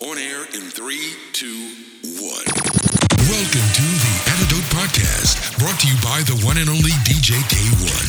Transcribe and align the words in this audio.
On 0.00 0.18
air 0.18 0.42
in 0.54 0.66
three, 0.74 1.14
two, 1.32 1.70
one. 2.18 2.46
Welcome 3.30 3.66
to 3.78 3.86
the 4.02 4.14
Antidote 4.26 4.66
Podcast, 4.74 5.54
brought 5.58 5.78
to 5.80 5.86
you 5.86 5.94
by 6.02 6.18
the 6.26 6.34
one 6.44 6.58
and 6.58 6.68
only 6.68 6.90
DJ 7.06 7.38
Kay-One. 7.46 8.08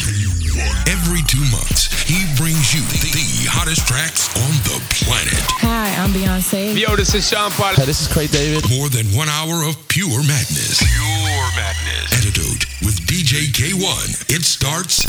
Every 0.89 1.21
two 1.29 1.45
months, 1.53 1.93
he 2.09 2.25
brings 2.41 2.73
you 2.73 2.81
the 2.81 3.45
hottest 3.47 3.85
tracks 3.87 4.27
on 4.33 4.51
the 4.65 4.81
planet. 4.97 5.37
Hi, 5.61 5.93
I'm 6.01 6.09
Beyonce. 6.09 6.73
Yo, 6.73 6.95
this 6.95 7.13
is 7.13 7.29
Sean 7.29 7.51
Paul. 7.51 7.75
Hey, 7.75 7.85
this 7.85 8.01
is 8.01 8.07
Craig 8.07 8.31
David. 8.31 8.65
More 8.69 8.89
than 8.89 9.05
one 9.15 9.29
hour 9.29 9.63
of 9.63 9.77
pure 9.87 10.25
madness. 10.25 10.81
Pure 10.81 11.47
madness. 11.53 12.09
Antidote 12.17 12.65
with 12.81 12.97
DJ 13.05 13.53
Kay-One. 13.53 14.09
It 14.27 14.43
starts 14.43 15.05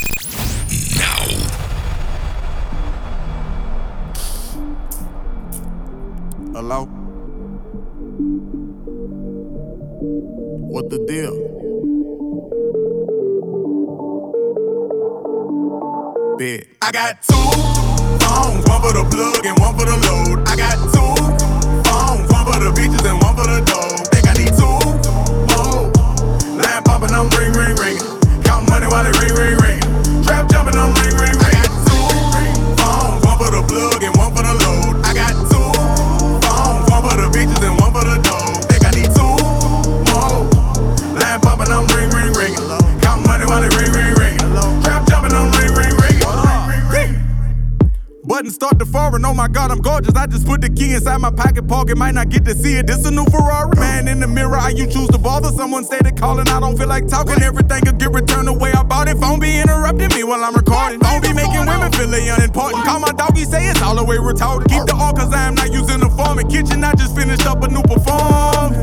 now. 1.00 1.65
Hello? 6.56 6.86
What 10.72 10.88
the 10.88 10.96
deal? 11.04 11.36
Bet. 16.38 16.64
I 16.80 16.92
got 16.92 17.20
two 17.20 17.34
phones, 18.24 18.64
one 18.64 18.80
for 18.80 18.94
the 18.96 19.04
plug 19.04 19.44
and 19.44 19.58
one 19.60 19.76
for 19.76 19.84
the 19.84 20.00
load. 20.08 20.48
I 20.48 20.56
got 20.56 20.80
two 20.96 21.12
phones, 21.84 22.32
one 22.32 22.46
for 22.48 22.58
the 22.64 22.72
bitches 22.72 23.04
and 23.04 23.20
one 23.20 23.36
for 23.36 23.44
the 23.44 23.60
dough. 23.60 24.00
Think 24.08 24.24
I 24.24 24.32
need 24.40 24.56
two 24.56 24.80
more. 25.52 25.92
Line 26.56 26.82
popping, 26.84 27.12
I'm 27.12 27.28
ring, 27.36 27.52
ring, 27.52 27.76
ring. 27.76 28.00
Count 28.44 28.66
money 28.70 28.86
while 28.86 29.04
it 29.04 29.12
ring, 29.20 29.34
ring, 29.36 29.58
ring. 29.60 30.24
Trap 30.24 30.48
jumping, 30.48 30.80
I'm 30.80 30.94
ring, 31.04 31.20
ring, 31.20 31.36
ring. 31.36 31.45
Button 48.36 48.50
start 48.50 48.78
to 48.78 48.84
foreign, 48.84 49.24
oh 49.24 49.32
my 49.32 49.48
god, 49.48 49.70
I'm 49.70 49.80
gorgeous. 49.80 50.14
I 50.14 50.26
just 50.26 50.44
put 50.46 50.60
the 50.60 50.68
key 50.68 50.92
inside 50.92 51.16
my 51.22 51.30
pocket 51.30 51.66
pocket, 51.66 51.96
might 51.96 52.12
not 52.12 52.28
get 52.28 52.44
to 52.44 52.54
see 52.54 52.76
it. 52.76 52.86
This 52.86 53.02
a 53.06 53.10
new 53.10 53.24
Ferrari. 53.32 53.74
Man 53.80 54.08
in 54.08 54.20
the 54.20 54.26
mirror, 54.26 54.58
how 54.58 54.68
you 54.68 54.86
choose 54.86 55.08
to 55.08 55.16
bother? 55.16 55.48
Someone 55.56 55.86
they 55.88 56.12
calling, 56.12 56.46
I 56.46 56.60
don't 56.60 56.76
feel 56.76 56.86
like 56.86 57.08
talking. 57.08 57.40
Everything 57.40 57.80
could 57.86 57.96
get 57.96 58.12
returned 58.12 58.48
the 58.48 58.52
way 58.52 58.72
I 58.72 58.82
bought 58.82 59.08
it. 59.08 59.16
Phone 59.16 59.40
be 59.40 59.58
interrupting 59.58 60.12
me 60.12 60.22
while 60.22 60.44
I'm 60.44 60.54
recording. 60.54 61.00
Phone 61.00 61.22
be 61.22 61.32
making 61.32 61.64
women 61.64 61.90
feel 61.92 62.12
unimportant. 62.12 62.84
Call 62.84 63.00
my 63.00 63.08
doggy, 63.12 63.44
say 63.44 63.68
it's 63.70 63.80
all 63.80 63.96
the 63.96 64.04
way 64.04 64.16
retarded. 64.16 64.68
Keep 64.68 64.84
the 64.84 64.94
all 64.94 65.14
cause 65.14 65.32
I 65.32 65.48
am 65.48 65.54
not 65.54 65.72
using 65.72 66.00
the 66.00 66.10
form. 66.10 66.38
In 66.38 66.46
kitchen, 66.48 66.84
I 66.84 66.92
just 66.92 67.16
finished 67.16 67.46
up 67.46 67.64
a 67.64 67.68
new 67.68 67.80
perform. 67.88 68.76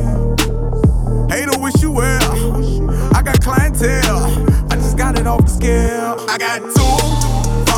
Hater 1.30 1.62
wish 1.62 1.78
you 1.80 1.92
well. 1.92 3.14
I 3.14 3.22
got 3.22 3.40
clientele. 3.40 4.34
I 4.72 4.76
just 4.82 4.98
got 4.98 5.20
it 5.20 5.28
off 5.28 5.46
the 5.46 5.54
scale. 5.54 6.26
I 6.28 6.40
got 6.40 6.58
two 6.74 7.23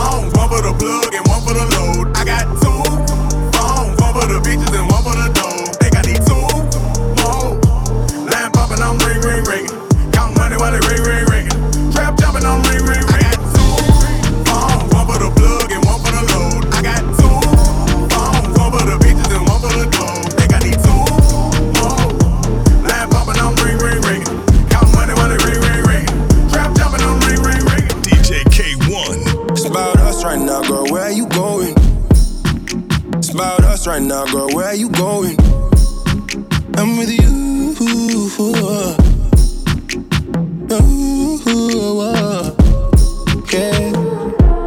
phones, 0.06 0.34
one 0.38 0.50
for 0.50 0.62
the 0.62 0.74
plug 0.78 1.14
and 1.14 1.26
one 1.28 1.42
for 1.42 1.54
the 1.54 1.66
load. 1.74 2.06
I 2.16 2.24
got 2.26 2.46
two 2.62 2.80
phones, 3.58 3.98
one 4.02 4.14
for 4.14 4.26
the 4.30 4.40
bitches 4.46 4.74
and 4.78 4.86
one 4.94 5.04
for 5.04 5.16
the 5.18 5.28
dough. 5.34 5.66
Think 5.82 5.94
I 5.98 6.02
need 6.06 6.22
two 6.30 6.46
more. 7.22 7.58
Line 8.30 8.52
popping, 8.54 8.82
I'm 8.86 8.98
ring, 9.06 9.22
ring, 9.26 9.44
ring. 9.50 9.68
Count 10.14 10.38
money 10.38 10.58
while 10.58 10.74
it 10.74 10.86
ring, 10.90 11.04
ring, 11.10 11.26
ring. 11.34 11.48
Trap 11.92 12.18
jumping, 12.20 12.46
I'm 12.46 12.62
ring, 12.70 12.86
ring, 12.86 13.06
ring. 13.06 13.15
Us 33.76 33.88
right 33.88 34.02
now, 34.02 34.24
girl. 34.28 34.48
Where 34.54 34.68
are 34.68 34.74
you 34.74 34.90
going? 34.90 35.36
I'm 36.78 36.96
with 36.96 37.12
you. 37.12 37.76
Yeah. 43.52 43.92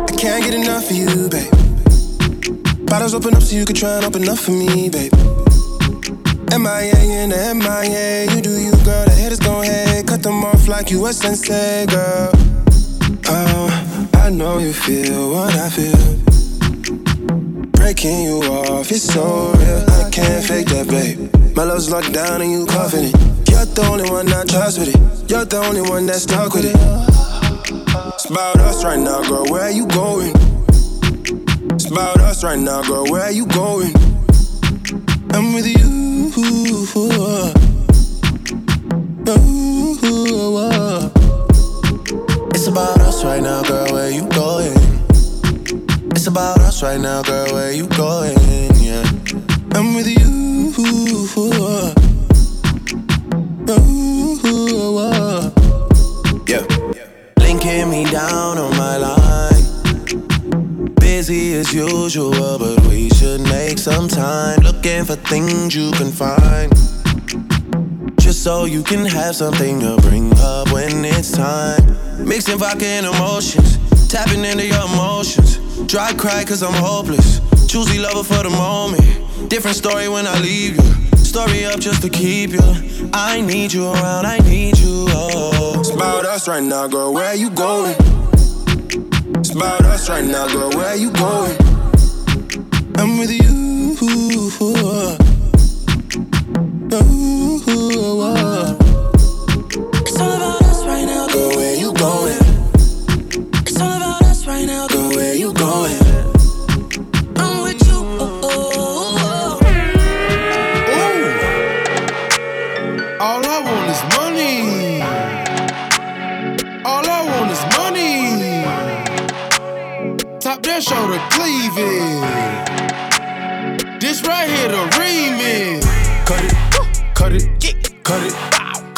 I 0.04 0.14
can't 0.14 0.44
get 0.44 0.52
enough 0.52 0.90
of 0.90 0.96
you, 0.96 1.28
babe. 1.30 2.84
Bottles 2.84 3.14
open 3.14 3.34
up 3.34 3.42
so 3.42 3.56
you 3.56 3.64
can 3.64 3.74
try 3.74 3.96
and 3.96 4.04
open 4.04 4.28
up 4.28 4.36
for 4.36 4.50
me, 4.50 4.90
babe. 4.90 5.14
MIA 6.52 7.00
in 7.22 7.30
the 7.30 7.54
MIA. 7.56 8.30
You 8.34 8.42
do 8.42 8.60
you, 8.60 8.72
girl. 8.84 9.06
The 9.06 9.14
haters 9.16 9.40
gon' 9.40 9.64
hate. 9.64 10.06
Cut 10.06 10.22
them 10.22 10.44
off 10.44 10.68
like 10.68 10.90
you 10.90 11.06
a 11.06 11.14
sensei, 11.14 11.86
girl. 11.86 12.30
Oh, 13.26 14.10
I 14.16 14.28
know 14.28 14.58
you 14.58 14.74
feel 14.74 15.30
what 15.30 15.54
I 15.54 15.70
feel. 15.70 16.27
Breaking 17.88 18.20
you 18.20 18.42
off, 18.42 18.90
it's 18.90 19.04
so 19.04 19.50
real. 19.52 19.84
I 19.88 20.10
can't 20.10 20.44
fake 20.44 20.66
that, 20.66 20.88
babe. 20.88 21.56
My 21.56 21.64
love's 21.64 21.90
locked 21.90 22.12
down 22.12 22.42
and 22.42 22.52
you 22.52 22.66
confident. 22.66 23.14
You're 23.48 23.64
the 23.64 23.88
only 23.90 24.10
one 24.10 24.30
I 24.30 24.44
trust 24.44 24.78
with 24.78 24.94
it. 24.94 25.30
You're 25.30 25.46
the 25.46 25.56
only 25.56 25.80
one 25.80 26.04
that's 26.04 26.24
stuck 26.24 26.52
with 26.52 26.66
it. 26.66 26.76
It's 28.12 28.26
about 28.26 28.58
us 28.60 28.84
right 28.84 28.98
now, 28.98 29.22
girl. 29.26 29.46
Where 29.46 29.70
you 29.70 29.86
going? 29.86 30.34
It's 31.72 31.86
about 31.86 32.20
us 32.20 32.44
right 32.44 32.58
now, 32.58 32.82
girl. 32.82 33.06
Where 33.06 33.30
you 33.30 33.46
going? 33.46 33.94
I'm 35.32 35.54
with 35.54 35.66
you. 35.66 37.57
About 46.38 46.60
us 46.60 46.84
right 46.84 47.00
now, 47.00 47.20
girl. 47.22 47.52
Where 47.52 47.72
you 47.72 47.88
going? 47.88 48.38
Yeah. 48.76 49.02
I'm 49.72 49.94
with 49.94 50.06
you. 50.06 50.28
Yeah. 56.46 56.64
Linking 57.40 57.90
me 57.90 58.04
down 58.04 58.56
on 58.56 58.70
my 58.76 58.96
line. 58.98 59.64
Busy 61.00 61.54
as 61.54 61.74
usual, 61.74 62.58
but 62.58 62.86
we 62.86 63.10
should 63.10 63.40
make 63.40 63.78
some 63.78 64.06
time. 64.06 64.60
Looking 64.60 65.04
for 65.04 65.16
things 65.16 65.74
you 65.74 65.90
can 65.92 66.12
find. 66.12 66.72
Just 68.20 68.44
so 68.44 68.64
you 68.64 68.84
can 68.84 69.04
have 69.04 69.34
something 69.34 69.80
to 69.80 69.96
bring 70.02 70.32
up 70.38 70.70
when 70.70 71.04
it's 71.04 71.32
time. 71.32 71.82
Mixing 72.24 72.58
vodka 72.58 72.86
and 72.86 73.06
emotions. 73.06 73.76
Tapping 74.08 74.44
into 74.44 74.66
your 74.66 74.84
emotions. 74.84 75.67
Dry 75.88 76.12
cry 76.12 76.44
cause 76.44 76.62
I'm 76.62 76.74
hopeless. 76.74 77.40
Choosy 77.66 77.98
lover 77.98 78.22
for 78.22 78.42
the 78.42 78.50
moment. 78.50 79.48
Different 79.48 79.74
story 79.74 80.06
when 80.06 80.26
I 80.26 80.38
leave 80.38 80.76
you. 80.76 81.16
Story 81.16 81.64
up 81.64 81.80
just 81.80 82.02
to 82.02 82.10
keep 82.10 82.50
you. 82.50 82.60
I 83.14 83.40
need 83.40 83.72
you 83.72 83.86
around, 83.86 84.26
I 84.26 84.36
need 84.40 84.76
you. 84.76 85.06
Oh. 85.08 85.80
It's 85.80 85.88
about 85.88 86.26
us 86.26 86.46
right 86.46 86.62
now, 86.62 86.88
girl. 86.88 87.14
Where 87.14 87.34
you 87.34 87.48
going? 87.48 87.96
It's 89.38 89.54
about 89.54 89.80
us 89.86 90.10
right 90.10 90.24
now, 90.26 90.46
girl. 90.48 90.68
Where 90.72 90.94
you 90.94 91.10
going? 91.10 91.56
I'm 92.96 93.18
with 93.18 93.30
you. 93.30 93.67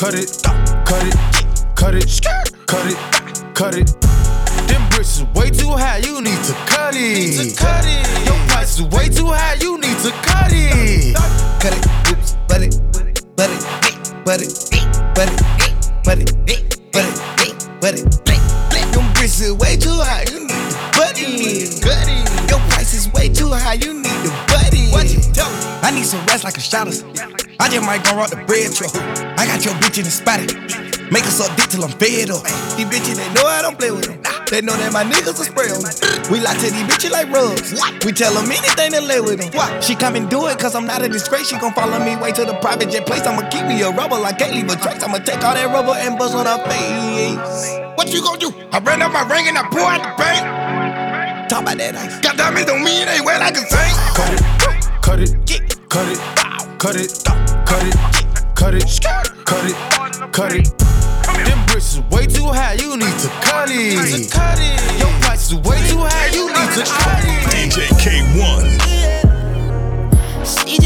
Cut 0.01 0.15
it, 0.15 0.50
till 31.81 31.89
I'm 31.89 31.99
fed 31.99 32.31
up. 32.31 32.45
These 32.77 32.87
bitches, 32.87 33.17
they 33.17 33.29
know 33.35 33.47
I 33.47 33.63
don't 33.63 33.79
play 33.79 33.91
with 33.91 34.05
them. 34.05 34.21
They 34.51 34.61
know 34.61 34.77
that 34.77 34.93
my 34.93 35.05
niggas 35.05 35.39
are 35.39 35.47
spray 35.47 35.71
on 35.71 35.81
them. 35.81 35.95
We 36.29 36.41
lie 36.41 36.55
to 36.55 36.69
these 36.69 36.87
bitches 36.91 37.11
like 37.11 37.31
rubs. 37.31 37.73
We 38.05 38.13
tell 38.13 38.35
them 38.35 38.51
anything 38.51 38.93
to 38.93 39.01
lay 39.01 39.21
with 39.21 39.41
them. 39.41 39.51
Why? 39.55 39.81
She 39.81 39.95
come 39.95 40.17
and 40.17 40.29
do 40.29 40.47
it 40.49 40.59
cause 40.59 40.75
I'm 40.75 40.87
not 40.87 41.03
a 41.03 41.09
disgrace. 41.09 41.49
She 41.49 41.59
gon' 41.59 41.73
follow 41.73 41.99
me 42.03 42.17
way 42.17 42.33
to 42.33 42.45
the 42.45 42.55
private 42.61 42.91
jet 42.91 43.07
place. 43.07 43.27
I'ma 43.27 43.49
keep 43.49 43.65
me 43.67 43.81
a 43.83 43.91
rubber 43.91 44.19
like 44.19 44.39
can't 44.39 44.55
leave 44.55 44.69
a 44.69 44.77
trace. 44.77 45.03
I'ma 45.03 45.19
take 45.19 45.43
all 45.45 45.55
that 45.55 45.67
rubber 45.71 45.95
and 45.97 46.19
bust 46.19 46.35
on 46.35 46.47
her 46.47 46.59
face. 46.67 47.97
What 47.97 48.13
you 48.13 48.23
gon' 48.23 48.39
do? 48.39 48.53
I 48.73 48.79
ran 48.81 49.03
up 49.03 49.13
my 49.13 49.23
ring 49.31 49.47
and 49.49 49.57
I 49.57 49.65
pour 49.71 49.87
out 49.87 50.03
the 50.03 50.13
bank. 50.19 51.49
Talk 51.49 51.63
about 51.63 51.79
that 51.79 51.95
ice. 51.95 52.21
Got 52.21 52.37
diamonds 52.37 52.71
on 52.71 52.83
me, 52.83 53.03
it 53.03 53.09
ain't 53.09 53.25
wet 53.25 53.41
like 53.41 53.55
a 53.55 53.63
saint. 53.63 53.97
Cut 54.19 54.33
it, 54.35 54.43
cut 55.01 55.21
it, 55.21 55.31
cut 55.89 56.09
it, 56.11 56.19
cut 56.79 56.97
it, 56.97 57.11
cut 57.67 57.85
it, 57.87 57.95
cut 58.55 58.75
it, 58.75 59.01
cut 59.47 59.65
it, 59.65 60.33
cut 60.33 60.53
it. 60.53 60.91
Them 60.91 61.00
bricks 61.81 61.95
is 61.95 62.01
way 62.11 62.27
too 62.27 62.45
high, 62.45 62.75
you 62.75 62.97
need 62.97 63.19
to 63.19 63.29
cut 63.43 63.69
it. 63.71 64.99
Your 64.99 65.11
price 65.21 65.51
is 65.51 65.55
way 65.55 65.79
too 65.89 65.99
high, 65.99 66.29
you 66.33 66.47
need 66.47 66.73
to 66.77 66.85
cut 66.85 67.25
it. 67.25 67.49
DJ 67.49 67.89
Kay-One. 67.99 68.69
She 70.45 70.77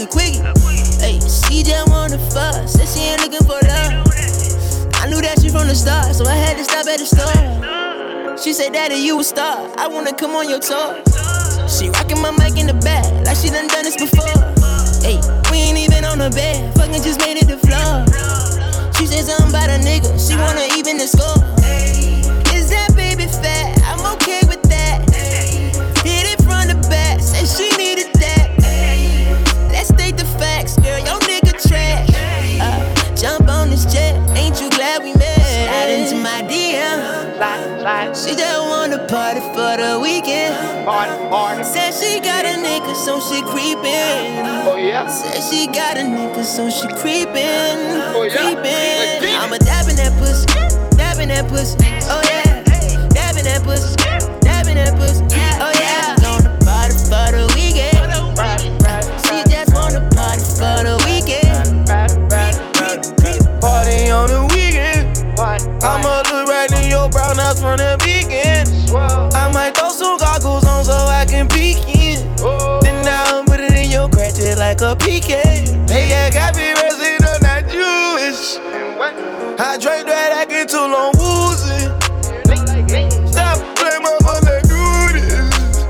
a 0.00 0.06
quickie. 0.06 0.40
Hey, 1.00 1.20
she 1.20 1.62
just 1.62 1.88
wanna 1.90 2.18
fuck. 2.30 2.68
Said 2.68 2.88
she 2.88 3.00
ain't 3.12 3.20
looking 3.20 3.44
for 3.46 3.60
love. 3.68 4.06
I 4.96 5.08
knew 5.08 5.20
that 5.20 5.40
shit 5.40 5.52
from 5.52 5.68
the 5.68 5.74
start, 5.74 6.14
so 6.14 6.26
I 6.26 6.34
had 6.34 6.56
to 6.56 6.64
stop 6.64 6.86
at 6.86 6.98
the 6.98 7.06
store. 7.06 8.36
She 8.38 8.52
said, 8.52 8.72
Daddy, 8.72 8.96
you 8.96 9.20
a 9.20 9.24
star. 9.24 9.68
I 9.76 9.88
wanna 9.88 10.14
come 10.14 10.32
on 10.36 10.48
your 10.48 10.60
tour. 10.60 10.96
She 11.68 11.88
rocking 11.90 12.20
my 12.20 12.30
mic 12.32 12.56
in 12.56 12.66
the 12.66 12.78
back, 12.80 13.04
like 13.26 13.36
she 13.36 13.50
done 13.50 13.68
done 13.68 13.84
this 13.84 13.96
before. 13.96 14.26
Hey, 15.04 15.20
we 15.50 15.58
ain't 15.58 15.78
even 15.78 16.04
on 16.04 16.18
the 16.18 16.30
bed, 16.30 16.74
fucking 16.76 17.02
just 17.02 17.20
made 17.20 17.36
it 17.36 17.48
the 17.48 17.58
floor. 17.58 18.04
She 18.96 19.06
said 19.06 19.24
something 19.24 19.50
about 19.50 19.68
a 19.68 19.78
nigga, 19.80 20.16
she 20.16 20.36
wanna 20.36 20.66
even 20.76 20.96
the 20.96 21.06
score. 21.06 21.49
Said 41.30 41.92
she 41.94 42.18
got 42.18 42.44
a 42.44 42.58
nigga, 42.58 42.92
so 42.96 43.20
she 43.20 43.40
creepin'. 43.42 44.42
Oh 44.66 44.74
yeah. 44.76 45.06
Said 45.06 45.40
she 45.48 45.68
got 45.68 45.96
a 45.96 46.00
nigga, 46.00 46.42
so 46.42 46.68
she 46.68 46.88
creepin'. 46.98 48.02
Oh, 48.14 48.26
creepin'. 48.28 49.38
I'm 49.38 49.52
a 49.52 49.58
dabbing 49.60 49.94
that 49.94 50.12
pussy, 50.18 50.46
dabbing 50.96 51.28
that 51.28 51.46
pussy. 51.46 51.76
Oh 52.10 52.20
yeah. 52.26 52.64
Dabbing 53.14 53.44
that 53.44 53.62
pussy, 53.62 53.94
dabbing 54.40 54.74
that 54.74 54.98
pussy. 54.98 55.22
Oh 55.62 55.70
yeah. 55.78 56.18
On 56.26 56.42
the 56.42 56.50
party 56.66 56.98
for 57.06 57.30
the 57.30 57.46
weekend. 57.54 58.10
She 59.22 59.46
just 59.46 59.72
wanna 59.72 60.02
party 60.10 60.42
for 60.58 60.82
the 60.82 60.98
weekend. 61.06 61.86
Party 63.60 64.10
on 64.10 64.26
the 64.26 64.42
weekend. 64.50 65.06
I'ma 65.38 66.22
look 66.26 66.48
right 66.48 66.70
in 66.82 66.90
your 66.90 67.08
brown 67.08 67.36
house 67.36 67.60
from 67.60 67.78
the 67.78 67.94
beginning. 68.02 68.66
I 68.90 69.48
might 69.54 69.76
throw 69.76 69.90
some 69.90 70.18
goggles 70.18 70.66
like 74.70 74.82
a 74.82 74.94
pecan. 74.94 75.88
Hey, 75.88 76.14
I 76.14 76.30
got 76.30 76.54
me 76.54 76.70
resting 76.74 77.18
on 77.26 77.40
that 77.42 77.66
Jewish. 77.66 78.54
I 79.58 79.76
drank 79.82 80.06
that, 80.06 80.30
I 80.30 80.44
get 80.46 80.68
too 80.68 80.78
long 80.78 81.10
woozy. 81.18 81.90
Stop 83.26 83.58
playing 83.74 84.02
my 84.06 84.14
phone, 84.22 84.46
let 84.46 84.62
do 84.70 84.78
this. 85.10 85.82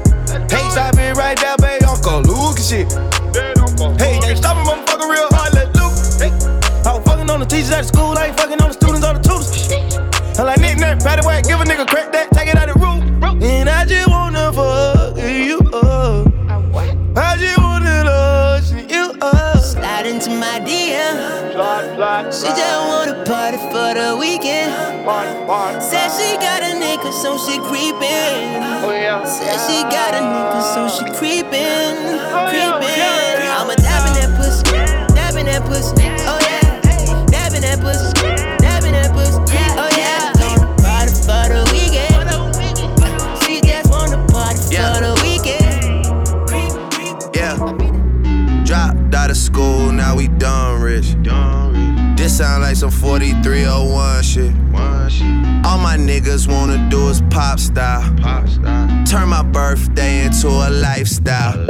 Hey, 0.49 0.65
stop 0.73 0.97
it 0.97 1.12
right 1.12 1.37
there, 1.37 1.59
baby, 1.61 1.85
Uncle 1.85 2.23
Luke 2.25 2.56
shit. 2.56 2.88
Hey, 4.00 4.17
ain't 4.25 4.38
stopping, 4.38 4.65
motherfucker, 4.65 5.12
real 5.12 5.29
hard, 5.29 5.53
let. 5.53 5.69
Hey. 6.17 6.33
I 6.88 6.97
was 6.97 7.05
fucking 7.05 7.29
on 7.29 7.41
the 7.41 7.47
teachers 7.47 7.73
at 7.73 7.83
the 7.83 7.88
school, 7.88 8.17
I 8.17 8.33
got 27.11 27.19
a 27.19 27.19
nigga, 27.19 27.23
so 27.23 27.39
she 27.39 27.59
creepin'. 27.59 28.62
Oh, 28.83 29.25
Said 29.25 29.59
she 29.67 29.83
got 29.91 30.15
a 30.15 30.23
nigga, 30.23 30.62
so 30.75 30.89
she 30.89 31.05
creepin'. 31.19 31.97
Oh, 32.31 32.49
creepin'. 32.51 33.51
I'm 33.51 33.71
a 33.71 33.77
dabbing 33.77 34.15
that 34.15 34.37
pussy, 34.37 34.62
dabbing 35.15 35.47
that 35.47 35.62
pussy. 35.65 35.95
Oh 36.27 36.39
yeah, 36.43 36.81
dabbing 37.27 37.62
that 37.62 37.81
pussy, 37.81 38.12
dabbing 38.59 38.93
that 38.93 39.12
pussy. 39.12 39.39
Oh 39.77 39.91
yeah. 39.97 40.33
Party 40.83 41.12
for 41.12 41.49
the 41.51 41.62
weekend. 41.73 42.15
She 43.45 43.61
just 43.61 43.91
wanna 43.91 44.19
party 44.29 44.77
for 44.77 45.01
the 45.03 45.15
weekend. 45.23 46.07
Yeah. 47.35 47.57
Dropped 48.65 49.15
out 49.15 49.31
of 49.31 49.37
school, 49.37 49.90
now 49.93 50.17
we 50.17 50.29
done 50.29 50.81
rich. 50.81 51.17
This 52.17 52.37
sound 52.38 52.62
like 52.62 52.76
some 52.76 52.90
4301 52.90 54.23
shit. 54.23 54.52
All 55.71 55.79
my 55.79 55.97
niggas 55.97 56.49
wanna 56.49 56.89
do 56.91 57.09
is 57.11 57.23
pop 57.31 57.61
style. 57.61 58.03
Turn 59.07 59.29
my 59.29 59.45
birthday 59.45 60.25
into 60.25 60.49
a 60.49 60.69
lifestyle. 60.69 61.65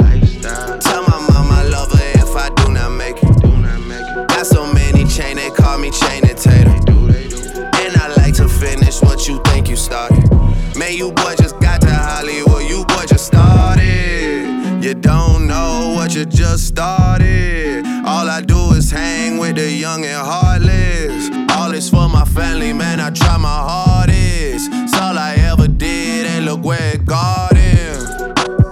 Tell 0.79 1.03
my 1.03 1.19
mama 1.29 1.53
I 1.53 1.67
love 1.69 1.91
her 1.91 2.11
if 2.15 2.35
I 2.35 2.49
do 2.55 2.71
not 2.73 2.89
make 2.89 3.17
it. 3.21 4.27
Got 4.27 4.47
so 4.47 4.65
many 4.73 5.05
chain, 5.05 5.35
they 5.35 5.51
call 5.51 5.77
me 5.77 5.91
chain 5.91 6.27
and 6.27 6.35
tater. 6.35 6.71
And 6.71 7.95
I 7.95 8.11
like 8.17 8.33
to 8.37 8.49
finish 8.49 9.03
what 9.03 9.27
you 9.27 9.39
think 9.45 9.69
you 9.69 9.75
started. 9.75 10.27
Man, 10.75 10.93
you 10.95 11.11
boy 11.11 11.35
just 11.37 11.59
got 11.59 11.81
to 11.81 11.93
Hollywood, 11.93 12.63
you 12.63 12.83
boy 12.85 13.05
just 13.05 13.27
started. 13.27 14.83
You 14.83 14.95
don't 14.95 15.45
know 15.45 15.93
what 15.95 16.15
you 16.15 16.25
just 16.25 16.67
started. 16.67 17.85
All 18.03 18.27
I 18.27 18.41
do 18.41 18.71
is 18.71 18.89
hang 18.89 19.37
with 19.37 19.57
the 19.57 19.71
young 19.71 20.03
and 20.05 20.25
heartless. 20.25 21.40
This 21.81 21.89
for 21.89 22.07
my 22.07 22.25
family, 22.25 22.73
man, 22.73 22.99
I 22.99 23.09
try 23.09 23.37
my 23.37 23.49
hardest. 23.49 24.69
It's 24.71 24.93
all 25.01 25.17
I 25.17 25.33
ever 25.49 25.67
did, 25.67 26.27
and 26.27 26.45
look 26.45 26.63
where 26.63 26.93
it 26.93 27.07
got 27.07 27.57
him. 27.57 27.97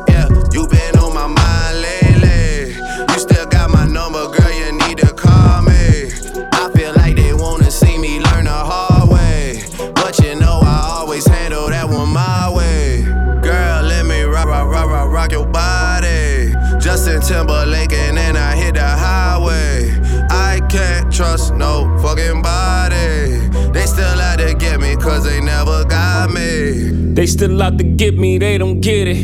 Yeah, 0.08 0.30
you 0.54 0.68
been 0.68 0.96
on 1.00 1.16
my 1.16 1.26
mind 1.26 1.82
lately. 1.82 2.76
You 3.12 3.20
still 3.20 3.48
got 3.48 3.72
my 3.72 3.88
number, 3.88 4.30
girl, 4.30 4.52
you 4.52 4.74
need 4.74 5.00
to 5.00 5.12
call 5.12 5.64
me. 5.64 6.12
I 6.54 6.70
feel 6.76 6.94
like 6.98 7.16
they 7.16 7.34
wanna 7.34 7.72
see 7.72 7.98
me 7.98 8.20
learn 8.20 8.46
the 8.46 8.52
hard 8.72 9.10
way. 9.10 9.64
But 9.96 10.20
you 10.20 10.36
know 10.36 10.60
I 10.62 11.00
always 11.00 11.26
handle 11.26 11.68
that 11.68 11.90
one 11.90 12.10
my 12.10 12.54
way. 12.54 13.06
Girl, 13.42 13.82
let 13.82 14.06
me 14.06 14.22
rock, 14.22 14.46
rock, 14.46 14.70
rock, 14.70 14.88
rock, 14.88 15.12
rock 15.12 15.32
your 15.32 15.48
body. 15.48 16.54
Justin 16.80 17.22
Timberlake, 17.22 17.92
and 17.92 18.18
then 18.18 18.38
I 18.38 18.56
hit 18.56 18.76
the 18.76 18.88
highway. 18.88 19.98
I 20.30 20.62
can't 20.70 21.12
trust 21.12 21.56
no 21.56 21.98
fucking 22.04 22.44
body. 22.44 22.59
They 27.20 27.26
still 27.26 27.62
out 27.62 27.78
to 27.80 27.84
get 27.84 28.18
me, 28.18 28.38
they 28.38 28.58
don't 28.58 28.80
get 28.80 29.10
it. 29.10 29.18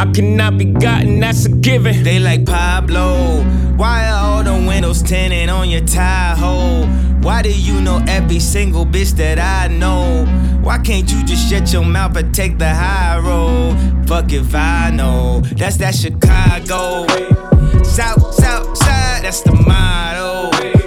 I 0.00 0.10
cannot 0.12 0.56
be 0.56 0.64
gotten, 0.64 1.20
that's 1.20 1.44
a 1.44 1.50
given. 1.50 2.02
They 2.02 2.18
like 2.18 2.46
Pablo, 2.46 3.42
Why 3.76 4.08
are 4.08 4.38
all 4.38 4.44
the 4.44 4.66
windows 4.66 5.02
tinted 5.02 5.50
on 5.50 5.68
your 5.68 5.84
tie 5.84 6.34
hole? 6.34 6.86
Why 7.20 7.42
do 7.42 7.52
you 7.52 7.82
know 7.82 8.02
every 8.08 8.40
single 8.40 8.86
bitch 8.86 9.10
that 9.18 9.38
I 9.38 9.68
know? 9.68 10.24
Why 10.62 10.78
can't 10.78 11.12
you 11.12 11.22
just 11.26 11.50
shut 11.50 11.70
your 11.70 11.84
mouth 11.84 12.16
and 12.16 12.34
take 12.34 12.56
the 12.56 12.74
high 12.74 13.18
road? 13.18 13.76
Fuck 14.08 14.32
if 14.32 14.54
I 14.54 14.88
know. 14.88 15.42
That's 15.54 15.76
that 15.76 15.96
Chicago. 15.96 17.06
South, 17.84 18.32
south 18.32 18.74
side, 18.78 19.22
that's 19.22 19.42
the 19.42 19.52
motto. 19.52 20.77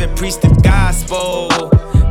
And 0.00 0.16
preach 0.16 0.36
the 0.38 0.48
gospel. 0.62 1.48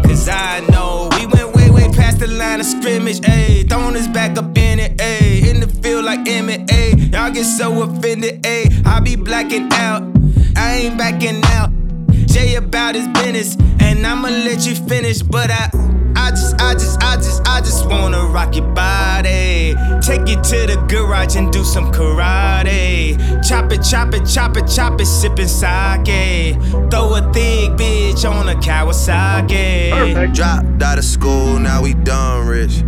Cause 0.04 0.28
I 0.28 0.60
know 0.72 1.10
we 1.18 1.26
went 1.28 1.56
way, 1.56 1.70
way 1.70 1.90
past 1.92 2.20
the 2.20 2.28
line 2.28 2.60
of 2.60 2.66
scrimmage, 2.66 3.20
ayy. 3.22 3.68
Throwing 3.70 3.96
his 3.96 4.08
back 4.08 4.38
up 4.38 4.58
in 4.58 4.80
it, 4.80 4.98
ayy. 4.98 5.48
In 5.48 5.60
the 5.60 5.68
field 5.68 6.06
like 6.06 6.22
MMA. 6.26 7.14
Y'all 7.14 7.32
get 7.32 7.46
so 7.46 7.84
offended, 7.84 8.42
ayy. 8.44 8.86
I 8.86 9.00
be 9.00 9.16
blacking 9.16 9.70
out. 9.74 10.04
I 10.56 10.76
ain't 10.76 10.98
backing 10.98 11.42
out. 11.46 11.72
Jay 12.28 12.56
about 12.56 12.96
his 12.96 13.08
business, 13.10 13.56
and 13.80 14.06
I'ma 14.06 14.30
let 14.30 14.66
you 14.66 14.76
finish. 14.76 15.22
But 15.22 15.50
I, 15.50 15.70
I 16.60 16.74
just, 16.74 17.02
I 17.04 17.16
just, 17.18 17.48
I 17.48 17.60
just, 17.62 17.86
wanna 17.88 18.26
rock 18.26 18.56
your 18.56 18.66
body. 18.74 19.76
Take 20.02 20.28
you 20.28 20.36
to 20.36 20.68
the 20.68 20.84
garage 20.90 21.36
and 21.36 21.52
do 21.52 21.64
some 21.64 21.92
karate. 21.92 23.18
Chop 23.48 23.72
it, 23.72 23.82
chop 23.84 24.14
it, 24.14 24.26
chop 24.26 24.58
it, 24.58 24.68
chop 24.68 25.00
it, 25.00 25.06
sipping 25.06 25.48
sake. 25.48 26.56
Throw 26.92 27.16
a 27.16 27.22
thick 27.34 27.72
bitch 27.78 28.30
on 28.30 28.50
a 28.50 28.56
Kawasaki. 28.56 29.92
Perfect. 29.92 30.34
Dropped 30.34 30.84
out 30.84 30.98
of 30.98 31.06
school, 31.06 31.60
now 31.60 31.82
we 31.82 31.94
done 31.94 32.48
rich. 32.48 32.84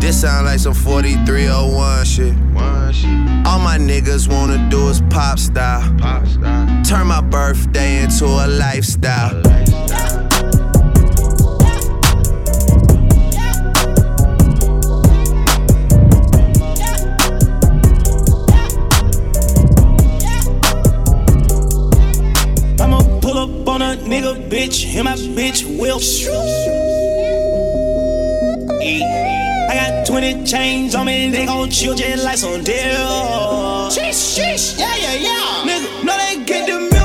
This 0.00 0.20
sound 0.20 0.46
like 0.46 0.60
some 0.60 0.74
4301 0.74 2.04
shit. 2.04 2.34
All 3.46 3.58
my 3.58 3.78
niggas 3.78 4.28
wanna 4.28 4.68
do 4.70 4.88
is 4.88 5.02
pop 5.10 5.38
style. 5.38 5.82
Turn 6.84 7.06
my 7.08 7.20
birthday 7.20 8.02
into 8.02 8.24
a 8.26 8.46
lifestyle. 8.46 9.42
Bitch, 24.58 24.96
and 24.96 25.04
my 25.04 25.14
bitch 25.14 25.62
will. 25.78 26.00
I 29.70 29.74
got 29.74 30.06
20 30.06 30.44
chains 30.44 30.94
on 30.94 31.06
me, 31.06 31.30
they 31.30 31.46
gon' 31.46 31.70
chill 31.70 31.94
just 31.94 32.24
like 32.24 32.38
some 32.38 32.64
deal. 32.64 33.88
Sheesh, 33.94 34.20
sheesh, 34.34 34.78
yeah, 34.78 34.96
yeah, 34.96 35.14
yeah. 35.14 35.64
Nigga, 35.64 36.04
no, 36.04 36.16
they 36.16 36.44
get 36.44 36.66
the 36.66 36.97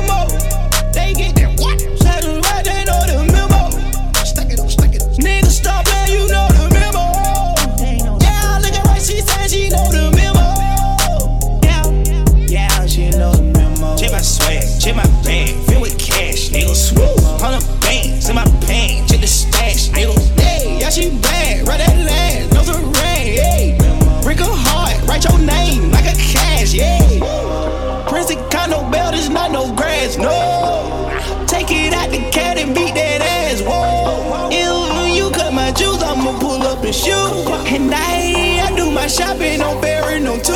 pull 37.02 37.54
up 37.54 37.72
and 37.72 37.94
I, 37.94 38.68
I 38.68 38.76
do 38.76 38.92
my 38.92 39.08
shopping 39.08 39.62
on 39.62 39.82
Barry, 39.82 40.20
no 40.20 40.38
two. 40.38 40.54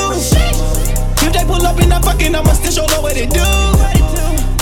If 1.26 1.34
they 1.34 1.44
pull 1.46 1.66
up 1.66 1.80
and 1.80 1.94
I'm 1.94 2.02
fucking, 2.02 2.36
I'ma 2.36 2.54
still 2.54 2.86
show 2.86 3.02
what 3.02 3.16
they 3.16 3.26
do. 3.26 3.42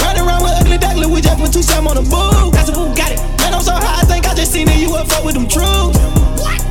Ride 0.02 0.18
around 0.18 0.44
with 0.44 0.54
ugly 0.62 0.78
duckling, 0.78 1.12
we 1.12 1.22
just 1.22 1.38
put 1.38 1.52
two 1.52 1.62
Sam 1.62 1.88
on 1.88 1.96
the 1.96 2.02
boo. 2.02 2.52
That's 2.52 2.70
a 2.70 2.72
boo, 2.72 2.94
got 2.96 3.12
it. 3.12 3.20
Man, 3.40 3.54
I'm 3.54 3.62
so 3.62 3.74
high, 3.74 4.02
I 4.02 4.06
think 4.06 4.28
I 4.28 4.34
just 4.34 4.52
seen 4.52 4.68
a 4.68 4.72
UFO 4.72 5.26
with 5.26 5.36
them 5.36 5.48
truths. 5.48 6.00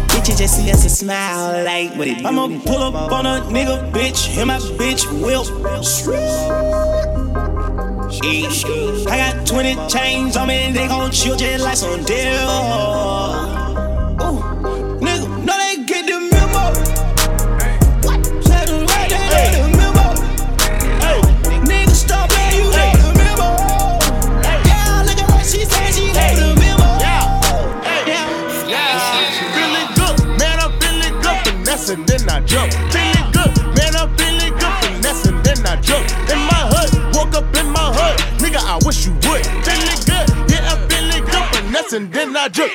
Bitches 0.08 0.38
just 0.38 0.56
see 0.56 0.70
us 0.70 0.82
and 0.82 0.90
smile 0.90 1.64
like 1.64 1.94
what 1.96 2.08
it. 2.08 2.24
I'ma 2.24 2.48
pull 2.64 2.82
up 2.82 3.12
on 3.12 3.26
a 3.26 3.40
nigga, 3.50 3.92
bitch, 3.92 4.36
and 4.38 4.48
my 4.48 4.58
bitch 4.78 5.06
will. 5.22 5.44
I 9.10 9.16
got 9.16 9.46
20 9.46 9.88
chains 9.88 10.36
on 10.36 10.48
me, 10.48 10.72
they 10.72 10.86
gon' 10.88 11.10
chill 11.10 11.36
just 11.36 11.64
like 11.64 11.76
some 11.76 12.04
deal. 12.04 13.63
Then 32.24 32.42
I 32.42 32.46
jump. 32.46 32.72
Feeling 32.92 33.32
good, 33.32 33.52
man, 33.76 33.96
I'm 33.96 34.16
feeling 34.16 34.52
good, 34.52 34.74
finessing, 34.82 35.42
then 35.42 35.66
I 35.66 35.80
jump. 35.80 36.08
In 36.30 36.38
my 36.38 36.62
hood, 36.72 37.14
woke 37.14 37.34
up 37.34 37.56
in 37.56 37.68
my 37.70 37.92
hood, 37.92 38.18
nigga, 38.40 38.58
I 38.58 38.78
wish 38.84 39.06
you 39.06 39.12
would. 39.12 39.44
Feeling 39.64 40.00
good, 40.08 40.26
yeah, 40.50 40.72
I'm 40.72 40.88
feeling 40.88 41.24
good, 41.24 41.44
finessing, 41.54 42.10
then 42.10 42.36
I 42.36 42.48
jump. 42.48 42.72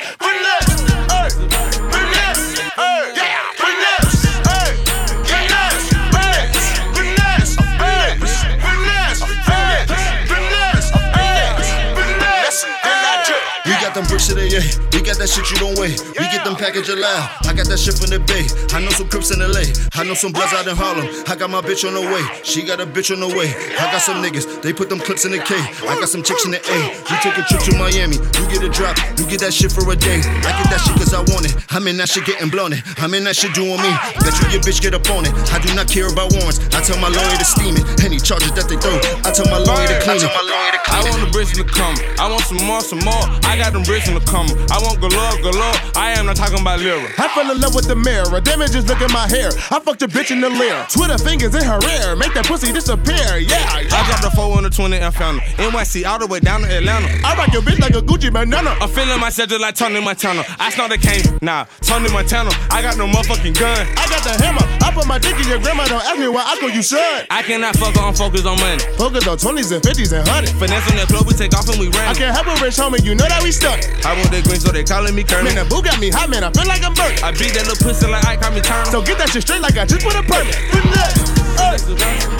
Got 14.29 14.37
them 14.37 14.49
bricks 14.49 14.61
of 14.61 14.69
the 14.69 14.79
yeah. 14.79 14.89
We 14.93 15.05
got 15.05 15.17
that 15.17 15.29
shit 15.29 15.49
you 15.49 15.57
don't 15.57 15.77
weigh. 15.79 15.95
We 16.17 16.25
get 16.29 16.43
them 16.43 16.55
package 16.55 16.89
loud. 16.89 17.29
I 17.45 17.53
got 17.53 17.67
that 17.67 17.79
shit 17.79 17.97
from 17.97 18.09
the 18.09 18.19
bay. 18.19 18.45
I 18.75 18.81
know 18.81 18.91
some 18.91 19.09
Crips 19.09 19.31
in 19.31 19.39
LA. 19.39 19.65
I 19.95 20.03
know 20.03 20.13
some 20.13 20.31
Bloods 20.31 20.53
out 20.53 20.67
in 20.67 20.75
Harlem. 20.75 21.07
I 21.27 21.35
got 21.35 21.49
my 21.49 21.61
bitch 21.61 21.87
on 21.87 21.93
the 21.97 22.05
way. 22.05 22.21
She 22.43 22.61
got 22.61 22.79
a 22.79 22.85
bitch 22.85 23.09
on 23.09 23.19
the 23.19 23.29
way. 23.31 23.49
I 23.79 23.89
got 23.89 24.01
some 24.01 24.21
niggas. 24.21 24.61
They 24.61 24.73
put 24.73 24.89
them 24.89 24.99
clips 24.99 25.25
in 25.25 25.31
the 25.31 25.39
K. 25.39 25.55
I 25.87 25.97
got 25.97 26.09
some 26.09 26.21
chicks 26.21 26.45
in 26.45 26.51
the 26.51 26.61
A. 26.61 26.79
We 27.09 27.15
take 27.25 27.37
a 27.37 27.43
trip 27.49 27.61
to 27.65 27.73
Miami. 27.77 28.21
You 28.21 28.43
get 28.53 28.61
a 28.61 28.69
drop. 28.69 28.97
You 29.17 29.25
get 29.25 29.41
that 29.41 29.53
shit 29.53 29.71
for 29.71 29.87
a 29.89 29.95
day. 29.95 30.21
I 30.21 30.51
get 30.61 30.69
that 30.69 30.81
shit 30.85 30.95
cause 30.99 31.13
I 31.13 31.25
want 31.33 31.49
it. 31.49 31.55
I'm 31.73 31.87
in 31.87 31.97
that 31.97 32.09
shit 32.09 32.25
getting 32.25 32.49
blown 32.49 32.73
it. 32.73 32.83
I'm 33.01 33.13
in 33.13 33.23
that 33.25 33.35
shit 33.35 33.53
doing 33.57 33.81
me. 33.81 33.91
Bet 34.21 34.35
you 34.45 34.47
your 34.53 34.61
bitch 34.61 34.81
get 34.81 34.93
up 34.93 35.09
on 35.09 35.25
it. 35.25 35.33
I 35.49 35.57
do 35.57 35.73
not 35.73 35.89
care 35.89 36.11
about 36.11 36.31
warrants. 36.37 36.61
I 36.75 36.81
tell 36.85 36.99
my 37.01 37.09
lawyer 37.09 37.37
to 37.39 37.47
steam 37.47 37.75
it. 37.75 37.85
Any 38.05 38.19
charges 38.19 38.53
that 38.53 38.69
they 38.69 38.77
throw. 38.77 38.97
I 39.25 39.33
tell 39.33 39.49
my 39.49 39.57
lawyer 39.57 39.89
to 39.89 39.97
clean 40.05 40.21
it. 40.21 40.29
I 40.29 41.01
want 41.07 41.21
the 41.25 41.31
bricks 41.31 41.55
the 41.57 41.65
come. 41.65 41.97
I 42.19 42.29
want 42.29 42.43
some 42.45 42.61
more, 42.61 42.81
some 42.81 43.01
more. 43.01 43.25
I 43.49 43.57
got 43.57 43.73
them 43.73 43.83
bricks 43.83 44.07
in 44.07 44.18
the 44.19 44.31
come. 44.31 44.47
I 44.71 44.77
want 44.81 44.99
galore, 44.99 45.35
galore. 45.41 45.75
I 45.95 46.13
am 46.17 46.25
not 46.25 46.35
talking 46.35 46.59
about 46.61 46.79
lira. 46.79 47.03
I 47.17 47.27
fell 47.29 47.49
in 47.51 47.59
love 47.59 47.75
with 47.75 47.87
the 47.87 47.95
mirror. 47.95 48.39
Damn 48.41 48.61
it, 48.61 48.71
just 48.71 48.87
look 48.87 49.01
at 49.01 49.11
my 49.11 49.27
hair. 49.27 49.49
I 49.71 49.79
fucked 49.79 50.01
a 50.01 50.07
bitch 50.07 50.31
in 50.31 50.41
the 50.41 50.49
leer. 50.49 50.85
Twitter 50.89 51.17
fingers 51.17 51.55
in 51.55 51.63
her 51.63 51.79
ear. 51.99 52.15
Make 52.15 52.33
that 52.33 52.45
pussy 52.45 52.71
disappear. 52.71 53.39
Yeah, 53.39 53.57
I 53.71 53.87
yeah. 53.87 54.05
dropped 54.07 54.25
a 54.25 54.31
4 54.31 54.57
on 54.57 54.63
the 54.63 54.69
20 54.69 54.97
and 54.97 55.13
found 55.13 55.41
her. 55.41 55.69
NYC 55.69 56.05
all 56.05 56.19
the 56.19 56.27
way 56.27 56.39
down 56.39 56.61
to 56.61 56.67
Atlanta. 56.67 57.07
I 57.23 57.35
rock 57.35 57.51
your 57.53 57.61
bitch 57.61 57.79
like 57.79 57.95
a 57.95 58.01
Gucci 58.01 58.31
banana. 58.31 58.75
I'm 58.81 58.89
feeling 58.89 59.19
myself 59.19 59.49
just 59.49 59.61
like 59.61 59.75
Tony 59.75 60.01
Montana. 60.01 60.43
I 60.59 60.69
snort 60.71 60.91
the 60.91 60.97
cane, 60.97 61.23
nah, 61.41 61.65
Tony 61.81 62.11
Montana. 62.11 62.51
I 62.71 62.81
got 62.81 62.97
no 62.97 63.07
motherfucking 63.07 63.57
gun. 63.59 63.87
I 63.97 64.05
got 64.09 64.23
the 64.23 64.35
hammer. 64.41 64.65
I 64.83 64.91
put 64.93 65.07
my 65.07 65.19
dick 65.19 65.37
in 65.39 65.47
your 65.47 65.59
grandma. 65.59 65.85
Don't 65.85 66.03
ask 66.03 66.19
me 66.19 66.27
why 66.27 66.43
I 66.45 66.57
call 66.59 66.69
you 66.69 66.81
son. 66.81 67.25
I 67.29 67.43
cannot 67.43 67.75
fuck 67.75 67.95
her, 67.95 68.01
I'm 68.01 68.13
focused 68.13 68.45
on 68.45 68.59
money. 68.59 68.81
Focus 68.97 69.27
on 69.27 69.37
20s 69.37 69.71
and 69.71 69.83
50s 69.83 70.11
and 70.17 70.25
100s. 70.27 70.53
Finesse 70.59 70.89
on 70.91 70.97
that 70.97 71.07
club, 71.07 71.25
we 71.27 71.33
take 71.33 71.53
off 71.55 71.67
and 71.69 71.79
we 71.79 71.87
ran. 71.89 72.09
I 72.09 72.13
can't 72.13 72.35
help 72.35 72.47
a 72.47 72.55
rich 72.63 72.75
homie. 72.75 73.03
You 73.03 73.15
know 73.15 73.27
that 73.27 73.43
we 73.43 73.51
stuck. 73.51 73.79
I 74.09 74.17
want 74.17 74.31
that 74.31 74.41
green, 74.43 74.59
so 74.59 74.71
they 74.71 74.83
calling 74.83 75.13
me 75.13 75.23
Kermit. 75.23 75.53
Man, 75.53 75.61
the 75.61 75.69
boo 75.69 75.85
got 75.85 76.01
me 76.01 76.09
hot, 76.09 76.33
man. 76.33 76.41
I 76.43 76.49
feel 76.49 76.65
like 76.65 76.81
I'm 76.81 76.97
burnt. 76.97 77.21
I 77.21 77.29
beat 77.29 77.53
that 77.53 77.69
little 77.69 77.77
pussy 77.77 78.09
like 78.09 78.25
I 78.25 78.41
call 78.41 78.49
me 78.49 78.61
turn. 78.61 78.81
So 78.89 79.05
get 79.05 79.21
that 79.21 79.29
shit 79.29 79.45
straight 79.45 79.61
like 79.61 79.77
I 79.77 79.85
just 79.85 80.01
put 80.01 80.17
a 80.17 80.25
permit. 80.25 80.57
Finesse, 80.73 81.29
hey, 81.61 81.77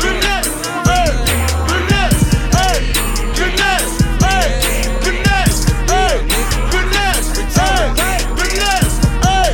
finesse, 0.02 0.50
hey, 0.90 1.14
finesse, 1.70 2.26
hey, 2.58 2.90
finesse, 3.38 4.02
hey, 4.18 4.50
finesse, 4.98 5.62
hey, 5.86 6.26
finesse, 6.74 7.38
hey, 7.54 7.86
finesse, 8.34 8.98
hey, 9.22 9.54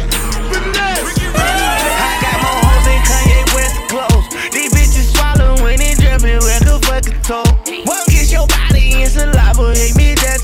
finesse. 0.56 1.04
I 1.36 2.16
got 2.24 2.38
more 2.40 2.64
hoes 2.64 2.80
than 2.88 3.04
Kanye 3.12 3.44
West 3.52 3.76
clothes. 3.92 4.24
These 4.56 4.72
bitches 4.72 5.12
swallow 5.12 5.60
when 5.60 5.84
it 5.84 6.00
drippin' 6.00 6.40
like 6.48 6.64
a 6.64 6.80
fucking 6.80 7.20
toe. 7.28 7.44
What 7.84 8.08
gets 8.08 8.32
your 8.32 8.48
body 8.48 9.04
in 9.04 9.12
saliva? 9.12 9.76
Hate 9.76 10.00
me 10.00 10.16
that. 10.24 10.40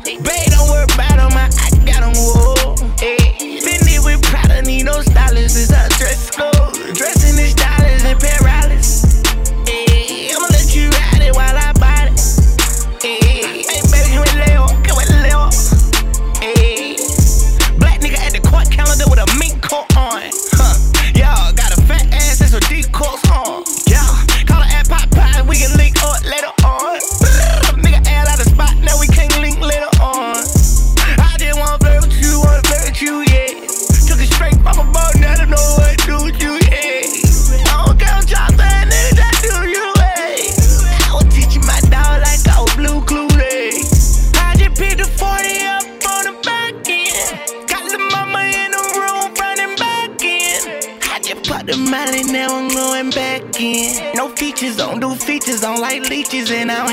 Babe, 0.00 0.24
Hey, 5.52 5.66
Fendi 5.66 5.89
and 56.52 56.72
I 56.72 56.89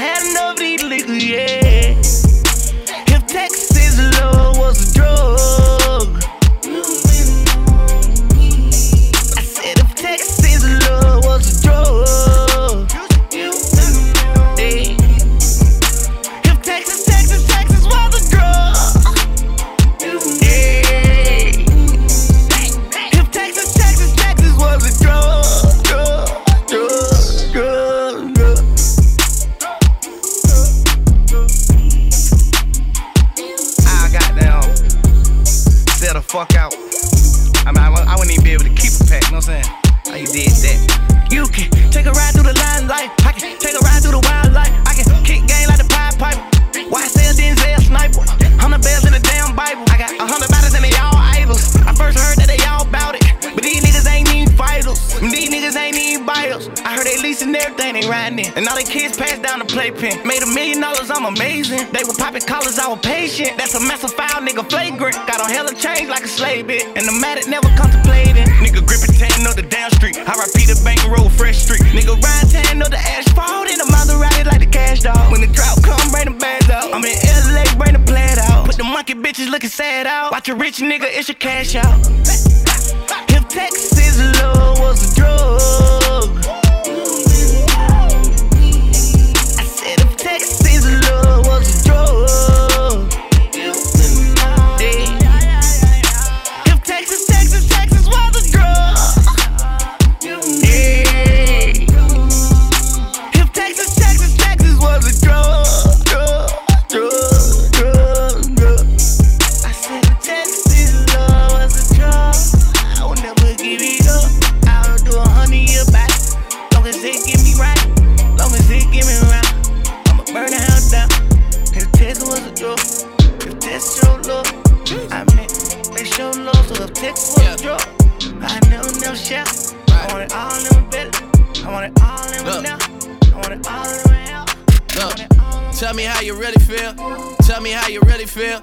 how 136.17 136.23
you 136.23 136.34
really 136.34 136.60
feel. 136.65 136.95
Tell 137.43 137.62
me 137.62 137.69
how 137.69 137.88
you 137.89 138.01
really 138.01 138.25
feel. 138.25 138.60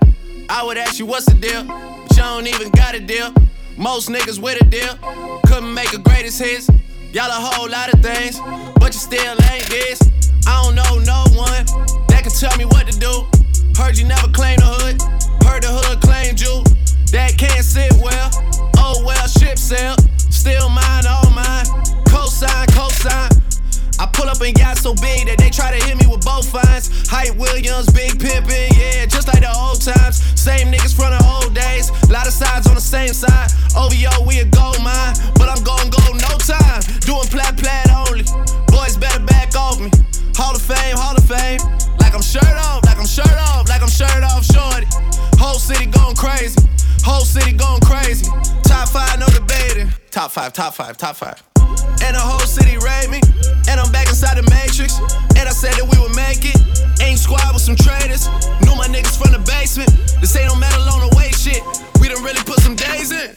I 0.49 0.65
would 0.65 0.77
ask 0.77 0.99
you 0.99 1.07
what's 1.07 1.27
the 1.27 1.35
deal, 1.35 1.63
but 1.63 2.11
you 2.11 2.23
don't 2.23 2.49
even 2.49 2.69
got 2.71 2.97
a 2.97 3.01
deal. 3.01 3.33
Most 3.77 4.09
niggas 4.09 4.41
with 4.41 4.61
a 4.61 4.65
deal 4.65 4.93
couldn't 5.47 5.73
make 5.73 5.93
a 5.93 5.99
greatest 5.99 6.43
hits. 6.43 6.69
Y'all 7.13 7.31
a 7.31 7.39
whole 7.39 7.71
lot 7.71 7.95
of 7.95 8.01
things, 8.03 8.41
but 8.81 8.93
you 8.93 8.99
still 8.99 9.37
ain't 9.53 9.71
this. 9.71 10.03
I 10.49 10.65
don't 10.65 10.75
know 10.75 10.99
no 11.07 11.23
one 11.39 11.65
that 12.09 12.23
can 12.25 12.33
tell 12.33 12.57
me 12.59 12.65
what 12.65 12.91
to 12.91 12.99
do. 12.99 13.23
Heard 13.81 13.97
you 13.99 14.05
never 14.05 14.27
claimed 14.33 14.63
the 14.63 14.75
hood, 14.75 15.47
heard 15.47 15.63
the 15.63 15.71
hood 15.71 16.01
claimed 16.01 16.41
you. 16.41 16.65
That 17.13 17.39
can't 17.39 17.65
sit 17.65 17.93
well. 18.03 18.31
Oh 18.79 19.01
well, 19.07 19.29
ship 19.29 19.59
sail. 19.59 19.95
Still 20.19 20.69
mine, 20.71 21.07
all 21.07 21.31
mine. 21.31 21.67
Cosign, 22.11 22.67
cosign. 22.75 23.34
I 24.05 24.07
pull 24.13 24.29
up 24.29 24.37
and 24.45 24.53
got 24.53 24.77
so 24.77 24.93
big 25.01 25.33
that 25.33 25.41
they 25.41 25.49
try 25.49 25.73
to 25.73 25.81
hit 25.81 25.97
me 25.97 26.05
with 26.05 26.29
both 26.29 26.45
fines. 26.53 27.09
Hype 27.09 27.41
Williams, 27.41 27.89
big 27.89 28.13
pimpin', 28.21 28.69
yeah, 28.77 29.09
just 29.09 29.33
like 29.33 29.41
the 29.41 29.49
old 29.49 29.81
times. 29.81 30.21
Same 30.37 30.69
niggas 30.69 30.93
from 30.93 31.17
the 31.17 31.25
old 31.25 31.57
days. 31.57 31.89
Lot 32.13 32.29
of 32.29 32.37
sides 32.37 32.69
on 32.69 32.77
the 32.77 32.85
same 32.85 33.17
side. 33.17 33.49
OVO, 33.73 34.29
we 34.29 34.45
a 34.45 34.47
gold 34.53 34.77
mine, 34.85 35.17
but 35.41 35.49
I'm 35.49 35.65
gon' 35.65 35.89
go 35.89 36.05
no 36.21 36.37
time. 36.37 36.85
Doing 37.09 37.25
plat 37.33 37.57
plat 37.57 37.89
only. 38.05 38.29
Boys 38.69 39.01
better 39.01 39.25
back 39.25 39.57
off 39.57 39.81
me. 39.81 39.89
Hall 40.37 40.53
of 40.53 40.61
Fame, 40.61 41.01
Hall 41.01 41.17
of 41.17 41.25
Fame. 41.25 41.65
Like 41.97 42.13
I'm 42.13 42.21
shirt 42.21 42.45
off, 42.61 42.85
like 42.85 43.01
I'm 43.01 43.09
shirt 43.09 43.33
off, 43.57 43.73
like 43.73 43.81
I'm 43.81 43.89
shirt 43.89 44.21
off, 44.21 44.45
shorty. 44.45 44.85
Whole 45.41 45.57
city 45.57 45.89
going 45.89 46.13
crazy. 46.13 46.61
Whole 47.09 47.25
city 47.25 47.57
going 47.57 47.81
crazy. 47.81 48.29
Top 48.69 48.85
five, 48.93 49.17
no 49.17 49.33
debating. 49.33 49.89
Top 50.13 50.29
five, 50.29 50.53
top 50.53 50.77
five, 50.77 51.01
top 51.01 51.17
five. 51.17 51.41
And 52.05 52.17
the 52.17 52.21
whole 52.21 52.45
city 52.47 52.77
rate 52.79 53.11
me. 53.11 53.21
And 53.69 53.81
I'm 53.81 53.91
back 53.93 54.09
inside 54.09 54.37
the 54.37 54.47
matrix. 54.51 54.99
And 55.37 55.49
I 55.49 55.55
said 55.55 55.75
that 55.75 55.87
we 55.87 55.97
would 55.99 56.15
make 56.15 56.45
it. 56.45 56.57
Ain't 57.03 57.19
squad 57.19 57.53
with 57.53 57.63
some 57.63 57.77
traitors. 57.77 58.29
Knew 58.63 58.75
my 58.77 58.89
niggas 58.89 59.17
from 59.17 59.33
the 59.33 59.43
basement. 59.45 59.91
This 60.21 60.37
ain't 60.37 60.49
no 60.49 60.57
metal 60.57 60.83
on 60.89 61.09
the 61.09 61.17
way 61.17 61.31
shit. 61.33 61.63
We 62.01 62.09
done 62.09 62.23
really 62.23 62.43
put 62.45 62.61
some 62.61 62.77
days 62.77 63.11
in. 63.13 63.37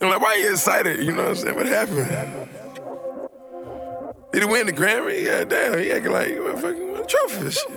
I'm 0.00 0.10
like, 0.10 0.20
why 0.20 0.36
you 0.36 0.52
excited? 0.52 1.02
You 1.02 1.12
know 1.12 1.22
what 1.22 1.30
I'm 1.30 1.36
saying? 1.36 1.56
What 1.56 1.66
happened? 1.66 2.48
Did 4.32 4.42
he 4.42 4.48
win 4.48 4.66
the 4.66 4.72
Grammy? 4.72 5.24
Yeah, 5.24 5.44
damn. 5.44 5.78
He 5.78 5.90
acting 5.90 6.12
like 6.12 6.28
he 6.28 6.38
won 6.38 6.56
fucking 6.56 6.92
won 6.92 7.02
a 7.02 7.06
trophy 7.06 7.36
and 7.38 7.52
shit. 7.52 7.68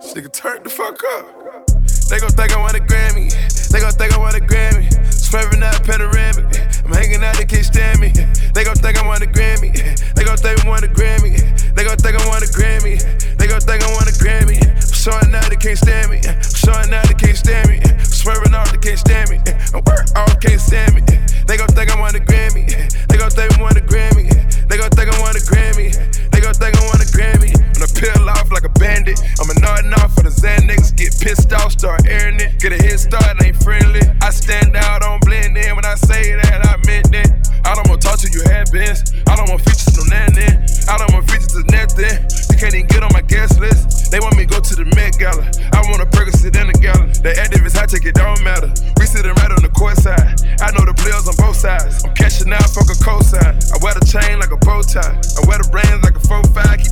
This 0.00 0.14
nigga 0.14 0.32
turned 0.32 0.64
the 0.64 0.70
fuck 0.70 1.02
up. 1.16 1.81
They 2.12 2.20
gon' 2.20 2.28
think 2.28 2.52
I 2.52 2.60
won 2.60 2.76
a 2.76 2.78
Grammy. 2.78 3.32
They 3.72 3.80
gon' 3.80 3.92
think 3.92 4.12
I 4.12 4.18
won 4.18 4.34
a 4.36 4.38
Grammy. 4.38 4.84
Swerving 5.10 5.62
out 5.62 5.82
panoramic. 5.82 6.44
I'm 6.84 6.92
hanging 6.92 7.24
out, 7.24 7.38
they 7.38 7.46
can't 7.46 7.64
stand 7.64 8.00
me. 8.00 8.12
They 8.52 8.64
gon' 8.64 8.76
think 8.76 9.00
I 9.00 9.06
won 9.06 9.22
a 9.22 9.26
Grammy. 9.26 9.72
They 10.12 10.22
gon' 10.22 10.36
think 10.36 10.62
I 10.62 10.68
won 10.68 10.84
a 10.84 10.88
Grammy. 10.88 11.40
They 11.74 11.84
gon' 11.84 11.96
think 11.96 12.20
I 12.20 12.28
won 12.28 12.42
a 12.42 12.52
Grammy. 12.52 13.00
They 13.38 13.46
gon' 13.46 13.62
think 13.62 13.82
I 13.82 13.88
won 13.96 14.08
a 14.08 14.12
Grammy. 14.20 14.60
I'm 15.02 15.18
showing 15.18 15.34
out, 15.34 15.50
they 15.50 15.56
can't 15.56 15.78
stand 15.78 16.10
me. 16.14 16.22
I'm 16.22 16.38
showing 16.46 16.94
out, 16.94 17.02
they 17.10 17.18
can't 17.18 17.34
stand 17.34 17.66
me. 17.66 17.82
Swerving 18.06 18.54
off, 18.54 18.70
they 18.70 18.78
can't 18.78 19.00
stand 19.02 19.30
me. 19.34 19.42
I'm 19.74 19.82
work 19.82 20.06
off, 20.14 20.38
can't 20.38 20.60
stand 20.60 20.94
me. 20.94 21.02
They 21.42 21.58
gon' 21.58 21.66
think 21.74 21.90
I 21.90 21.98
won 21.98 22.14
a 22.14 22.22
Grammy. 22.22 22.70
They 23.10 23.18
gon' 23.18 23.34
think 23.34 23.50
I 23.50 23.60
won 23.60 23.76
a 23.76 23.82
Grammy. 23.82 24.30
They 24.70 24.78
gon' 24.78 24.94
think 24.94 25.10
I 25.10 25.18
won 25.18 25.34
a 25.34 25.42
Grammy. 25.42 25.90
They 26.30 26.38
gon' 26.38 26.54
think 26.54 26.78
I 26.78 26.86
won 26.86 27.02
a 27.02 27.08
Grammy. 27.10 27.50
When 27.50 27.82
I 27.82 27.90
peel 27.98 28.30
off 28.30 28.52
like 28.52 28.62
a 28.62 28.68
bandit, 28.78 29.18
I'm 29.42 29.50
a 29.50 29.58
nodding 29.58 29.92
off 29.94 30.14
for 30.14 30.22
the 30.22 30.30
Xanax. 30.30 30.94
Get 30.94 31.18
pissed 31.18 31.52
off, 31.52 31.72
start 31.72 32.06
airing 32.06 32.38
it. 32.38 32.60
Get 32.60 32.70
a 32.70 32.78
head 32.78 33.00
start, 33.00 33.42
ain't 33.42 33.56
friendly. 33.58 34.02
I 34.22 34.30
stand 34.30 34.76
out, 34.76 35.02
don't 35.02 35.20
blend 35.22 35.58
in. 35.58 35.74
When 35.74 35.84
I 35.84 35.96
say 35.96 36.36
that, 36.36 36.62
I 36.62 36.78
meant 36.86 37.10
it. 37.10 37.51
I 37.64 37.74
don't 37.74 37.88
want 37.88 38.02
talk 38.02 38.18
to 38.20 38.28
you 38.28 38.42
have 38.50 38.70
been. 38.72 38.96
I 39.30 39.36
don't 39.36 39.48
want 39.48 39.62
features, 39.62 39.94
no 39.96 40.04
nothing. 40.10 40.54
I 40.90 40.98
don't 40.98 41.12
want 41.14 41.30
features 41.30 41.54
to 41.54 41.62
nothing. 41.70 42.14
You 42.50 42.56
can't 42.58 42.74
even 42.74 42.86
get 42.86 43.02
on 43.02 43.12
my 43.14 43.22
guest 43.22 43.58
list. 43.60 44.10
They 44.12 44.20
want 44.20 44.36
me 44.36 44.44
go 44.44 44.60
to 44.60 44.74
the 44.76 44.84
Met 44.92 45.16
Gala. 45.16 45.46
I 45.72 45.80
want 45.88 46.04
a 46.04 46.08
Percocet 46.12 46.52
in 46.52 46.68
the 46.68 46.76
gala. 46.76 47.08
The 47.24 47.32
activists, 47.32 47.80
I 47.80 47.86
take 47.86 48.04
it, 48.04 48.14
don't 48.14 48.42
matter. 48.44 48.68
We 49.00 49.06
sitting 49.08 49.32
right 49.40 49.48
on 49.48 49.62
the 49.64 49.72
court 49.72 49.96
side. 49.96 50.36
I 50.60 50.68
know 50.76 50.84
the 50.84 50.92
players 50.92 51.24
on 51.24 51.36
both 51.40 51.56
sides. 51.56 52.04
I'm 52.04 52.12
cashing 52.12 52.52
out, 52.52 52.68
fuck 52.76 52.92
a 52.92 52.96
cosign. 53.00 53.56
I 53.72 53.80
wear 53.80 53.96
the 53.96 54.04
chain 54.04 54.36
like 54.36 54.52
a 54.52 54.60
bow 54.60 54.84
tie. 54.84 55.16
I 55.16 55.40
wear 55.48 55.56
the 55.56 55.68
brains 55.72 56.04
like 56.04 56.18
a 56.18 56.24
4-5. 56.28 56.44
Keep 56.76 56.91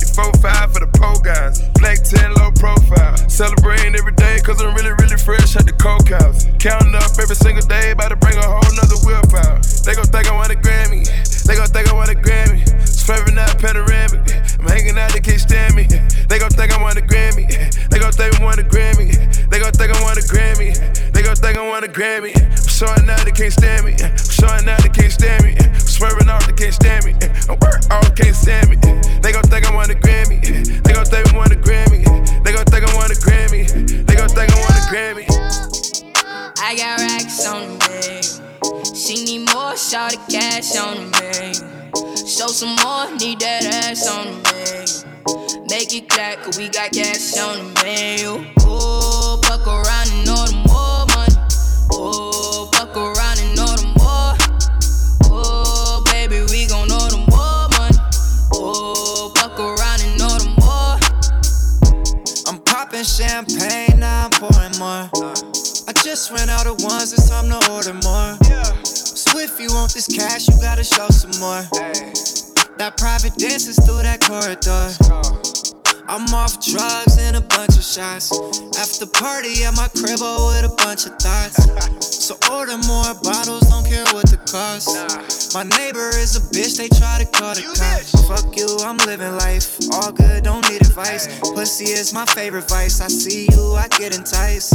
favorite 92.41 92.67
vice. 92.67 93.01
I 93.01 93.07
see 93.07 93.47
you, 93.51 93.75
I 93.75 93.87
get 93.99 94.17
enticed. 94.17 94.73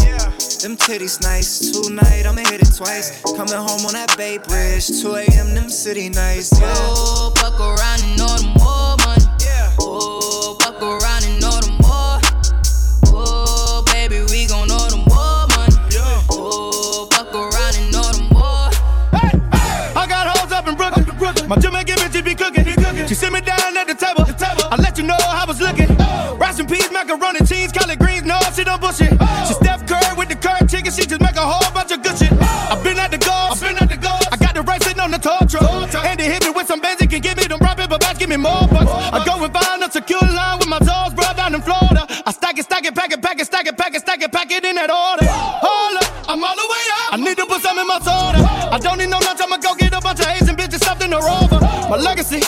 Them 0.63 0.77
titties 0.77 1.21
nice. 1.21 1.73
Tonight 1.73 2.25
I'ma 2.25 2.43
hit 2.49 2.63
it 2.63 2.73
twice. 2.77 3.21
Coming 3.23 3.55
home 3.55 3.83
on 3.87 3.93
that 3.95 4.15
Bay 4.17 4.39
Bridge. 4.39 4.87
2 5.03 5.17
a.m. 5.17 5.53
them 5.53 5.69
city 5.69 6.09
nights. 6.09 6.53
Yeah. 6.61 6.73
Oh, 6.77 7.33
fuck 7.37 7.59
around 7.59 8.05
and 8.05 8.19
know 8.19 8.31
the 8.39 8.47
more 8.63 8.95
money. 9.03 9.27
Oh, 9.81 10.57
fuck 10.63 10.81
around 10.81 11.25
and 11.27 11.41
know 11.43 11.59
the 11.59 11.73
more. 11.83 12.21
Oh, 13.11 13.83
baby, 13.91 14.21
we 14.31 14.47
gon' 14.47 14.69
know 14.69 14.87
the 14.87 15.03
more 15.11 15.43
money. 15.59 15.75
Oh, 16.31 17.09
fuck 17.11 17.35
around 17.35 17.75
and 17.83 17.91
know 17.91 18.07
the 18.15 18.23
more. 18.31 18.71
I 19.99 20.07
got 20.09 20.39
hoes 20.39 20.53
up 20.53 20.69
in 20.69 20.77
Brooklyn. 20.77 21.49
My 21.49 21.57
Jamaican 21.57 21.97
bitch 21.99 22.25
be 22.25 22.35
cooking. 22.37 22.65
She 23.09 23.15
sit 23.15 23.33
me 23.33 23.41
the 35.17 35.29
tow 35.29 35.41
truck. 35.47 35.95
And 36.05 36.21
they 36.21 36.27
hit 36.27 36.45
me 36.45 36.51
with 36.51 36.67
some 36.67 36.81
Benz. 36.81 37.01
Can 37.01 37.21
give 37.21 37.37
me 37.37 37.45
them 37.45 37.59
rock 37.61 37.77
paper 37.77 37.99
bags. 37.99 38.19
Give 38.19 38.29
me 38.29 38.37
more 38.37 38.67
bucks. 38.69 38.91
I 38.91 39.25
go 39.25 39.43
and 39.43 39.53
find 39.53 39.83
a 39.83 39.91
secure 39.91 40.21
line 40.21 40.59
with 40.59 40.69
my 40.69 40.79
toes, 40.79 41.15
bro, 41.15 41.33
down 41.35 41.55
in 41.55 41.63
Florida. 41.63 42.07
I 42.27 42.33
stack 42.33 42.59
it, 42.59 42.65
stack 42.65 42.85
it, 42.85 42.95
pack 42.95 43.13
it, 43.13 43.23
pack 43.23 43.41
it, 43.41 43.47
stack 43.47 43.67
it, 43.67 43.77
pack 43.77 43.95
it, 43.95 44.01
stack 44.01 44.23
it, 44.23 44.33
pack 44.33 44.51
it 44.51 44.65
in 44.65 44.75
that 44.77 44.91
order. 44.91 45.27
Hold 45.27 45.97
up, 46.03 46.29
I'm 46.29 46.43
all 46.43 46.57
the 46.57 46.69
way 46.69 46.85
up. 47.01 47.15
I 47.15 47.17
need 47.17 47.37
to 47.37 47.47
put 47.47 47.63
some 47.63 47.79
in 47.79 47.87
my 47.87 47.99
soda. 48.01 48.43
I 48.73 48.79
don't 48.79 48.99
need 48.99 49.11
no 49.11 49.19
lunch. 49.19 49.41
I'ma 49.41 49.59
go 49.59 49.75
get 49.75 49.95
a 49.95 50.01
bunch 50.01 50.21
of 50.21 50.27
Asian 50.27 50.57
bitches 50.57 50.83
stuffed 50.83 51.03
in 51.03 51.11
the 51.11 51.21
rover. 51.21 51.61
My 51.89 51.97
legacy, 51.97 52.43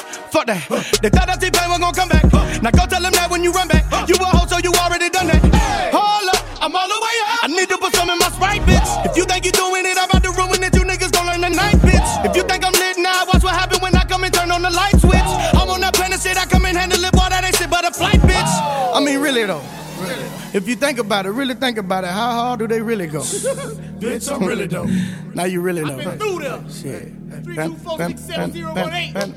think 20.78 20.98
about 20.98 21.26
it, 21.26 21.30
really 21.30 21.54
think 21.54 21.78
about 21.78 22.04
it, 22.04 22.10
how 22.10 22.32
hard 22.32 22.60
do 22.60 22.68
they 22.68 22.80
really 22.80 23.06
go? 23.06 23.20
Bitch, 24.00 24.32
I'm 24.32 24.46
really 24.46 24.66
dope. 24.66 24.88
Now 25.34 25.44
you 25.44 25.60
really 25.60 25.82
know. 25.84 25.96
been 25.96 26.18
through 26.18 26.38
them. 26.40 26.70
Shit. 26.72 27.12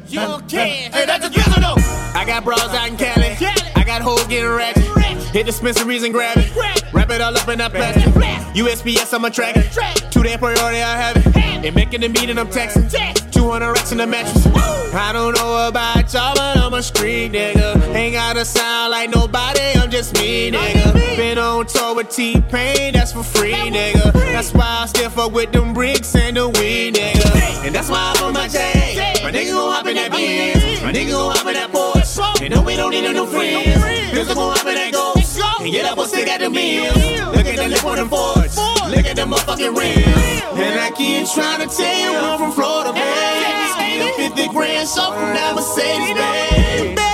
Young 0.08 0.47
can. 0.47 0.91
Hey, 0.91 1.06
that's 1.06 1.25
a 1.25 1.30
drizzle 1.30 1.62
though. 1.62 1.75
I 2.15 2.23
got 2.25 2.43
bras 2.43 2.73
out 2.73 2.88
in 2.88 2.97
Cali. 2.97 3.36
I 3.75 3.84
got 3.86 4.01
hoes 4.01 4.25
getting 4.27 4.49
ratchet. 4.49 4.84
Hit 5.32 5.34
the 5.34 5.51
dispensaries 5.51 6.04
and 6.04 6.13
grab 6.13 6.38
it. 6.38 6.56
Wrap 6.93 7.10
it 7.10 7.21
all 7.21 7.36
up 7.36 7.47
in 7.47 7.60
that 7.60 7.71
plastic. 7.71 8.13
USPS, 8.54 9.13
I'm 9.13 9.25
a 9.25 9.32
tracker. 9.32 9.63
Track. 9.63 9.95
Two 10.12 10.23
day 10.23 10.38
priority, 10.38 10.82
I 10.82 10.97
have 10.97 11.17
it. 11.17 11.36
And 11.36 11.75
making 11.75 12.01
the 12.01 12.10
meeting, 12.10 12.38
I'm 12.38 12.47
texting. 12.47 13.32
200 13.32 13.71
racks 13.71 13.91
in 13.91 13.97
the 13.97 14.08
mattress. 14.08 14.81
I 14.93 15.13
don't 15.13 15.38
know 15.38 15.67
about 15.69 16.13
y'all, 16.13 16.36
but 16.36 16.58
I'm 16.58 16.73
a 16.73 16.84
street 16.84 17.32
nigga. 17.32 17.82
Ain't 17.95 18.13
gotta 18.13 18.43
sound 18.43 18.91
like 18.91 19.10
nobody, 19.10 19.62
I'm 19.75 19.89
just 19.89 20.13
me, 20.17 20.51
nigga. 20.51 21.15
Been 21.15 21.38
on 21.38 21.65
tour 21.65 21.95
with 21.95 22.10
T-Pain, 22.10 22.93
that's 22.93 23.13
for 23.13 23.23
free, 23.23 23.54
nigga. 23.54 24.12
That's 24.12 24.54
why 24.54 24.82
I 24.84 24.86
still 24.88 25.10
fuck 25.10 25.32
with 25.32 25.54
them 25.54 25.73
bricks 25.73 26.13
and 26.15 26.36
the 26.36 26.49
weed, 26.49 26.95
nigga. 26.95 27.65
And 27.65 27.73
that's 27.73 27.89
why 27.89 28.13
I'm 28.15 28.23
on 28.25 28.34
my 28.34 28.49
J. 28.49 29.19
My 29.23 29.32
nigga 29.32 29.51
gon' 29.51 29.71
hop 29.71 29.86
in 29.88 29.95
that 29.95 30.12
Benz. 30.12 30.82
My 30.82 30.91
nigga 30.91 31.12
gon' 31.12 31.36
hop 31.38 31.47
in 31.47 31.54
that 31.54 31.71
Porsche. 31.71 32.41
And 32.41 32.54
no, 32.54 32.62
we 32.62 32.75
don't 32.75 32.91
need 32.91 33.04
no 33.04 33.12
new 33.13 33.27
friends. 33.27 33.67
Niggas 34.12 34.36
gon' 34.36 34.58
hop 34.58 34.67
in 34.67 34.75
that 34.75 34.91
Ghost. 34.91 35.39
And 35.62 35.71
get 35.71 35.86
up 35.86 35.97
or 35.99 36.08
stick 36.08 36.27
at 36.27 36.41
the 36.41 36.49
meals. 36.49 36.95
Look 37.36 37.45
at 37.45 37.56
the 37.56 37.67
lip 37.69 37.86
on 37.86 37.95
them 37.95 38.10
Fords. 38.10 38.58
Look 38.89 39.06
at 39.06 39.15
the 39.15 39.21
motherfucking 39.21 39.77
rims. 39.77 40.41
And 40.60 40.80
I 40.80 40.91
keep 40.91 41.30
trying 41.30 41.67
to 41.67 41.73
tell 41.73 41.99
you 41.99 42.17
I'm 42.17 42.39
from 42.39 42.51
Florida, 42.51 42.91
man. 42.91 43.61
50 44.21 44.49
grand 44.49 44.88
so 44.88 45.12
from 45.13 45.34
that 45.34 45.55
Mercedes, 45.55 46.15
man. 46.15 47.11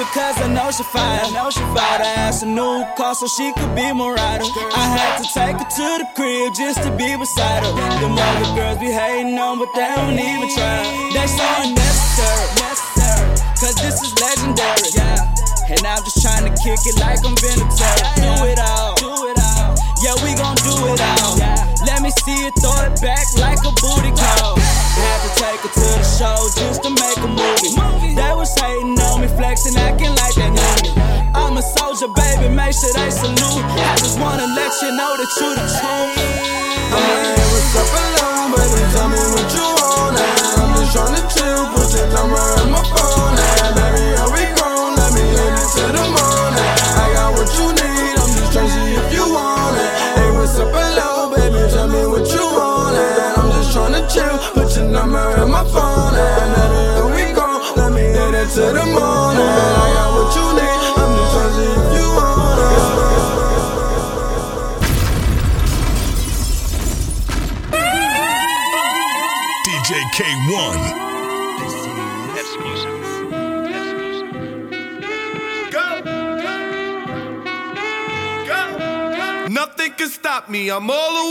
Because 0.00 0.40
I 0.40 0.48
know 0.48 0.70
she 0.72 0.82
fine. 0.82 1.20
I 1.20 1.30
know 1.36 1.50
she 1.50 1.60
Bought 1.76 2.00
her 2.00 2.12
ass 2.24 2.42
a 2.42 2.46
new 2.46 2.84
car 2.96 3.14
so 3.14 3.28
she 3.28 3.52
could 3.52 3.74
be 3.76 3.92
my 3.92 4.16
rider. 4.16 4.48
I 4.72 4.86
had 4.96 5.20
to 5.20 5.26
take 5.28 5.60
her 5.60 5.68
to 5.68 5.88
the 6.00 6.08
crib 6.16 6.56
just 6.56 6.80
to 6.82 6.90
be 6.96 7.14
beside 7.20 7.62
her. 7.62 7.72
Them 8.00 8.16
other 8.16 8.48
girls 8.56 8.78
be 8.80 8.90
hating 8.90 9.36
on, 9.38 9.60
but 9.60 9.70
they 9.76 9.92
don't 9.94 10.16
even 10.16 10.48
try. 10.56 10.82
They 11.12 11.28
so 11.28 11.44
unnecessary, 11.62 12.48
necessary. 12.64 13.28
Cause 13.60 13.76
this 13.84 14.00
is 14.00 14.12
legendary. 14.16 14.88
Yeah. 14.96 15.20
And 15.68 15.84
I'm 15.86 16.02
just 16.02 16.18
trying 16.24 16.48
to 16.48 16.52
kick 16.58 16.80
it 16.88 16.96
like 16.98 17.20
I'm 17.22 17.36
Venom 17.36 17.68
Do 17.68 18.34
it 18.48 18.58
all. 18.58 18.96
Do 18.96 19.12
it 19.30 19.38
all. 19.38 19.76
Yeah, 20.02 20.16
we 20.24 20.32
gon' 20.34 20.56
do 20.64 20.74
it 20.90 21.00
all. 21.20 21.36
Let 21.84 22.00
me 22.00 22.10
see 22.24 22.48
you 22.48 22.50
throw 22.58 22.74
it 22.88 22.96
back 23.04 23.28
like 23.36 23.60
a 23.62 23.72
booty 23.78 24.10
call. 24.16 24.56
Had 24.96 25.18
to 25.22 25.30
take 25.38 25.60
her 25.62 25.72
to 25.72 25.86
the 25.98 26.06
show 26.06 26.36
just 26.58 26.82
to 26.82 26.90
make 26.90 27.18
a 27.22 27.30
movie. 27.30 28.14
They 28.14 28.32
was 28.34 28.52
hating 28.58 28.98
on 28.98 29.20
me, 29.20 29.28
flexing, 29.28 29.76
acting 29.76 30.14
like 30.16 30.34
they 30.34 30.50
knew 30.50 30.74
me. 30.82 30.90
I'm 31.34 31.56
a 31.56 31.62
soldier, 31.62 32.08
baby, 32.08 32.48
make 32.52 32.74
sure 32.74 32.92
they 32.92 33.10
salute. 33.10 33.64
I 33.66 33.94
just 33.98 34.18
wanna 34.18 34.46
let 34.50 34.72
you 34.82 34.90
know 34.92 35.14
that 35.16 35.30
you 35.38 35.50
the 35.54 35.66
truth. 35.78 36.14
I'm 36.90 37.40
what's 37.54 37.74
up 37.78 37.86
alone, 37.86 38.50
baby? 38.50 38.82
Tell 38.92 39.08
me 39.08 39.22
what 39.30 39.48
you 39.54 39.66
want. 39.78 40.18
And 40.18 40.58
I'm 40.58 40.74
just 40.74 40.90
tryna 40.96 41.22
chill, 41.30 41.62
put 41.70 41.88
your 41.94 42.08
number 42.10 42.42
in 42.60 42.70
my 42.74 42.82
phone. 42.90 43.38
And 43.38 43.74
baby, 43.78 44.04
are 44.18 44.30
we 44.34 44.42
grown? 44.58 44.98
Let 44.98 45.14
me 45.14 45.22
hit 45.22 45.54
it 45.54 45.68
till 45.70 45.92
the 45.94 46.02
morning. 46.02 46.19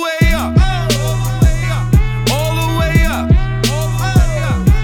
Way 0.04 0.34
up. 0.34 0.54
All 0.56 1.16
the 1.16 1.40
way 1.44 1.60
up, 1.70 1.86
all 2.32 2.54
the 2.56 2.68
way 2.80 2.96
up, 3.06 3.28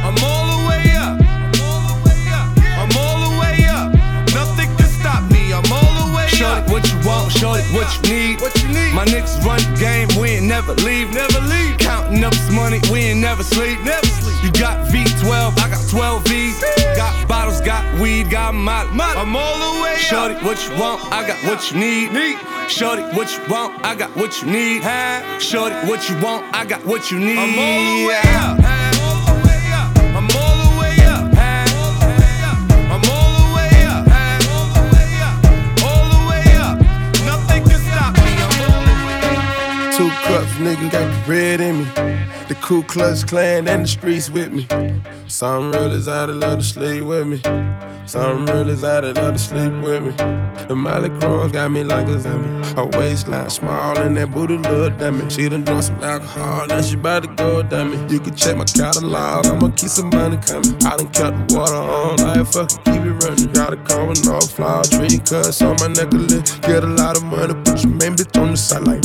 I'm 0.04 0.18
all 0.24 0.46
the 0.52 0.60
way 0.68 0.84
up, 0.96 1.16
all 1.62 1.82
the 1.88 1.96
way 2.06 2.22
up, 2.34 2.48
I'm 2.80 2.92
all 2.98 3.18
the 3.26 3.32
way 3.40 3.58
up. 3.70 3.88
Nothing 4.34 4.70
can 4.78 4.90
stop 5.00 5.32
me. 5.32 5.54
I'm 5.54 5.72
all 5.72 5.94
the 6.02 6.16
way 6.16 6.28
Shorty, 6.28 6.62
up. 6.62 6.70
what 6.70 6.84
you 6.92 6.98
want, 7.08 7.32
shorty, 7.32 7.64
what 7.76 7.88
you 7.96 8.02
need. 8.14 8.42
What 8.42 8.56
you 8.62 8.68
need? 8.70 8.94
My 8.94 9.06
niggas 9.06 9.44
run 9.46 9.60
the 9.60 9.80
game, 9.80 10.08
we 10.20 10.30
ain't 10.38 10.46
never 10.46 10.74
leave. 10.74 11.14
Never 11.14 11.40
leave. 11.42 11.78
Counting 11.78 12.24
up 12.24 12.34
this 12.34 12.52
money, 12.52 12.80
we 12.92 13.00
ain't 13.00 13.20
never 13.20 13.44
sleep. 13.44 13.80
Never 13.84 14.06
sleep. 14.06 14.15
You 14.46 14.52
got 14.52 14.78
V12, 14.90 15.58
I 15.58 15.70
got 15.72 15.90
12 15.90 16.28
V's. 16.28 16.64
Got 16.96 17.28
bottles, 17.28 17.62
got 17.62 18.00
weed, 18.00 18.30
got 18.30 18.54
molly. 18.54 18.92
I'm 18.94 19.36
all 19.36 19.58
the 19.58 19.82
way 19.82 19.96
Shorty, 19.98 20.36
what 20.46 20.64
you 20.64 20.78
want, 20.80 21.02
I 21.12 21.26
got 21.26 21.44
what 21.46 21.72
you 21.72 21.80
need. 21.80 22.14
Need. 22.14 22.38
Shorty, 22.70 23.02
what 23.18 23.36
you 23.36 23.42
want, 23.50 23.84
I 23.84 23.96
got 23.96 24.16
what 24.16 24.40
you 24.44 24.52
need. 24.52 24.84
Shorty, 25.42 25.74
what 25.88 26.08
you 26.08 26.16
want, 26.22 26.46
I 26.56 26.64
got 26.64 26.86
what 26.86 27.10
you 27.10 27.18
need. 27.18 27.40
I'm 27.40 27.58
all 27.58 27.82
the 27.96 28.06
way 28.08 28.22
up. 28.38 28.60
I'm 28.62 29.02
all 29.02 29.26
the 29.26 29.42
way 29.50 29.64
up. 29.74 29.98
I'm 30.14 30.30
all 30.30 30.56
the 30.62 30.78
way 30.78 30.94
up. 31.02 31.26
All 35.82 36.06
the 36.14 36.22
way 36.30 36.46
up. 36.62 36.78
Nothing 37.26 37.64
can 37.66 37.80
stop 37.82 38.14
me. 38.14 38.30
I'm 38.46 38.62
all 38.70 38.82
the 38.86 38.94
way 39.10 39.26
up. 39.42 39.98
Two 39.98 40.10
cups, 40.30 40.54
nigga, 40.62 40.86
got 40.92 41.06
the 41.10 41.32
red 41.32 41.62
in 41.62 41.74
me. 41.80 42.35
The 42.48 42.54
Ku 42.62 42.84
Klux 42.84 43.24
Klan 43.24 43.68
and 43.68 43.84
the 43.84 43.88
streets 43.88 44.30
with 44.30 44.52
me. 44.54 44.68
Some 45.28 45.72
real 45.72 45.92
is 45.92 46.08
out 46.08 46.30
of 46.30 46.36
love 46.36 46.60
to 46.60 46.64
sleep 46.64 47.04
with 47.04 47.26
me. 47.26 47.42
Some 48.06 48.46
real 48.46 48.70
is 48.70 48.84
out 48.84 49.04
of 49.04 49.18
love 49.18 49.34
to 49.34 49.40
sleep 49.40 49.74
with 49.82 50.04
me. 50.04 50.12
The 50.68 50.76
Molly 50.76 51.10
Cross 51.10 51.54
got 51.54 51.72
me 51.72 51.84
like 51.84 52.08
a 52.08 52.20
zombie. 52.20 52.68
Her 52.76 52.86
waistline 52.86 53.50
small 53.50 53.98
and 53.98 54.16
that 54.18 54.32
booty 54.32 54.58
look 54.58 54.96
dummy. 55.00 55.28
She 55.32 55.50
done 55.50 55.64
drunk 55.64 55.84
some 55.84 56.04
alcohol, 56.04 56.68
now 56.68 56.82
she 56.84 56.94
about 56.94 57.24
to 57.24 57.30
go 57.30 57.64
dummy. 57.64 57.98
You 58.14 58.20
can 58.20 58.36
check 58.36 58.56
my 58.58 58.66
catalog, 58.66 59.48
I'ma 59.48 59.70
keep 59.70 59.90
some 59.90 60.10
money 60.10 60.38
coming. 60.38 60.76
I 60.86 60.98
done 60.98 61.12
cut 61.14 61.48
the 61.48 61.56
water 61.56 61.74
on, 61.74 62.20
I 62.20 62.44
fucking 62.44 62.78
keep 62.86 63.02
it 63.10 63.24
running. 63.26 63.52
Got 63.54 63.74
a 63.74 63.78
car 63.78 64.06
with 64.06 64.24
no 64.24 64.40
flower, 64.40 64.84
tree 64.84 65.18
cuts 65.18 65.64
on 65.64 65.78
my 65.80 65.88
necklace. 65.88 66.60
Get 66.60 66.84
a 66.84 66.88
lot 66.88 67.18
of 67.18 67.24
money, 67.24 67.56
put 67.66 67.82
your 67.84 67.94
main 67.94 68.14
bitch 68.14 68.40
on 68.40 68.52
the 68.52 68.58
sideline. 68.58 69.02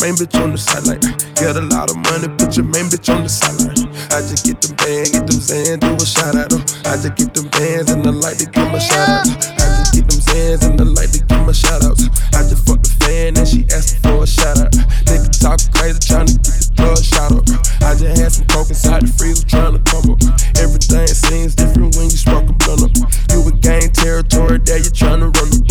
Main 0.00 0.16
bitch 0.16 0.32
on 0.40 0.52
the 0.52 0.56
sideline. 0.56 0.96
Get 1.36 1.60
a 1.60 1.64
lot 1.76 1.92
of 1.92 2.00
money, 2.08 2.24
put 2.40 2.56
your 2.56 2.64
main 2.64 2.88
bitch 2.88 3.12
on 3.12 3.20
the 3.20 3.28
sideline. 3.28 3.84
I 4.08 4.24
just 4.24 4.48
get 4.48 4.56
them 4.64 4.72
bands, 4.80 5.12
get 5.12 5.28
them 5.28 5.36
Xans, 5.36 5.76
do 5.76 5.92
a 5.92 6.06
shout 6.08 6.40
out. 6.40 6.48
oh. 6.56 6.88
I 6.88 6.96
just 6.96 7.20
get 7.20 7.36
them 7.36 7.52
bands 7.52 7.92
and 7.92 8.00
the 8.00 8.08
light 8.08 8.40
to 8.40 8.48
give 8.48 8.64
my 8.72 8.80
shout 8.80 8.96
out. 8.96 9.28
I 9.28 9.66
just 9.76 9.92
get 9.92 10.08
them 10.08 10.16
Xans 10.24 10.64
and 10.64 10.80
the 10.80 10.88
light 10.88 11.12
to 11.12 11.20
give 11.20 11.44
my 11.44 11.52
shout 11.52 11.84
outs. 11.84 12.08
I 12.32 12.40
just 12.48 12.64
fucked 12.64 12.88
the 12.88 12.96
fan 13.04 13.36
and 13.36 13.44
she 13.44 13.68
asked 13.76 14.00
for 14.00 14.24
a 14.24 14.26
shout 14.26 14.56
out. 14.56 14.72
Nigga 15.04 15.28
talk 15.36 15.60
crazy, 15.76 16.00
tryna 16.00 16.32
get 16.32 16.48
the 16.48 16.72
plug 16.80 17.04
shot 17.04 17.36
up. 17.36 17.44
I 17.84 17.92
just 17.92 18.16
had 18.16 18.32
some 18.32 18.48
coke 18.48 18.72
inside 18.72 19.04
the 19.04 19.12
freezer 19.12 19.44
tryna 19.44 19.84
come 19.84 20.16
up. 20.16 20.20
Everything 20.56 21.12
seems 21.12 21.52
different 21.52 21.92
when 22.00 22.08
you 22.08 22.16
smoke 22.16 22.48
a 22.48 22.56
blunt 22.56 22.88
up. 22.88 22.92
You 23.36 23.44
a 23.44 23.52
gain 23.52 23.92
territory, 23.92 24.64
there 24.64 24.80
you 24.80 24.88
tryna 24.96 25.28
run 25.28 25.52
up. 25.60 25.69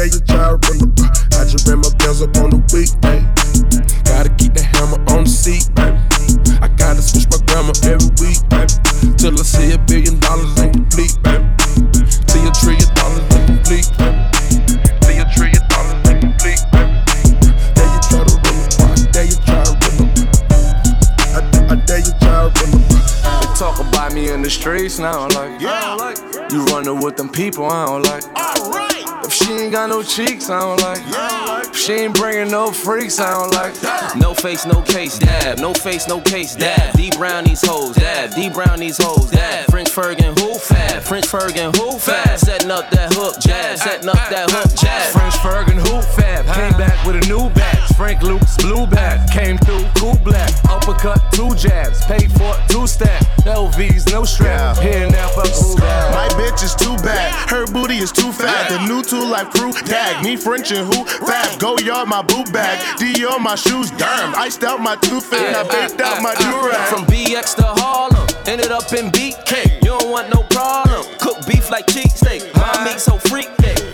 I 0.00 0.08
dare 0.08 0.14
you 0.16 0.24
try 0.24 0.48
to 0.48 0.56
run 0.56 0.80
up. 0.80 1.36
I 1.36 1.44
just 1.44 1.68
ran 1.68 1.84
my 1.84 1.92
bills 2.00 2.22
up 2.22 2.32
on 2.40 2.48
the 2.48 2.60
weekday. 2.72 3.20
Gotta 4.08 4.32
keep 4.40 4.56
the 4.56 4.64
hammer 4.64 4.96
on 5.12 5.24
the 5.24 5.28
seat, 5.28 5.68
baby. 5.76 6.00
I 6.64 6.72
gotta 6.72 7.04
switch 7.04 7.28
my 7.28 7.36
grammar 7.44 7.76
every 7.84 8.08
week, 8.16 8.40
baby. 8.48 8.72
Till 9.20 9.36
I 9.36 9.44
see 9.44 9.76
a 9.76 9.78
billion 9.84 10.16
dollars 10.24 10.56
ain't 10.56 10.72
complete, 10.72 11.20
baby. 11.20 11.44
See 12.32 12.40
a 12.40 12.52
trillion 12.56 12.88
dollars 12.96 13.28
ain't 13.28 13.44
complete, 13.44 13.92
baby. 14.00 14.24
See 15.04 15.20
a 15.20 15.26
trillion 15.36 15.64
dollars 15.68 16.00
ain't 16.08 16.20
complete, 16.24 16.64
baby. 16.72 16.96
Dare 17.76 17.92
you 17.92 18.00
try 18.00 18.24
to 18.24 18.36
run 18.40 18.56
up. 18.56 18.80
I 18.80 19.04
dare 19.12 19.28
you 19.28 19.36
try 19.44 19.60
to 19.68 19.74
run 19.84 20.00
up. 20.00 20.24
I, 21.28 21.44
I 21.44 21.76
dare 21.84 22.00
you 22.00 22.14
try 22.24 22.40
to 22.40 22.56
run. 22.56 22.72
They 22.88 23.52
talk 23.52 23.76
about 23.76 24.16
me 24.16 24.32
in 24.32 24.40
the 24.40 24.48
streets 24.48 24.96
now, 24.96 25.28
like, 25.36 25.60
yeah. 25.60 25.92
You 26.48 26.64
running 26.72 27.04
with 27.04 27.20
them 27.20 27.28
people, 27.28 27.68
I 27.68 27.84
don't 27.84 28.08
like. 28.08 28.24
If 28.24 28.89
she 29.40 29.52
ain't 29.52 29.72
got 29.72 29.88
no 29.88 30.02
cheeks, 30.02 30.50
I 30.50 30.60
don't 30.60 30.80
like. 30.80 31.74
She 31.74 31.92
ain't 31.92 32.14
bringing 32.14 32.50
no 32.50 32.72
freaks, 32.72 33.18
I 33.18 33.30
don't 33.30 33.52
like. 33.52 33.74
No 34.16 34.34
face, 34.34 34.66
no 34.66 34.82
case, 34.82 35.18
dab. 35.18 35.58
No 35.58 35.72
face, 35.72 36.06
no 36.08 36.20
case, 36.20 36.54
dab. 36.54 36.94
Deep 36.94 37.16
brown 37.16 37.44
these 37.44 37.66
hoes, 37.66 37.96
dab. 37.96 38.34
Deep 38.34 38.52
brown 38.52 38.78
these 38.78 38.98
hoes, 38.98 39.30
dab. 39.30 39.70
French 39.70 39.88
Fergan, 39.88 40.38
who 40.38 40.58
fab? 40.58 41.02
French 41.02 41.26
Fergan, 41.26 41.74
who 41.76 41.98
fab? 41.98 42.38
Setting 42.38 42.70
up 42.70 42.90
that 42.90 43.12
hook, 43.14 43.40
jab. 43.40 43.78
Setting 43.78 44.08
up 44.08 44.16
that 44.30 44.50
hook, 44.50 44.74
jab. 44.76 45.12
French 45.12 45.34
Fergan, 45.34 45.78
who 45.88 46.02
fab? 46.02 46.19
Came 46.54 46.72
back 46.78 47.06
with 47.06 47.16
a 47.16 47.28
new 47.28 47.48
batch. 47.50 47.92
Frank 47.96 48.22
Luke's 48.22 48.56
blue 48.56 48.86
bat. 48.86 49.30
Came 49.30 49.56
through 49.58 49.84
cool 49.96 50.18
black. 50.24 50.52
Uppercut, 50.68 51.20
two 51.32 51.54
jabs. 51.54 52.04
Paid 52.06 52.32
for 52.32 52.54
two 52.68 52.86
stack. 52.86 53.22
LV's 53.46 54.06
no 54.12 54.24
strap. 54.24 54.76
Here 54.78 55.08
now, 55.08 55.28
bad. 55.36 56.14
My 56.14 56.28
bitch 56.34 56.62
is 56.62 56.74
too 56.74 56.96
bad, 57.02 57.32
her 57.48 57.66
booty 57.66 57.96
is 57.98 58.12
too 58.12 58.32
fat. 58.32 58.68
The 58.68 58.86
new 58.86 59.02
two 59.02 59.24
life 59.24 59.50
crew 59.50 59.72
tag 59.72 60.24
me 60.24 60.36
French 60.36 60.70
and 60.72 60.86
who 60.92 61.04
fab. 61.04 61.58
Go 61.58 61.78
yard 61.78 62.08
my 62.08 62.22
boot 62.22 62.52
bag, 62.52 62.78
Dior 62.98 63.40
my 63.40 63.54
shoes, 63.54 63.90
damn. 63.92 64.34
Iced 64.34 64.64
out 64.64 64.80
my 64.80 64.96
tooth 64.96 65.32
and 65.32 65.56
I 65.56 65.62
baked 65.62 66.00
out 66.00 66.22
my 66.22 66.30
uh, 66.30 66.34
uh, 66.34 66.48
uh, 66.48 66.68
durag. 66.68 66.86
From 66.88 67.04
BX 67.06 67.56
to 67.56 67.64
Harlem, 67.64 68.26
ended 68.46 68.70
up 68.70 68.92
in 68.92 69.10
BK. 69.10 69.82
You 69.82 69.98
don't 69.98 70.10
want 70.10 70.28
no 70.28 70.42
problem. 70.50 71.04
Cook 71.18 71.46
beef 71.46 71.70
like 71.70 71.86
cheesesteak. 71.86 72.54
My 72.54 72.84
meat 72.84 73.00
so 73.00 73.18
freak 73.18 73.48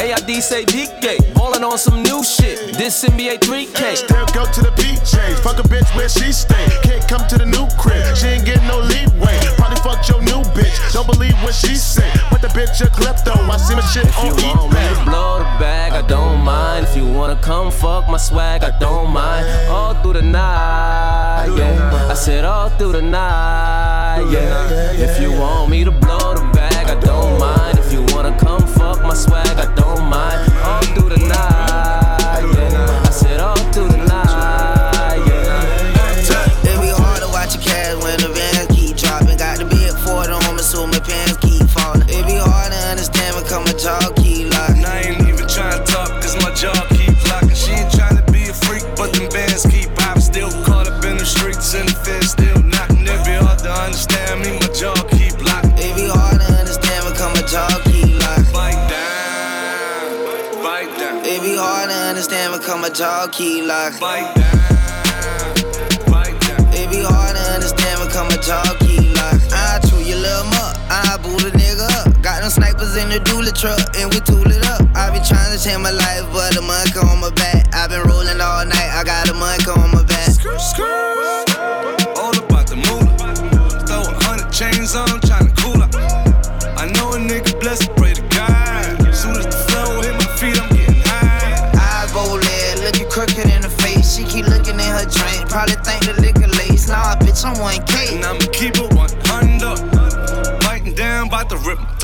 AID 0.06 0.42
say 0.42 0.64
DK. 0.64 1.35
Ballin' 1.56 1.72
on 1.72 1.78
some 1.78 2.02
new 2.02 2.22
shit. 2.22 2.76
This 2.76 3.02
NBA 3.02 3.40
3K. 3.40 3.96
Still 3.96 4.26
go 4.34 4.44
to 4.44 4.60
the 4.60 4.72
PJs, 4.76 5.40
fuck 5.42 5.58
a 5.58 5.62
bitch 5.62 5.88
where 5.96 6.08
she 6.08 6.30
stay. 6.30 6.66
Can't 6.82 7.06
come 7.08 7.26
to 7.28 7.38
the 7.38 7.46
new 7.46 7.66
crib, 7.78 8.14
she 8.14 8.26
ain't 8.26 8.44
getting 8.44 8.66
no 8.68 8.78
leeway. 8.80 9.38
Probably 9.56 9.76
fucked 9.76 10.08
your 10.08 10.20
new 10.20 10.42
bitch, 10.52 10.76
don't 10.92 11.06
believe 11.06 11.34
what 11.42 11.54
she 11.54 11.74
say. 11.76 12.10
Put 12.28 12.42
the 12.42 12.48
bitch 12.48 12.80
a 12.84 12.90
klepto, 12.90 13.32
I 13.48 13.56
see 13.56 13.74
my 13.74 13.80
shit 13.80 14.04
If 14.04 14.18
on 14.18 14.26
you 14.26 14.54
want 14.54 14.72
me 14.74 14.80
to 14.80 15.04
blow 15.04 15.38
the 15.38 15.44
bag, 15.58 15.92
I 15.92 16.06
don't 16.06 16.44
mind. 16.44 16.86
If 16.86 16.94
you 16.94 17.06
wanna 17.06 17.36
come 17.36 17.70
fuck 17.70 18.06
my 18.08 18.18
swag, 18.18 18.62
I 18.62 18.78
don't 18.78 19.10
mind. 19.10 19.46
All 19.68 19.94
through 20.02 20.14
the 20.14 20.22
night, 20.22 21.48
yeah. 21.56 22.10
I 22.10 22.14
said 22.14 22.44
all 22.44 22.68
through 22.68 22.92
the 22.92 23.02
night, 23.02 24.28
yeah. 24.30 24.92
If 24.92 25.22
you 25.22 25.32
want 25.32 25.70
me 25.70 25.84
to 25.84 25.90
blow 25.90 26.34
the 26.34 26.50
bag, 26.52 26.88
I 26.90 27.00
don't 27.00 27.38
mind. 27.40 27.78
If 27.78 27.92
you 27.94 28.04
wanna 28.14 28.36
come 28.38 28.66
fuck 28.66 29.00
my 29.02 29.14
swag, 29.14 29.56
I 29.56 29.74
don't 29.74 30.04
mind. 30.10 30.45
Night, 31.18 31.55
come 62.96 63.30
keep 63.30 63.64
locking. 63.64 64.00
Bite 64.00 64.32
down, 64.34 65.54
bite 66.08 66.40
down. 66.40 66.64
It 66.72 66.88
be 66.88 67.04
hard 67.04 67.36
to 67.36 67.42
understand 67.52 68.00
when 68.00 68.08
come 68.08 68.28
a 68.28 68.38
keep 68.80 69.12
locking. 69.16 69.52
I 69.52 69.80
chew 69.84 70.00
your 70.00 70.16
little 70.16 70.48
muck, 70.56 70.76
I 70.88 71.18
boot 71.20 71.44
a 71.44 71.52
nigga 71.52 71.84
up. 72.00 72.22
Got 72.22 72.40
them 72.40 72.50
snipers 72.50 72.96
in 72.96 73.08
the 73.10 73.20
dually 73.20 73.52
truck, 73.52 73.80
and 74.00 74.08
we 74.12 74.20
tool 74.20 74.48
it 74.48 74.64
up. 74.72 74.80
I 74.96 75.10
be 75.12 75.20
trying 75.20 75.52
to 75.52 75.60
change 75.60 75.82
my 75.82 75.92
life, 75.92 76.24
but 76.32 76.54
the 76.54 76.62
monk 76.62 76.96
on 76.96 77.20
my 77.20 77.30
back. 77.36 77.68
I 77.74 77.86
been 77.88 78.05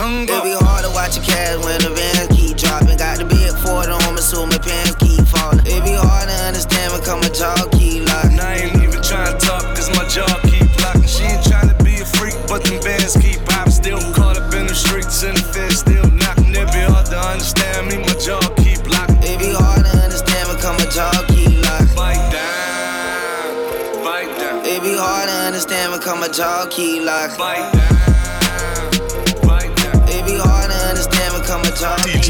tongue. 0.02 0.26
It 0.26 0.42
be 0.42 0.54
hard 0.58 0.84
to 0.84 0.90
watch 0.90 1.16
your 1.16 1.24
cash 1.24 1.56
when 1.62 1.78
the 1.78 1.90
Xans 1.94 2.28
keep 2.34 2.56
dropping. 2.58 2.98
Got 2.98 3.18
to 3.18 3.24
the 3.24 3.30
big 3.30 3.54
Ford 3.62 3.88
on 3.88 4.14
me, 4.14 4.20
so 4.20 4.46
my 4.46 4.58
pants 4.58 4.98
keep 4.98 5.22
falling. 5.30 5.62
It 5.62 5.82
be 5.86 5.94
hard 5.94 6.26
to 6.28 6.36
understand 6.50 6.92
when 6.92 7.02
come 7.02 7.20
my 7.22 7.30
jaw 7.30 7.54
keep 7.78 8.02
locked. 8.10 8.34
I 8.42 8.66
ain't 8.66 8.82
even 8.82 9.02
trying 9.02 9.30
to 9.30 9.38
talk, 9.38 9.62
cause 9.76 9.90
my 9.94 10.04
jaw 10.10 10.26
keep 10.50 10.66
locking. 10.82 11.06
She 11.06 11.22
ain't 11.24 11.44
trying 11.46 11.70
to 11.70 11.78
be 11.84 12.02
a 12.02 12.06
freak, 12.18 12.34
but 12.50 12.64
them 12.66 12.82
bands 12.82 13.14
keep 13.16 13.38
popping. 13.46 13.72
Still 13.72 14.02
caught 14.14 14.36
up 14.38 14.52
in 14.54 14.66
the 14.66 14.74
streets 14.74 15.22
and 15.22 15.36
the 15.38 15.44
feds 15.54 15.80
still 15.86 16.08
knocking. 16.10 16.50
It 16.50 16.66
be 16.74 16.82
hard 16.82 17.06
to 17.06 17.18
understand 17.18 17.86
me, 17.88 18.02
my 18.02 18.14
jaw 18.18 18.42
keep 18.58 18.82
locking. 18.90 19.22
It 19.22 19.38
be 19.38 19.54
hard 19.54 19.86
to 19.86 19.92
understand 20.02 20.48
when 20.50 20.58
come 20.58 20.76
my 20.82 20.86
jaw 20.90 21.14
keep 21.30 21.54
locked. 21.62 21.94
Bite 21.94 22.26
down, 22.34 24.02
bite 24.02 24.32
down. 24.38 24.66
It 24.66 24.82
be 24.82 24.94
hard 24.98 25.28
to 25.30 25.36
understand 25.46 25.92
when 25.92 26.00
come 26.00 26.20
my 26.20 26.28
jaw 26.28 26.66
keep 26.70 27.06
locked. 27.06 27.38
Bite 27.38 27.70
down. 27.72 27.81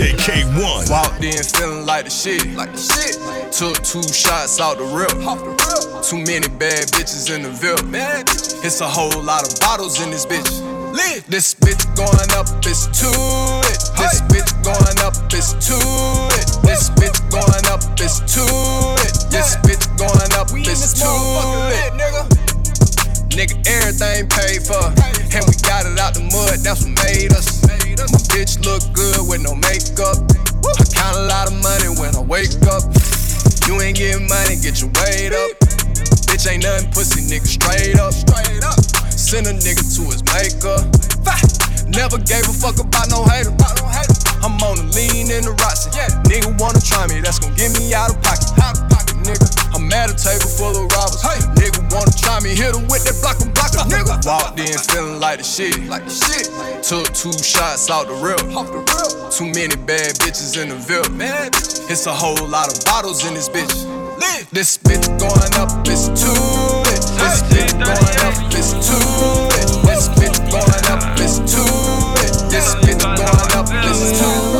DJ 0.02 0.18
Kay-One. 0.18 0.90
Walked 0.90 1.22
in 1.22 1.38
feeling 1.38 1.86
like 1.86 2.04
the 2.04 2.10
shit. 2.10 2.42
Like 2.58 2.72
the 2.72 2.82
shit. 2.82 3.14
Took 3.54 3.78
two 3.86 4.02
shots 4.02 4.58
out 4.58 4.78
the 4.78 4.86
rip. 4.90 5.14
Too 6.02 6.18
many 6.18 6.48
bad 6.58 6.90
bitches 6.90 7.30
in 7.30 7.42
the 7.42 7.50
Ville. 7.50 7.78
It's 8.66 8.80
a 8.80 8.88
whole 8.88 9.22
lot 9.22 9.46
of 9.46 9.60
bottles 9.60 10.02
in 10.02 10.10
this 10.10 10.26
bitch. 10.26 10.50
Lit. 10.92 11.24
This 11.30 11.54
bitch 11.54 11.86
going 11.94 12.30
up, 12.34 12.50
it's 12.66 12.90
to 12.98 13.10
it. 13.70 13.78
This 13.94 14.18
bitch 14.26 14.50
going 14.66 14.98
up, 15.06 15.14
it's 15.30 15.54
to 15.70 15.78
it. 16.34 16.50
This 16.66 16.90
bitch 16.98 17.22
going 17.30 17.66
up, 17.70 17.80
it's 18.02 18.18
to 18.34 18.42
it. 19.06 19.14
This 19.30 19.54
bitch 19.62 19.86
going 19.96 20.32
up, 20.34 20.50
it's 20.50 20.98
to 20.98 21.10
it. 21.78 21.92
Nigga, 23.30 23.54
everything 23.70 24.28
paid 24.28 24.66
for. 24.66 24.82
And 25.32 25.46
we 25.46 25.54
got 25.62 25.86
it 25.86 25.98
out 25.98 26.14
the 26.14 26.26
mud, 26.32 26.58
that's 26.60 26.82
what 26.82 26.92
made 27.06 27.32
us. 27.32 27.71
My 28.10 28.18
bitch 28.34 28.58
look 28.64 28.82
good 28.92 29.28
with 29.28 29.42
no 29.42 29.54
makeup. 29.54 30.18
I 30.64 30.84
count 30.90 31.16
a 31.16 31.26
lot 31.30 31.46
of 31.46 31.54
money 31.62 31.92
when 32.00 32.16
I 32.16 32.22
wake 32.22 32.58
up. 32.66 32.82
You 33.68 33.78
ain't 33.80 33.96
getting 33.96 34.26
money, 34.26 34.58
get 34.58 34.80
your 34.82 34.90
weight 34.98 35.30
up. 35.30 35.50
Bitch 36.26 36.50
ain't 36.50 36.64
nothing 36.64 36.90
pussy, 36.90 37.22
nigga, 37.30 37.46
straight 37.46 38.00
up. 38.00 38.12
Straight 38.12 38.64
up. 38.64 38.80
Send 39.12 39.46
a 39.46 39.54
nigga 39.54 39.84
to 39.96 40.02
his 40.10 40.22
maker. 40.34 40.82
Never 41.92 42.18
gave 42.18 42.48
a 42.48 42.52
fuck 42.52 42.80
about 42.80 43.10
no 43.10 43.22
hater. 43.24 43.52
I'm 44.42 44.58
on 44.62 44.76
the 44.76 44.86
lean 44.96 45.30
in 45.30 45.44
the 45.44 45.52
Roxy. 45.62 45.90
Nigga 46.26 46.58
wanna 46.58 46.80
try 46.80 47.06
me, 47.06 47.20
that's 47.20 47.38
gon' 47.38 47.54
get 47.54 47.78
me 47.78 47.94
out 47.94 48.10
of 48.10 48.20
pocket. 48.22 48.91
Nigga. 49.22 49.46
I'm 49.74 49.92
at 49.92 50.10
a 50.10 50.16
table 50.16 50.50
full 50.50 50.76
of 50.76 50.90
robbers. 50.92 51.22
Hey, 51.22 51.40
nigga 51.58 51.80
wanna 51.94 52.12
try 52.12 52.40
me, 52.40 52.50
hit 52.50 52.74
him 52.74 52.86
with 52.88 53.04
that 53.04 53.16
block 53.22 53.40
and 53.40 53.52
block 53.54 53.72
nigga. 53.88 54.18
Walked 54.26 54.60
in 54.60 54.78
feeling 54.90 55.20
like 55.20 55.38
the 55.38 55.44
shit. 55.44 55.78
Like 55.88 56.04
the 56.04 56.14
shit. 56.14 56.46
Took 56.82 57.08
two 57.14 57.32
shots 57.32 57.90
out 57.90 58.06
the 58.06 58.16
rip. 58.18 58.40
Too 59.30 59.46
many 59.46 59.76
bad 59.86 60.14
bitches 60.20 60.60
in 60.60 60.68
the 60.68 60.76
Ville. 60.76 61.06
It's 61.90 62.06
a 62.06 62.12
whole 62.12 62.46
lot 62.46 62.68
of 62.68 62.84
bottles 62.84 63.26
in 63.26 63.34
this 63.34 63.48
bitch. 63.48 64.02
This 64.52 64.76
bitch 64.76 65.06
going 65.18 65.54
up, 65.56 65.70
it's 65.88 66.08
to 66.08 66.32
it. 66.92 67.02
This 67.16 67.42
bitch 67.48 67.72
going 67.72 68.16
up, 68.20 68.36
it's 68.52 68.72
to 68.72 68.96
it. 69.56 69.68
This 69.86 70.08
bitch 70.08 70.38
going 70.50 70.84
up, 70.92 71.18
it's 71.18 71.38
to 71.38 71.62
it. 72.20 72.50
This 72.50 72.74
bitch 72.84 73.00
going 73.00 73.52
up, 73.56 73.66
it's 73.70 74.20
to 74.20 74.48
it. 74.48 74.51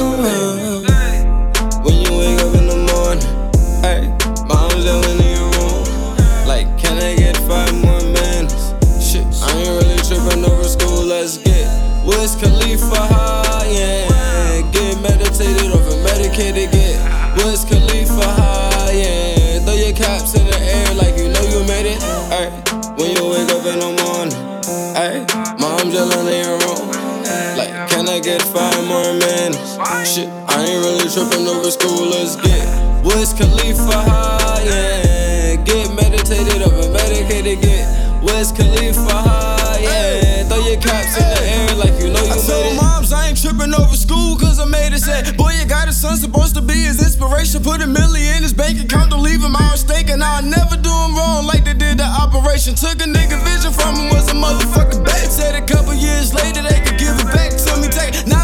Medicated, 16.42 16.72
get 16.72 16.98
Wiz 17.36 17.64
Khalifa 17.64 18.26
high, 18.26 18.92
yeah. 18.92 19.60
Throw 19.60 19.74
your 19.74 19.94
caps 19.94 20.34
in 20.34 20.46
the 20.46 20.58
air 20.58 20.94
like 20.94 21.16
you 21.16 21.28
know 21.28 21.42
you 21.42 21.64
made 21.66 21.86
it. 21.86 22.02
Ay, 22.30 22.50
when 22.96 23.10
you 23.14 23.30
wake 23.30 23.50
up 23.50 23.64
in 23.66 23.78
the 23.78 23.90
morning, 24.02 24.34
ay, 24.98 25.22
mom's 25.60 25.94
yelling 25.94 26.26
in 26.26 26.44
your 26.44 26.58
room. 26.66 26.90
Like, 27.56 27.72
can 27.90 28.08
I 28.08 28.18
get 28.20 28.42
five 28.42 28.86
more 28.86 29.12
minutes? 29.14 29.78
Shit, 30.08 30.28
I 30.48 30.64
ain't 30.64 30.84
really 30.84 31.08
tripping 31.08 31.46
over 31.46 31.70
school, 31.70 32.10
let's 32.10 32.36
get 32.36 32.66
Wiz 33.04 33.32
Khalifa 33.32 33.92
high, 33.92 34.62
yeah. 34.64 35.56
Get 35.64 35.94
meditated 35.94 36.62
over 36.62 36.90
medicated, 36.90 37.60
get 37.62 37.86
Wiz 38.22 38.52
Khalifa 38.52 39.00
high, 39.00 39.31
Boy, 45.02 45.50
you 45.58 45.66
got 45.66 45.88
a 45.88 45.92
son 45.92 46.16
supposed 46.16 46.54
to 46.54 46.62
be 46.62 46.74
his 46.74 47.02
inspiration. 47.02 47.60
Put 47.62 47.82
a 47.82 47.88
million 47.88 48.36
in 48.36 48.42
his 48.42 48.52
bank 48.52 48.80
account, 48.80 49.10
don't 49.10 49.22
leave 49.22 49.42
him 49.42 49.56
out 49.56 49.72
mistaken. 49.72 50.22
I'll 50.22 50.42
never 50.42 50.76
do 50.76 50.90
him 50.90 51.16
wrong 51.16 51.46
like 51.46 51.64
they 51.64 51.74
did 51.74 51.98
the 51.98 52.04
operation. 52.04 52.74
Took 52.74 53.02
a 53.02 53.08
nigga 53.10 53.42
vision 53.42 53.72
from 53.72 53.96
him, 53.96 54.10
was 54.10 54.30
a 54.30 54.34
motherfucker 54.34 55.04
bait. 55.04 55.26
Said 55.26 55.56
a 55.56 55.66
couple 55.66 55.92
years 55.94 56.32
later 56.32 56.62
they 56.62 56.78
could 56.86 56.98
give 56.98 57.18
it 57.18 57.26
back 57.34 57.50
to 57.50 57.76
me. 57.82 57.88
Technology 57.88 58.18
is 58.18 58.41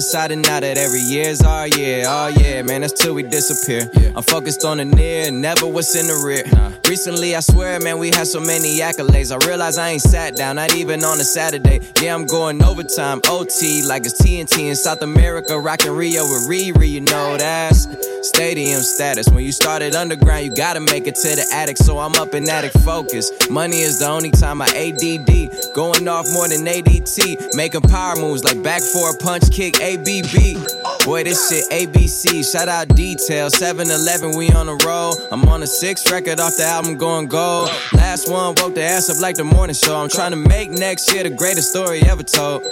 decided 0.00 0.38
now 0.38 0.58
that 0.58 0.78
every 0.78 0.98
year's 0.98 1.42
our 1.42 1.68
year. 1.68 2.04
Oh 2.06 2.28
yeah, 2.28 2.62
man, 2.62 2.80
that's 2.80 2.94
till 2.94 3.12
we 3.12 3.22
disappear. 3.22 3.82
I'm 4.16 4.22
focused 4.22 4.64
on 4.64 4.78
the 4.78 4.86
near, 4.86 5.30
never 5.30 5.66
what's 5.66 5.94
in 5.94 6.06
the 6.06 6.16
rear. 6.24 6.42
Recently, 6.88 7.36
I 7.36 7.40
swear, 7.40 7.78
man, 7.80 7.98
we 7.98 8.08
had 8.08 8.26
so 8.26 8.40
many 8.40 8.80
accolades. 8.80 9.30
I 9.30 9.46
realize 9.46 9.76
I 9.76 9.90
ain't 9.90 10.00
sat 10.00 10.36
down, 10.36 10.56
not 10.56 10.74
even 10.74 11.04
on 11.04 11.20
a 11.20 11.24
Saturday. 11.24 11.80
Yeah, 12.00 12.14
I'm 12.14 12.24
going 12.24 12.62
overtime, 12.62 13.20
OT, 13.26 13.82
like 13.82 14.06
it's 14.06 14.20
TNT 14.22 14.70
in 14.70 14.74
South 14.74 15.02
America, 15.02 15.60
rockin' 15.60 15.94
Rio 15.94 16.22
with 16.22 16.48
Riri, 16.48 16.88
you 16.88 17.02
know 17.02 17.36
that's 17.36 17.86
stadium 18.22 18.80
status. 18.80 19.28
When 19.28 19.44
you 19.44 19.52
started 19.52 19.94
underground, 19.94 20.44
you 20.44 20.54
gotta 20.54 20.80
make 20.80 21.06
it 21.06 21.14
to 21.16 21.28
the 21.36 21.46
attic, 21.52 21.76
so 21.76 21.98
I'm 21.98 22.14
up 22.14 22.34
in 22.34 22.48
attic 22.48 22.72
focus. 22.84 23.30
Money 23.50 23.80
is 23.80 23.98
the 23.98 24.08
only 24.08 24.30
time 24.30 24.62
I 24.62 24.66
ADD, 24.66 25.74
going 25.74 26.08
off 26.08 26.26
more 26.32 26.48
than 26.48 26.64
ADT, 26.66 27.54
making 27.54 27.82
power 27.82 28.16
moves 28.16 28.44
like 28.44 28.62
back 28.62 28.82
for 28.82 29.10
a 29.10 29.16
punch 29.18 29.50
kick, 29.50 29.80
ABB. 29.94 31.04
Boy, 31.04 31.24
this 31.24 31.48
shit 31.48 31.64
ABC. 31.70 32.44
Shout 32.50 32.68
out 32.68 32.88
Detail, 32.88 33.48
7-Eleven, 33.48 34.36
we 34.36 34.50
on 34.50 34.66
the 34.66 34.76
roll. 34.86 35.14
I'm 35.32 35.48
on 35.48 35.62
a 35.62 35.66
sixth 35.66 36.10
record 36.10 36.38
off 36.38 36.56
the 36.56 36.64
album 36.64 36.96
going 36.96 37.26
gold. 37.26 37.70
Last 37.92 38.30
one 38.30 38.54
woke 38.56 38.74
the 38.74 38.82
ass 38.82 39.10
up 39.10 39.20
like 39.20 39.36
the 39.36 39.44
morning 39.44 39.74
show. 39.74 39.96
I'm 39.96 40.08
trying 40.08 40.30
to 40.30 40.36
make 40.36 40.70
next 40.70 41.12
year 41.12 41.24
the 41.24 41.30
greatest 41.30 41.70
story 41.70 42.02
ever 42.02 42.22
told. 42.22 42.62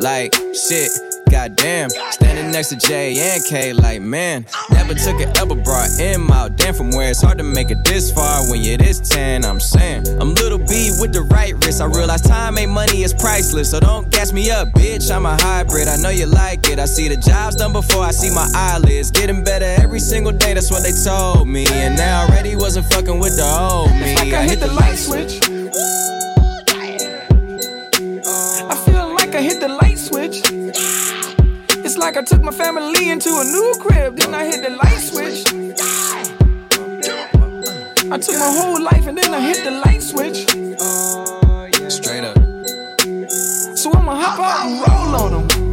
Like 0.00 0.34
shit. 0.54 0.90
Goddamn, 1.34 1.90
standing 1.90 2.52
next 2.52 2.68
to 2.68 2.76
J 2.76 3.18
and 3.18 3.44
K, 3.44 3.72
like 3.72 4.00
man, 4.00 4.46
never 4.70 4.94
took 4.94 5.20
an 5.20 5.36
elbow 5.36 5.56
brought 5.56 5.90
him 5.98 6.30
out. 6.30 6.54
Damn, 6.56 6.74
from 6.74 6.92
where 6.92 7.10
it's 7.10 7.20
hard 7.20 7.38
to 7.38 7.44
make 7.44 7.72
it 7.72 7.84
this 7.84 8.12
far 8.12 8.48
when 8.48 8.62
you're 8.62 8.78
this 8.78 9.00
10. 9.00 9.44
I'm 9.44 9.58
saying, 9.58 10.06
I'm 10.20 10.32
little 10.34 10.58
B 10.58 10.92
with 11.00 11.12
the 11.12 11.22
right 11.22 11.52
wrist. 11.64 11.80
I 11.80 11.86
realize 11.86 12.22
time 12.22 12.56
ain't 12.56 12.70
money, 12.70 13.02
it's 13.02 13.12
priceless. 13.12 13.72
So 13.72 13.80
don't 13.80 14.08
gas 14.12 14.32
me 14.32 14.52
up, 14.52 14.68
bitch. 14.68 15.10
I'm 15.10 15.26
a 15.26 15.36
hybrid. 15.42 15.88
I 15.88 15.96
know 15.96 16.10
you 16.10 16.26
like 16.26 16.68
it. 16.68 16.78
I 16.78 16.84
see 16.84 17.08
the 17.08 17.16
jobs 17.16 17.56
done 17.56 17.72
before 17.72 18.04
I 18.04 18.12
see 18.12 18.30
my 18.32 18.48
eyelids. 18.54 19.10
Getting 19.10 19.42
better 19.42 19.66
every 19.82 19.98
single 19.98 20.30
day, 20.30 20.54
that's 20.54 20.70
what 20.70 20.84
they 20.84 20.92
told 20.92 21.48
me. 21.48 21.66
And 21.66 21.96
now 21.96 22.26
already 22.26 22.54
wasn't 22.54 22.86
fucking 22.92 23.18
with 23.18 23.36
the 23.36 23.44
old 23.44 23.90
me. 23.90 24.12
It's 24.12 24.20
like 24.20 24.32
I 24.34 24.44
hit 24.44 24.60
the 24.60 24.72
light 24.72 24.94
switch. 24.94 25.42
I 28.70 28.76
feel 28.86 29.12
like 29.14 29.34
I 29.34 29.42
hit 29.42 29.58
the 29.58 29.66
light 29.66 29.78
switch. 29.78 29.83
Like 32.04 32.18
I 32.18 32.22
took 32.22 32.42
my 32.42 32.52
family 32.52 33.08
into 33.08 33.30
a 33.30 33.44
new 33.44 33.74
crib, 33.80 34.16
then 34.16 34.34
I 34.34 34.44
hit 34.44 34.62
the 34.62 34.68
light 34.68 35.00
switch. 35.08 35.40
I 38.12 38.18
took 38.18 38.38
my 38.38 38.52
whole 38.58 38.78
life 38.82 39.06
and 39.06 39.16
then 39.16 39.32
I 39.32 39.40
hit 39.40 39.64
the 39.64 39.70
light 39.70 40.02
switch. 40.02 40.40
Straight 41.90 42.24
up. 42.24 42.36
So 43.78 43.90
I'ma 43.94 44.16
hop 44.16 44.38
out 44.38 44.66
and 44.66 44.74
roll 44.84 45.14
on 45.22 45.48
them. 45.48 45.63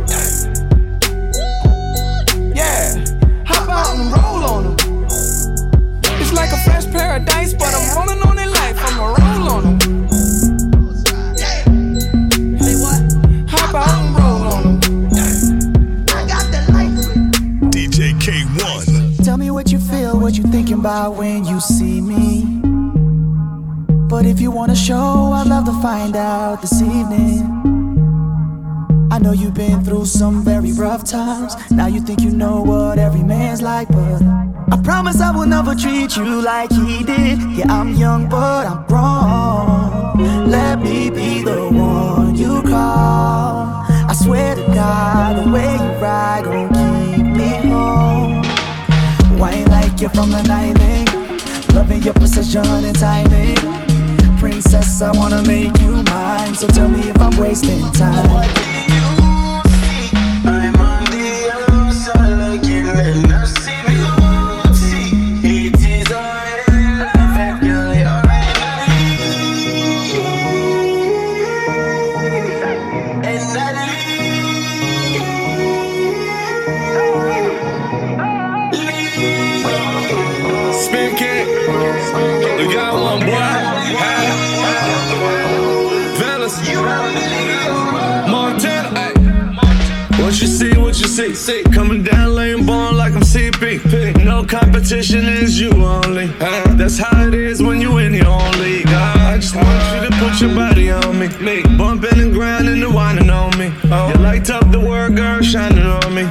Treat 35.82 36.15
you 36.15 36.41
like 36.41 36.71
he 36.71 37.03
did. 37.03 37.41
Yeah, 37.57 37.73
I'm 37.73 37.93
young, 37.93 38.29
but 38.29 38.67
I'm 38.67 38.86
grown. 38.86 40.49
Let 40.49 40.79
me 40.79 41.09
be 41.09 41.43
the 41.43 41.69
one 41.71 42.36
you 42.36 42.61
call. 42.61 43.84
I 44.09 44.13
swear 44.13 44.55
to 44.55 44.61
God, 44.73 45.43
the 45.43 45.51
way 45.51 45.73
you 45.73 45.91
ride 45.99 46.43
gon' 46.43 46.69
keep 47.15 47.25
me 47.25 47.49
home. 47.69 48.43
Wine 49.39 49.65
like 49.69 49.99
you're 49.99 50.11
from 50.11 50.29
the 50.29 50.43
90s. 50.43 51.73
Loving 51.73 52.03
your 52.03 52.13
precision 52.13 52.65
and 52.65 52.97
timing. 52.97 53.57
Princess, 54.38 55.01
I 55.01 55.11
wanna 55.11 55.41
make 55.43 55.75
you 55.82 56.03
mine. 56.03 56.53
So 56.53 56.67
tell 56.67 56.89
me 56.89 57.09
if 57.09 57.19
I'm 57.19 57.36
wasting 57.38 57.91
time. 57.93 58.61
Competition 94.92 95.26
is 95.26 95.58
you 95.58 95.72
only. 95.72 96.28
Hey. 96.28 96.64
That's 96.76 96.98
how 96.98 97.26
it 97.26 97.34
is 97.34 97.64
when 97.64 97.80
you 97.80 97.98
in 98.00 98.14
your 98.14 98.28
own 98.28 98.52
league. 98.60 98.88
Uh, 98.88 99.14
I 99.20 99.38
just 99.38 99.56
want 99.56 100.04
you 100.04 100.10
to 100.10 100.16
put 100.18 100.42
your 100.42 100.54
body 100.54 100.92
on 100.92 101.18
me. 101.18 101.30
me. 101.39 101.64
Bumping 101.78 102.20
and 102.20 102.34
grinding 102.34 102.84
and 102.84 102.94
whining 102.94 103.30
on 103.30 103.58
me. 103.58 103.72
Oh. 103.86 104.10
You 104.10 104.16
light 104.16 104.50
up 104.50 104.70
the 104.70 104.82
world, 104.82 105.16
girl, 105.16 105.42
shining 105.42 105.86
on 105.86 106.14
me. 106.14 106.24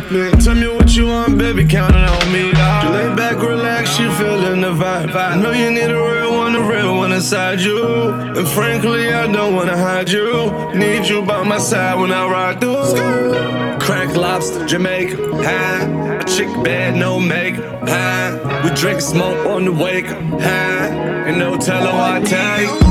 Tell 0.45 0.55
me 0.55 0.69
what 0.69 0.95
you 0.95 1.07
want, 1.07 1.39
baby, 1.39 1.67
counting 1.67 2.05
on 2.05 2.33
me. 2.33 2.49
You 2.49 2.91
lay 2.99 3.17
back, 3.17 3.39
relax, 3.39 3.99
you 3.99 4.13
feeling 4.13 4.61
the 4.61 4.75
vibe. 4.75 5.15
I 5.15 5.41
know 5.41 5.53
you 5.53 5.71
need 5.71 5.91
a 5.91 6.03
real 6.13 6.37
one, 6.37 6.55
a 6.55 6.61
real 6.61 6.97
one 6.97 7.13
inside 7.13 7.61
you. 7.61 8.11
And 8.37 8.47
frankly, 8.47 9.11
I 9.11 9.27
don't 9.33 9.55
wanna 9.55 9.79
hide 9.79 10.11
you. 10.11 10.51
Need 10.75 11.09
you 11.09 11.23
by 11.23 11.43
my 11.45 11.59
side 11.59 11.99
when 11.99 12.13
I 12.13 12.29
ride 12.29 12.61
through. 12.61 13.79
Crack 13.81 14.15
lobster, 14.15 14.67
Jamaica, 14.67 15.17
high. 15.43 16.20
Chick 16.41 16.65
bad, 16.65 16.97
no 16.97 17.21
makeup, 17.21 17.87
high. 17.87 18.65
We 18.65 18.75
drink 18.75 19.03
smoke 19.03 19.47
on 19.47 19.67
the 19.67 19.73
wake 19.73 20.07
high. 20.07 20.87
And 21.27 21.39
no 21.39 21.59
tell 21.59 21.83
her 21.83 21.93
what 21.93 22.33
I 22.33 22.79
take. 22.79 22.90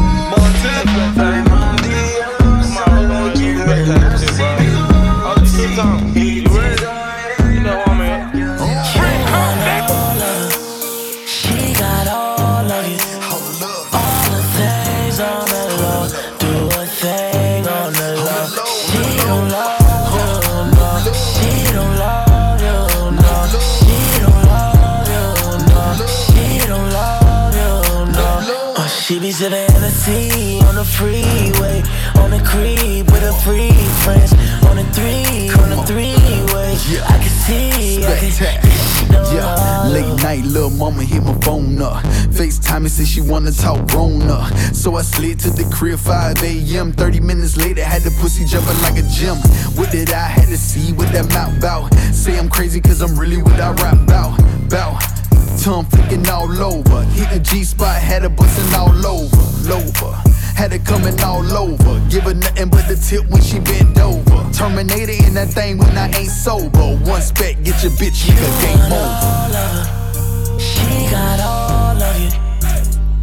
Freeway, 30.99 31.79
on 32.19 32.29
the 32.29 32.41
creep 32.43 33.05
with 33.07 33.23
her 33.23 33.37
free 33.39 33.71
friends, 34.03 34.33
on 34.67 34.75
the 34.75 34.83
three, 34.91 35.47
on 35.63 35.69
the 35.71 35.81
three 35.87 36.11
way. 36.51 36.75
I 37.07 37.15
can 37.23 37.33
see, 37.47 38.05
I 38.05 38.19
can. 38.19 38.79
Yeah, 39.33 39.87
late 39.87 40.21
night, 40.21 40.43
little 40.43 40.69
mama 40.69 41.03
hit 41.03 41.23
my 41.23 41.33
phone 41.39 41.81
up. 41.81 42.03
FaceTime 42.35 42.83
and 42.83 42.91
said 42.91 43.07
she 43.07 43.21
wanna 43.21 43.51
talk 43.51 43.87
grown 43.87 44.23
up. 44.23 44.53
So 44.73 44.95
I 44.95 45.01
slid 45.01 45.39
to 45.39 45.49
the 45.49 45.63
crib 45.73 45.99
5 45.99 46.43
a.m. 46.43 46.91
30 46.91 47.19
minutes 47.21 47.55
later, 47.55 47.83
had 47.83 48.01
the 48.01 48.11
pussy 48.19 48.43
jumping 48.43 48.79
like 48.81 48.97
a 48.97 49.07
gym. 49.07 49.37
What 49.77 49.91
did 49.91 50.11
I 50.11 50.27
had 50.27 50.49
to 50.49 50.57
see 50.57 50.91
with 50.91 51.11
that 51.13 51.29
mouth 51.29 51.61
bout? 51.61 51.93
Say 52.13 52.37
I'm 52.37 52.49
crazy 52.49 52.81
cause 52.81 53.01
I'm 53.01 53.17
really 53.17 53.41
what 53.41 53.59
I 53.59 53.71
rap 53.71 54.05
bout. 54.05 54.37
Bout. 54.69 54.99
Tongue 55.61 55.85
flicking 55.85 56.27
all 56.27 56.51
over. 56.61 57.03
Hit 57.15 57.29
the 57.29 57.39
G 57.39 57.63
spot, 57.63 58.01
had 58.01 58.23
her 58.23 58.29
bustin' 58.29 58.75
all 58.75 59.05
over. 59.05 59.69
Lover. 59.69 60.29
Had 60.59 60.73
it 60.73 60.83
coming 60.83 61.17
all 61.21 61.49
over. 61.55 62.01
Give 62.09 62.23
her 62.23 62.33
nothing 62.33 62.67
but 62.67 62.85
the 62.89 62.97
tip 62.97 63.23
when 63.31 63.41
she 63.41 63.61
bend 63.61 63.97
over. 63.97 64.43
Terminator 64.51 65.15
in 65.25 65.33
that 65.35 65.47
thing 65.47 65.77
when 65.77 65.97
I 65.97 66.07
ain't 66.11 66.27
sober. 66.27 66.99
One 67.07 67.21
spec, 67.21 67.63
get 67.63 67.81
your 67.81 67.93
bitch, 67.95 68.27
nigga, 68.27 68.49
game 68.59 68.91
over. 68.91 70.59
She 70.59 71.07
got 71.09 71.39
all 71.39 72.03
of 72.03 72.15
you. 72.19 72.31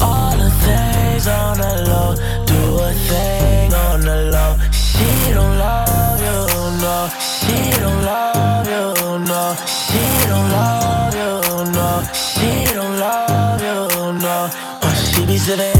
All 0.00 0.32
the 0.32 0.48
things 0.64 1.28
on 1.28 1.58
the 1.58 1.72
low. 1.84 2.16
Do 2.48 2.60
a 2.80 2.92
thing 3.04 3.74
on 3.84 4.00
the 4.00 4.32
low. 4.32 4.56
She 4.72 5.04
don't 5.36 5.58
love 5.58 6.18
you, 6.24 6.40
no. 6.80 7.12
She 7.20 7.56
don't 7.76 8.00
love 8.00 8.64
you, 8.64 9.18
no. 9.28 9.54
She 9.68 10.00
don't 10.24 10.48
love 10.56 11.12
you, 11.12 11.70
no. 11.76 12.00
She 12.16 12.64
don't 12.72 12.96
love 12.98 13.60
you, 13.60 14.12
no. 14.24 14.48
Uh, 14.80 14.94
she 14.94 15.26
be 15.26 15.36
on 15.36 15.75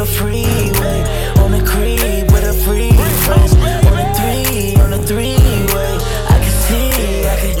the 0.00 0.06
freeway, 0.06 1.02
on 1.42 1.50
the 1.52 1.62
creep 1.62 2.24
with 2.32 2.42
her 2.42 2.54
free 2.54 2.90
friends, 3.24 3.52
on 3.52 3.96
the 4.00 4.08
three, 4.16 4.74
on 4.80 4.90
the 4.92 5.02
three 5.06 5.36
way. 5.74 5.92
I 6.32 6.36
can 6.40 6.54
see, 6.64 7.28
I 7.28 7.36
can. 7.36 7.52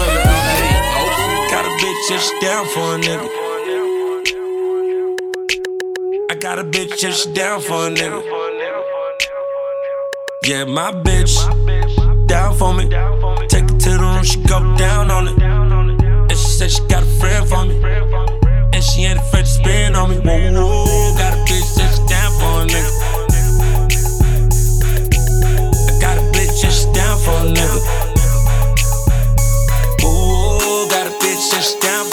Got 1.50 1.66
a 1.66 1.72
bitch 1.80 2.08
just 2.08 2.32
down 2.40 2.64
for 2.72 2.94
a 2.94 2.98
nigga. 2.98 3.28
I 6.30 6.34
got 6.36 6.58
a 6.58 6.64
bitch 6.64 6.98
just 6.98 7.34
down 7.34 7.60
for 7.60 7.88
a 7.88 7.90
nigga. 7.90 8.22
Yeah, 10.46 10.64
my 10.64 10.92
bitch 10.92 11.36
down 12.26 12.56
for 12.56 12.72
me. 12.72 12.88
Take 13.48 13.64
it 13.64 13.80
to 13.80 13.90
the 13.90 13.98
room, 14.00 14.24
she 14.24 14.40
go 14.44 14.60
down 14.78 15.10
on 15.10 15.28
it. 15.28 15.42
And 15.42 16.38
she 16.38 16.48
said 16.48 16.70
she 16.70 16.80
got 16.88 17.02
a 17.02 17.06
friend 17.20 17.46
for 17.46 17.66
me. 17.66 17.76
And 18.72 18.82
she 18.82 19.02
ain't 19.02 19.18
afraid 19.18 19.44
to 19.44 19.50
spin 19.50 19.94
on 19.94 20.08
me. 20.08 20.16
Whoa, 20.20 20.86
whoa, 20.86 21.09
for 27.30 27.46
a 27.46 27.52
nigga. 27.52 27.78
Ooh, 30.04 30.88
got 30.88 31.06
a 31.06 31.10
bitch 31.22 31.50
just 31.52 31.80
down 31.80 32.09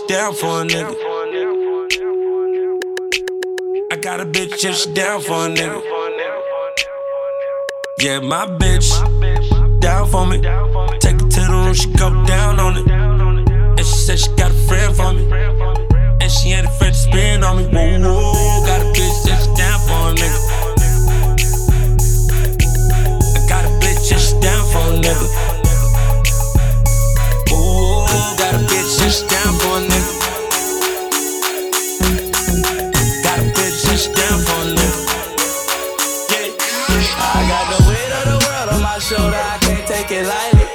down 0.00 0.34
for 0.34 0.62
a 0.62 0.64
nigga. 0.64 0.94
I 3.92 3.96
got 3.96 4.20
a 4.20 4.24
bitch 4.24 4.58
just 4.58 4.88
she 4.88 4.94
down 4.94 5.20
for 5.20 5.46
a 5.46 5.48
nigga. 5.48 5.82
Yeah, 7.98 8.20
my 8.20 8.46
bitch 8.46 8.88
down 9.80 10.08
for 10.08 10.26
me. 10.26 10.38
Take 10.98 11.20
her 11.20 11.28
to 11.28 11.40
the 11.40 11.48
room, 11.50 11.74
she 11.74 11.90
go 11.92 12.08
down 12.24 12.58
on 12.58 12.78
it. 12.78 12.90
And 12.90 13.78
she 13.80 13.96
said 14.06 14.18
she 14.18 14.30
got 14.36 14.50
a 14.50 14.54
friend 14.66 14.96
for 14.96 15.12
me. 15.12 15.30
And 16.20 16.30
she 16.30 16.52
ain't 16.52 16.66
afraid 16.66 16.94
to 16.94 16.98
spin 16.98 17.44
on 17.44 17.58
me. 17.58 17.64
Whoa, 17.68 18.32
whoa, 18.32 18.66
got 18.66 18.80
a 18.80 18.84
bitch 18.96 19.26
just 19.26 19.54
down 19.56 19.78
for 19.80 20.08
a 20.08 20.14
nigga. 20.14 20.40
I 23.36 23.48
got 23.48 23.64
a 23.66 23.68
bitch 23.84 24.08
that's 24.10 24.32
down 24.40 24.64
for 24.72 24.78
a 24.78 24.98
nigga. 24.98 25.51
Got 28.38 28.54
a 28.54 28.58
bitch 28.70 29.28
down 29.28 29.52
for 29.60 29.78
a. 29.78 29.88
Got 33.22 33.38
a 33.38 33.46
bitch 33.56 34.04
down 34.16 34.38
for 34.46 34.62
a. 34.62 34.74
Yeah. 36.30 36.50
I 37.18 37.40
got 37.52 37.64
the 37.72 37.80
weight 37.88 38.12
of 38.18 38.24
the 38.32 38.38
world 38.44 38.68
on 38.74 38.80
my 38.82 38.98
shoulder. 38.98 39.36
I 39.36 39.58
can't 39.60 39.86
take 39.86 40.10
it 40.10 40.26
lightly. 40.26 40.66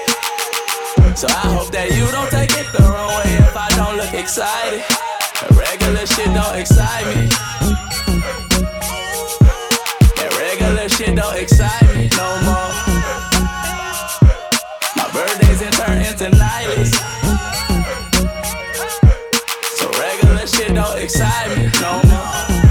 So 1.16 1.28
I 1.28 1.48
hope 1.56 1.72
that 1.72 1.90
you 1.98 2.06
don't 2.12 2.30
take 2.30 2.52
it 2.52 2.68
the 2.74 2.84
wrong 2.84 3.10
way 3.18 3.34
if 3.42 3.58
I 3.58 3.70
don't 3.76 3.98
look 3.98 4.14
excited. 4.14 4.84
Regular 5.58 6.06
shit 6.06 6.30
don't 6.34 6.56
excite 6.56 7.06
me. 7.08 7.28
That 10.18 10.32
regular 10.38 10.88
shit 10.90 11.16
don't 11.16 11.36
excite 11.36 11.88
me 11.96 12.10
no 12.16 12.42
more. 12.46 12.67
Shit 21.10 21.20
don't 21.20 21.28
excite 21.28 21.58
me 21.58 21.64
no 21.82 22.02
more. 22.04 22.68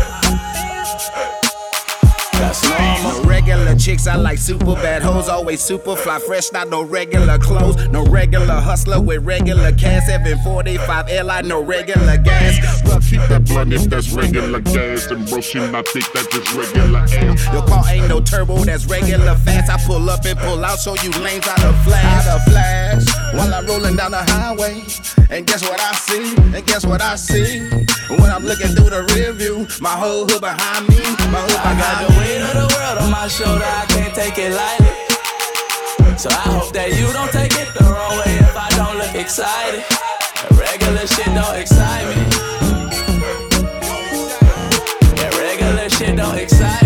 That's 2.38 2.62
normal. 2.68 3.22
No 3.22 3.28
regular 3.28 3.74
chicks, 3.76 4.06
I 4.06 4.16
like 4.16 4.38
super 4.38 4.74
bad 4.74 5.02
hoes, 5.02 5.28
always 5.28 5.60
super 5.62 5.96
fly, 5.96 6.18
fresh, 6.18 6.52
not 6.52 6.68
no 6.68 6.82
regular 6.82 7.38
clothes. 7.38 7.88
No 7.88 8.04
regular 8.04 8.60
hustler 8.60 9.00
with 9.00 9.24
regular 9.24 9.72
cash, 9.72 10.06
745 10.06 11.08
airline, 11.08 11.48
no 11.48 11.62
regular 11.62 12.18
gas. 12.18 12.82
Bro, 12.82 12.98
keep 13.00 13.20
That 13.28 13.46
blunt 13.46 13.72
if 13.72 13.84
that's 13.84 14.12
regular 14.12 14.60
gas, 14.60 15.06
and 15.06 15.26
bro, 15.26 15.40
she 15.40 15.58
not 15.58 15.88
think 15.88 16.12
that 16.12 16.30
just 16.30 16.54
regular 16.54 16.98
ass. 16.98 17.52
Your 17.52 17.66
car 17.66 17.84
ain't 17.88 18.08
no 18.08 18.20
turbo, 18.20 18.58
that's 18.64 18.84
regular 18.86 19.34
fast. 19.36 19.70
I 19.70 19.78
pull 19.86 20.08
up 20.10 20.24
and 20.26 20.38
pull 20.38 20.62
out, 20.64 20.78
so 20.78 20.94
you 21.02 21.10
lanes 21.22 21.46
out 21.46 21.64
of 21.64 21.82
flash. 21.84 22.26
Out 22.26 22.36
of 22.36 22.52
flash. 22.52 23.25
While 23.36 23.54
I'm 23.54 23.66
rolling 23.66 23.96
down 23.96 24.12
the 24.12 24.24
highway. 24.32 24.82
And 25.28 25.46
guess 25.46 25.62
what 25.62 25.80
I 25.80 25.92
see? 25.92 26.36
And 26.56 26.64
guess 26.66 26.86
what 26.86 27.02
I 27.02 27.16
see? 27.16 27.60
When 28.08 28.30
I'm 28.30 28.44
looking 28.44 28.68
through 28.68 28.90
the 28.90 29.02
rear 29.14 29.32
view, 29.32 29.66
my 29.80 29.90
whole 29.90 30.26
hood 30.26 30.40
behind 30.40 30.88
me. 30.88 30.96
My 31.28 31.42
hood 31.44 31.60
I 31.60 31.74
got 31.76 31.76
behind 31.76 32.06
the 32.06 32.18
weight 32.18 32.40
of 32.40 32.54
the 32.54 32.68
world 32.74 32.98
on 32.98 33.10
my 33.10 33.28
shoulder, 33.28 33.64
I 33.64 33.84
can't 33.88 34.14
take 34.14 34.38
it 34.38 34.54
lightly. 34.54 34.96
So 36.16 36.30
I 36.30 36.48
hope 36.48 36.72
that 36.72 36.96
you 36.96 37.12
don't 37.12 37.30
take 37.30 37.52
it 37.60 37.68
the 37.74 37.84
wrong 37.84 38.16
way 38.24 38.40
if 38.40 38.56
I 38.56 38.68
don't 38.80 38.96
look 38.96 39.14
excited. 39.14 39.84
Regular 40.56 41.06
shit 41.06 41.28
don't 41.34 41.56
excite 41.56 42.06
me. 42.08 42.22
That 45.20 45.36
regular 45.36 45.90
shit 45.90 46.16
don't 46.16 46.38
excite 46.38 46.82
me 46.82 46.85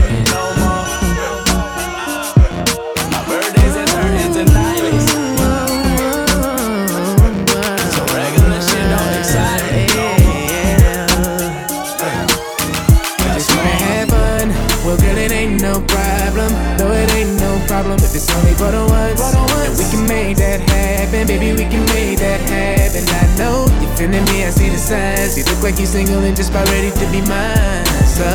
You 25.70 25.76
like 25.76 25.82
you're 25.82 26.04
single 26.04 26.24
and 26.24 26.36
just 26.36 26.50
about 26.50 26.68
ready 26.70 26.90
to 26.90 27.06
be 27.12 27.20
mine. 27.28 27.86
So, 28.02 28.26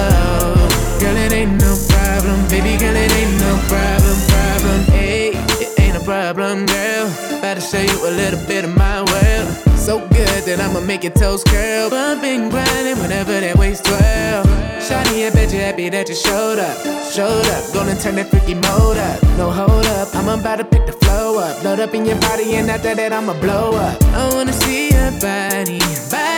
girl, 1.01 1.17
it 1.17 1.33
ain't 1.33 1.59
no 1.59 1.75
problem, 1.89 2.47
baby. 2.47 2.77
Girl, 2.79 2.95
it 2.95 3.11
ain't 3.11 3.38
no 3.41 3.59
problem, 3.67 4.15
problem. 4.31 4.79
Hey, 4.95 5.31
it 5.59 5.77
ain't 5.77 5.97
a 5.97 5.99
problem, 5.99 6.65
girl. 6.65 7.07
About 7.38 7.55
to 7.55 7.61
show 7.61 7.81
you 7.81 8.07
a 8.07 8.11
little 8.11 8.39
bit 8.47 8.63
of 8.63 8.73
my 8.77 9.03
world. 9.11 9.51
So 9.75 9.99
good 9.99 10.45
that 10.47 10.61
I'ma 10.61 10.79
make 10.79 11.03
your 11.03 11.11
toes 11.11 11.43
curl. 11.43 11.89
Bumping, 11.89 12.47
grinding 12.47 12.99
whenever 13.03 13.38
that 13.38 13.57
waist 13.57 13.83
twirl. 13.83 14.45
Shawty, 14.79 15.27
I 15.27 15.29
bet 15.33 15.51
you 15.51 15.59
happy 15.59 15.89
that 15.89 16.07
you 16.07 16.15
showed 16.15 16.59
up. 16.59 16.77
Showed 17.11 17.45
up, 17.47 17.73
gonna 17.73 17.99
turn 17.99 18.15
that 18.15 18.29
freaky 18.29 18.53
mode 18.53 18.97
up. 18.97 19.21
No 19.36 19.51
hold 19.51 19.86
up, 19.99 20.15
I'm 20.15 20.29
about 20.29 20.57
to 20.59 20.63
pick 20.63 20.86
the 20.86 20.93
flow 20.93 21.39
up. 21.39 21.63
Load 21.65 21.81
up 21.81 21.93
in 21.93 22.05
your 22.05 22.19
body, 22.21 22.55
and 22.55 22.69
after 22.69 22.95
that, 22.95 23.11
I'ma 23.11 23.33
blow 23.41 23.75
up. 23.75 24.01
I 24.13 24.29
wanna 24.33 24.53
see 24.53 24.91
your 24.91 25.11
body, 25.19 25.79
body, 26.09 26.34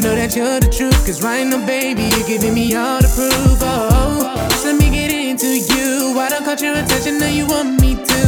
know 0.00 0.14
that 0.14 0.36
you're 0.36 0.60
the 0.60 0.70
truth, 0.70 0.94
cause 1.06 1.22
right 1.22 1.42
now, 1.46 1.64
baby, 1.66 2.06
you're 2.14 2.26
giving 2.26 2.54
me 2.54 2.74
all 2.74 3.00
the 3.02 3.10
proof. 3.10 3.58
Oh, 3.62 4.46
just 4.50 4.64
let 4.64 4.78
me 4.78 4.90
get 4.90 5.10
into 5.10 5.58
you. 5.58 6.14
Why 6.14 6.28
don't 6.28 6.44
caught 6.44 6.62
your 6.62 6.74
attention? 6.78 7.18
Now 7.18 7.30
you 7.30 7.46
want 7.46 7.80
me 7.80 7.96
to. 7.98 8.20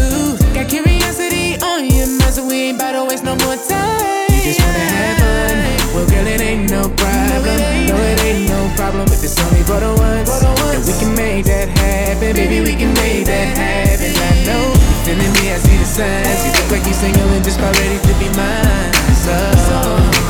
Got 0.54 0.66
curiosity 0.68 1.60
on 1.62 1.86
your 1.86 2.10
mind, 2.18 2.34
so 2.34 2.46
we 2.46 2.70
ain't 2.70 2.78
about 2.78 2.98
to 2.98 3.04
waste 3.06 3.22
no 3.22 3.36
more 3.46 3.54
time. 3.54 4.26
You 4.34 4.40
just 4.50 4.58
wanna 4.58 4.82
have 4.82 5.16
fun. 5.22 5.56
Well, 5.94 6.06
girl, 6.10 6.26
it 6.26 6.40
ain't 6.42 6.70
no 6.70 6.90
problem. 6.90 7.58
No, 7.86 7.94
it 7.94 8.18
ain't 8.24 8.48
no 8.50 8.60
problem 8.74 9.06
if 9.12 9.22
it's 9.22 9.38
only 9.38 9.62
for 9.62 9.78
the 9.78 9.94
once. 9.94 10.30
And 10.42 10.82
we 10.82 10.94
can 10.98 11.14
make 11.14 11.44
that 11.46 11.68
happen, 11.70 12.34
baby. 12.34 12.66
We 12.66 12.74
can 12.74 12.90
make 12.98 13.26
that 13.30 13.54
happen. 13.54 14.10
I 14.10 14.32
know 14.48 14.74
you're 14.74 15.14
feeling 15.14 15.32
me. 15.38 15.54
I 15.54 15.58
see 15.62 15.76
the 15.78 15.86
signs. 15.86 16.40
You 16.42 16.50
look 16.56 16.68
like 16.74 16.84
you're 16.88 16.98
single 16.98 17.30
and 17.30 17.44
just 17.44 17.58
about 17.62 17.78
ready 17.78 17.98
to 18.00 18.12
be 18.18 18.26
mine. 18.34 18.90
So, 19.22 20.29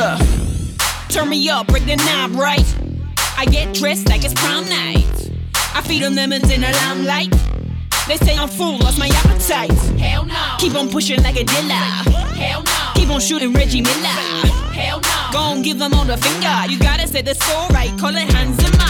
Look, 0.00 0.18
turn 1.10 1.28
me 1.28 1.50
up, 1.50 1.66
break 1.66 1.84
the 1.84 1.96
knob 1.96 2.32
right. 2.32 2.64
I 3.36 3.44
get 3.44 3.74
dressed 3.74 4.08
like 4.08 4.24
it's 4.24 4.32
prom 4.32 4.66
night. 4.66 5.30
I 5.74 5.82
feed 5.82 6.02
on 6.04 6.14
lemons 6.14 6.50
in 6.50 6.62
the 6.62 6.72
limelight. 6.72 7.30
They 8.08 8.16
say 8.16 8.34
I'm 8.34 8.48
full, 8.48 8.78
lost 8.78 8.98
my 8.98 9.08
appetite. 9.08 9.72
Hell 10.00 10.24
no. 10.24 10.56
Keep 10.58 10.74
on 10.74 10.88
pushing 10.88 11.22
like 11.22 11.36
a 11.36 11.44
dealer. 11.44 11.84
Hell 12.32 12.62
no. 12.62 12.92
Keep 12.94 13.10
on 13.10 13.20
shooting 13.20 13.52
Reggie 13.52 13.82
Miller. 13.82 14.16
Hell 14.72 15.02
no. 15.02 15.28
Go 15.32 15.38
on, 15.38 15.60
give 15.60 15.78
them 15.78 15.92
all 15.92 16.06
the 16.06 16.16
finger. 16.16 16.72
You 16.72 16.78
gotta 16.78 17.06
say 17.06 17.20
the 17.20 17.34
soul 17.34 17.68
right, 17.68 17.92
call 17.98 18.16
it 18.16 18.26
Hanzima. 18.28 18.88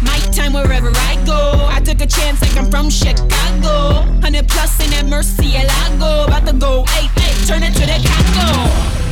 My 0.00 0.16
time 0.30 0.52
wherever 0.52 0.92
I 0.94 1.20
go. 1.26 1.66
I 1.68 1.80
took 1.80 2.00
a 2.00 2.06
chance 2.06 2.40
like 2.40 2.56
I'm 2.56 2.70
from 2.70 2.88
Chicago. 2.88 4.06
100 4.22 4.46
plus 4.46 4.78
in 4.78 4.90
that 4.90 5.06
Mercy 5.06 5.58
go. 5.98 6.24
About 6.28 6.46
to 6.46 6.52
go, 6.52 6.84
hey, 6.84 7.08
hey, 7.20 7.46
turn 7.46 7.64
it 7.64 7.74
to 7.74 7.80
the 7.80 7.98
Congo. 8.06 9.07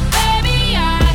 Baby, 0.77 1.05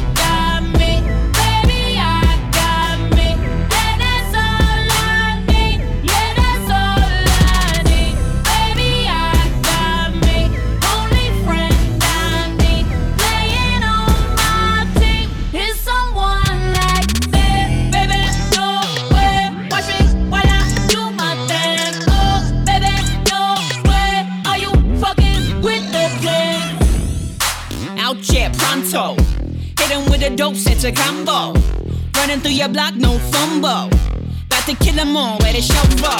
with 30.21 30.33
a 30.33 30.35
dope, 30.35 30.55
set 30.55 30.83
a 30.83 30.91
combo. 30.91 31.59
Running 32.15 32.39
through 32.39 32.51
your 32.51 32.69
block, 32.69 32.95
no 32.95 33.17
fumble. 33.31 33.89
About 34.45 34.65
to 34.65 34.75
kill 34.75 34.99
'em 34.99 35.15
all, 35.15 35.37
the 35.39 35.61
show 35.61 35.85
go. 36.01 36.17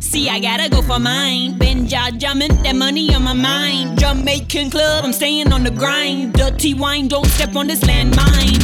See, 0.00 0.28
I 0.28 0.38
gotta 0.38 0.68
go 0.68 0.82
for 0.82 0.98
mine. 0.98 1.58
Been 1.58 1.86
jaw 1.88 2.10
jumping, 2.10 2.62
that 2.62 2.76
money 2.76 3.14
on 3.14 3.22
my 3.22 3.32
mind. 3.32 3.98
Jamaican 3.98 4.70
club, 4.70 5.04
I'm 5.04 5.12
staying 5.12 5.52
on 5.52 5.64
the 5.64 5.70
grind. 5.70 6.34
Dirty 6.34 6.74
wine, 6.74 7.08
don't 7.08 7.26
step 7.26 7.56
on 7.56 7.66
this 7.66 7.80
landmine. 7.80 8.60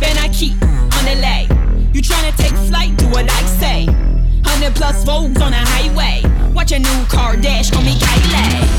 Ben 0.00 0.16
I 0.18 0.28
keep 0.28 0.54
on 0.96 1.04
the 1.04 1.16
lay. 1.26 1.48
You 1.92 2.00
tryna 2.02 2.36
take 2.36 2.56
flight, 2.68 2.96
do 2.96 3.06
what 3.08 3.26
I 3.30 3.42
say. 3.60 3.86
100 3.86 4.74
plus 4.74 5.04
Vogues 5.04 5.40
on 5.42 5.52
the 5.52 5.62
highway. 5.74 6.22
Watch 6.54 6.72
a 6.72 6.78
new 6.78 7.00
car 7.08 7.36
dash, 7.36 7.70
call 7.70 7.82
me 7.82 7.94
Kylie. 7.94 8.77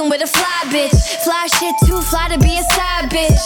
Fucking 0.00 0.10
with 0.10 0.22
a 0.22 0.26
fly 0.26 0.62
bitch. 0.72 0.96
Fly 1.24 1.46
shit 1.46 1.74
too 1.86 2.00
fly 2.00 2.28
to 2.28 2.38
be 2.38 2.56
a 2.58 2.64
side 2.74 3.10
bitch. 3.10 3.44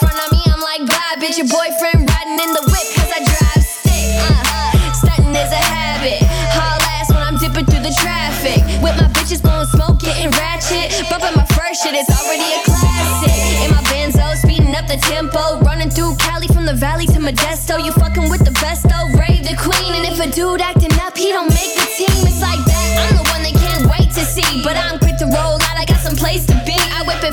Front 0.00 0.16
of 0.16 0.32
me, 0.32 0.40
I'm 0.46 0.60
like, 0.60 0.86
bye, 0.86 1.16
bitch. 1.20 1.36
Your 1.38 1.48
boyfriend 1.48 2.08
riding 2.08 2.38
in 2.40 2.50
the 2.52 2.64
whip, 2.72 2.86
cause 2.96 3.10
I 3.12 3.20
drive 3.24 3.64
stick. 3.64 4.06
Uh, 4.24 4.92
stunting 4.94 5.34
is 5.34 5.52
a 5.52 5.62
habit. 5.72 6.22
Haul 6.56 6.80
ass 6.96 7.10
when 7.10 7.22
I'm 7.22 7.36
dipping 7.36 7.66
through 7.66 7.84
the 7.84 7.94
traffic. 8.00 8.64
With 8.82 8.96
my 8.96 9.08
bitches 9.12 9.42
blowing 9.42 9.66
smoke, 9.66 10.00
getting 10.00 10.30
ratchet. 10.32 10.92
Bumping 11.10 11.36
my 11.36 11.46
first 11.52 11.82
shit, 11.82 11.94
it's 11.94 12.08
already 12.08 12.48
a 12.48 12.60
classic. 12.64 13.34
In 13.64 13.70
my 13.70 13.82
benzo, 13.92 14.24
speeding 14.36 14.74
up 14.74 14.86
the 14.86 14.96
tempo. 14.96 15.60
Running 15.60 15.90
through 15.90 16.16
Cali 16.16 16.48
from 16.48 16.64
the 16.64 16.74
valley 16.74 17.06
to 17.06 17.20
Modesto. 17.20 17.82
You 17.82 17.92
fucking 17.92 18.30
with 18.30 18.44
the 18.44 18.54
best, 18.64 18.84
though. 18.88 19.08
Rave 19.20 19.44
the 19.44 19.56
queen. 19.60 19.92
And 19.94 20.04
if 20.08 20.20
a 20.20 20.28
dude 20.30 20.60
acting 20.60 20.94
up, 21.04 21.16
he 21.16 21.30
don't 21.30 21.48
make 21.48 21.72
the 21.76 21.86
team. 21.96 22.14
It's 22.24 22.40
like 22.40 22.62
that. 22.64 22.84
I'm 23.04 23.16
the 23.20 23.26
one 23.28 23.42
they 23.42 23.52
can't 23.52 23.84
wait 23.92 24.08
to 24.16 24.24
see. 24.24 24.62
But 24.62 24.76
I'm 24.76 25.03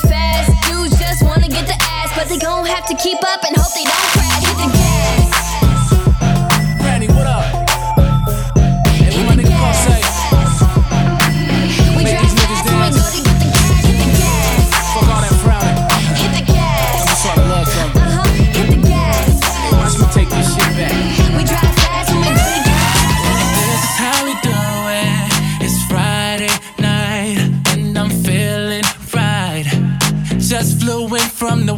fast. 0.02 0.52
Dudes 0.68 0.97
just 0.99 1.24
wanna 1.24 1.47
get 1.47 1.68
the 1.68 1.78
ass. 1.82 2.12
But 2.16 2.30
they 2.30 2.38
gon' 2.38 2.66
have 2.66 2.86
to 2.88 2.95
keep 2.95 3.20
up 3.24 3.43
and 3.43 3.56
hope 3.56 3.74
they 3.74 3.84
don't 3.84 4.20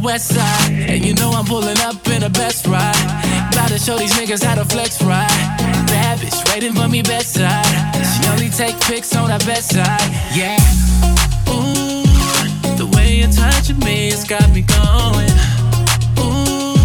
west 0.04 0.34
side, 0.34 0.70
and 0.70 1.02
you 1.02 1.14
know 1.14 1.30
I'm 1.30 1.46
pulling 1.46 1.78
up 1.80 2.06
in 2.08 2.20
the 2.20 2.28
best 2.28 2.66
ride. 2.66 2.94
About 3.52 3.68
to 3.68 3.78
show 3.78 3.96
these 3.96 4.12
niggas 4.12 4.44
how 4.44 4.54
to 4.54 4.64
flex 4.64 5.02
right. 5.02 5.26
Bad 5.88 6.18
bitch 6.18 6.52
waiting 6.52 6.74
for 6.74 6.88
me 6.88 7.00
bedside. 7.02 7.64
She 8.04 8.28
only 8.28 8.50
take 8.50 8.78
pics 8.82 9.16
on 9.16 9.30
her 9.30 9.38
bedside. 9.46 10.04
Yeah. 10.36 10.58
Ooh, 11.48 12.04
the 12.76 12.86
way 12.94 13.16
you're 13.16 13.32
touching 13.32 13.78
me 13.78 14.10
has 14.10 14.24
got 14.24 14.46
me 14.50 14.62
going. 14.62 15.32
Ooh, 16.20 16.76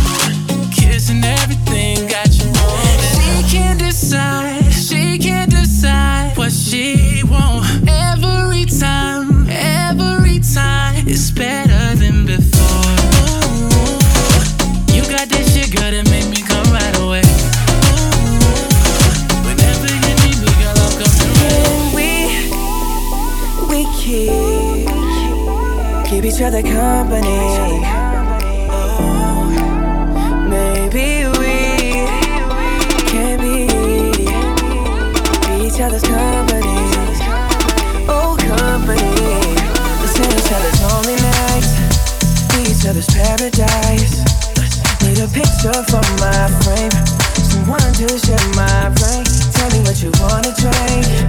kissing 0.71 1.23
everything 1.23 2.07
got 2.07 2.31
you 2.39 2.47
moving. 2.55 2.99
She 3.19 3.57
can't 3.57 3.79
decide. 3.79 4.71
She 4.71 5.19
can't 5.19 5.51
decide 5.51 6.37
what 6.37 6.53
she 6.53 7.23
want. 7.25 7.67
Every 7.85 8.65
time, 8.65 9.49
every 9.49 10.39
time, 10.39 11.05
it's 11.07 11.31
better 11.31 11.68
other 26.49 26.63
company. 26.63 27.85
Oh, 28.71 29.45
maybe 30.49 31.29
we 31.37 31.53
can 33.05 33.37
be 33.39 33.69
each 35.63 35.79
other's 35.79 36.01
company. 36.01 36.79
Oh, 38.09 38.35
company. 38.39 38.97
Let's 40.01 40.13
spend 40.15 40.33
each 40.33 40.51
other's 40.51 40.81
lonely 40.81 41.17
nights, 41.21 41.71
be 42.49 42.59
each 42.71 42.85
other's 42.89 43.05
paradise. 43.13 44.17
Need 45.05 45.19
a 45.19 45.27
picture 45.27 45.83
for 45.85 46.01
my 46.17 46.49
frame, 46.65 46.89
someone 47.45 47.93
to 47.93 48.07
share 48.17 48.47
my 48.55 48.89
brain. 48.97 49.23
Tell 49.53 49.69
me 49.69 49.79
what 49.85 50.01
you 50.01 50.09
wanna 50.19 50.51
drink. 50.57 51.28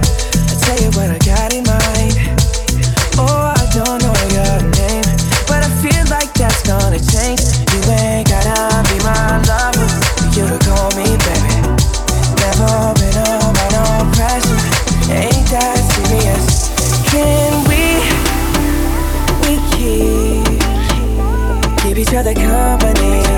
each 22.01 22.15
other 22.15 22.33
company. 22.33 23.30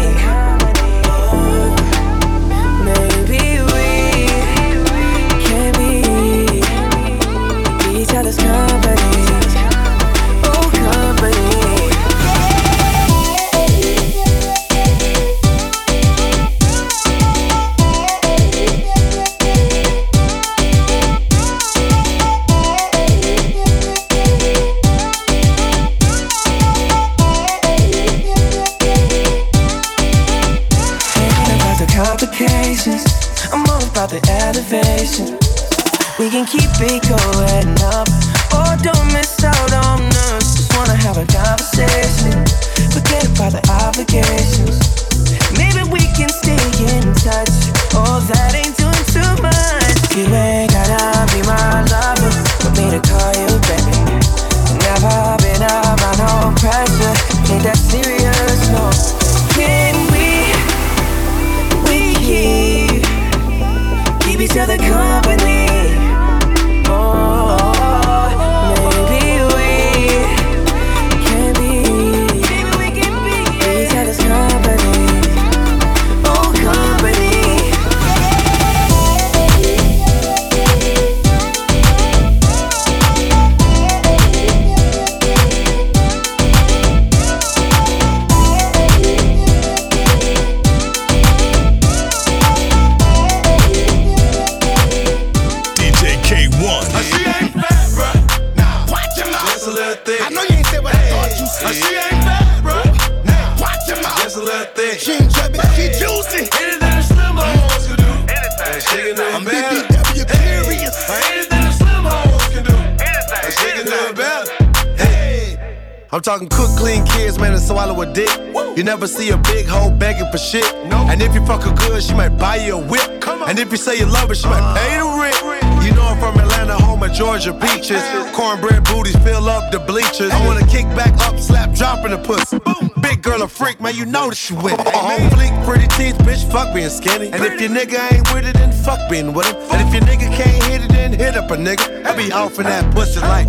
Boom. 132.23 132.91
Big 133.01 133.21
girl 133.21 133.41
a 133.41 133.47
freak, 133.47 133.81
man, 133.81 133.95
you 133.95 134.05
know 134.05 134.29
that 134.29 134.35
she 134.35 134.53
with 134.53 134.73
it. 134.73 134.79
Uh-huh. 134.79 135.23
On 135.23 135.29
fleek, 135.31 135.65
pretty 135.65 135.87
teeth, 135.87 136.17
bitch, 136.19 136.49
fuck 136.51 136.73
being 136.73 136.89
skinny. 136.89 137.31
And 137.31 137.43
if 137.43 137.59
your 137.59 137.69
nigga 137.69 138.13
ain't 138.13 138.33
with 138.33 138.45
it, 138.45 138.53
then 138.53 138.71
fuck 138.71 139.09
being 139.09 139.33
with 139.33 139.45
him. 139.45 139.55
And 139.71 139.87
if 139.87 139.93
your 139.93 140.03
nigga 140.03 140.33
can't 140.35 140.63
hit 140.63 140.81
it, 140.83 140.89
then 140.89 141.13
hit 141.13 141.35
up 141.35 141.51
a 141.51 141.55
nigga. 141.55 142.05
I 142.05 142.15
be 142.15 142.31
off 142.31 142.57
in 142.59 142.65
that 142.65 142.93
pussy 142.93 143.19
like, 143.19 143.47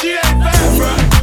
she 0.00 0.10
ain't 0.10 0.40
bad. 0.40 1.13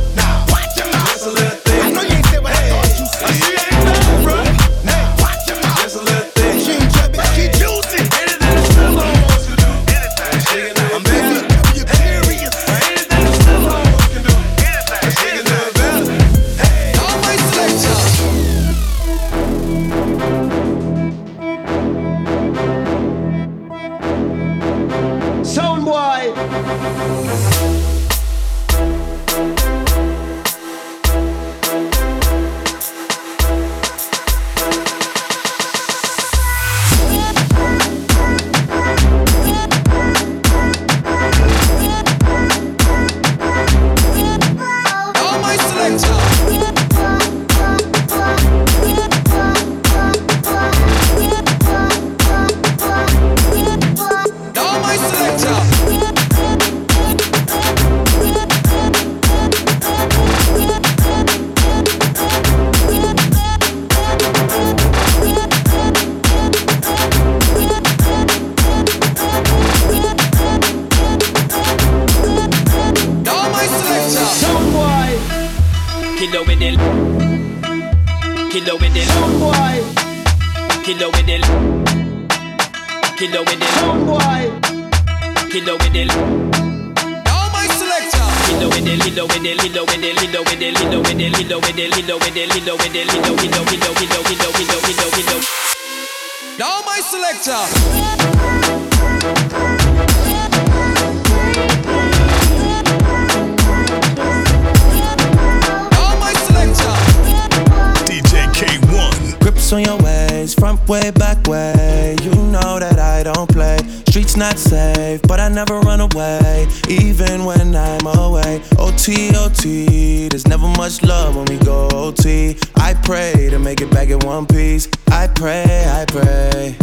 love 121.03 121.35
when 121.35 121.45
we 121.45 121.57
go 121.63 121.87
OT. 121.93 122.57
I 122.75 122.93
pray 122.93 123.49
to 123.49 123.59
make 123.59 123.81
it 123.81 123.91
back 123.91 124.09
in 124.09 124.19
one 124.19 124.45
piece. 124.45 124.87
I 125.11 125.27
pray, 125.27 125.85
I 125.87 126.05
pray. 126.07 126.75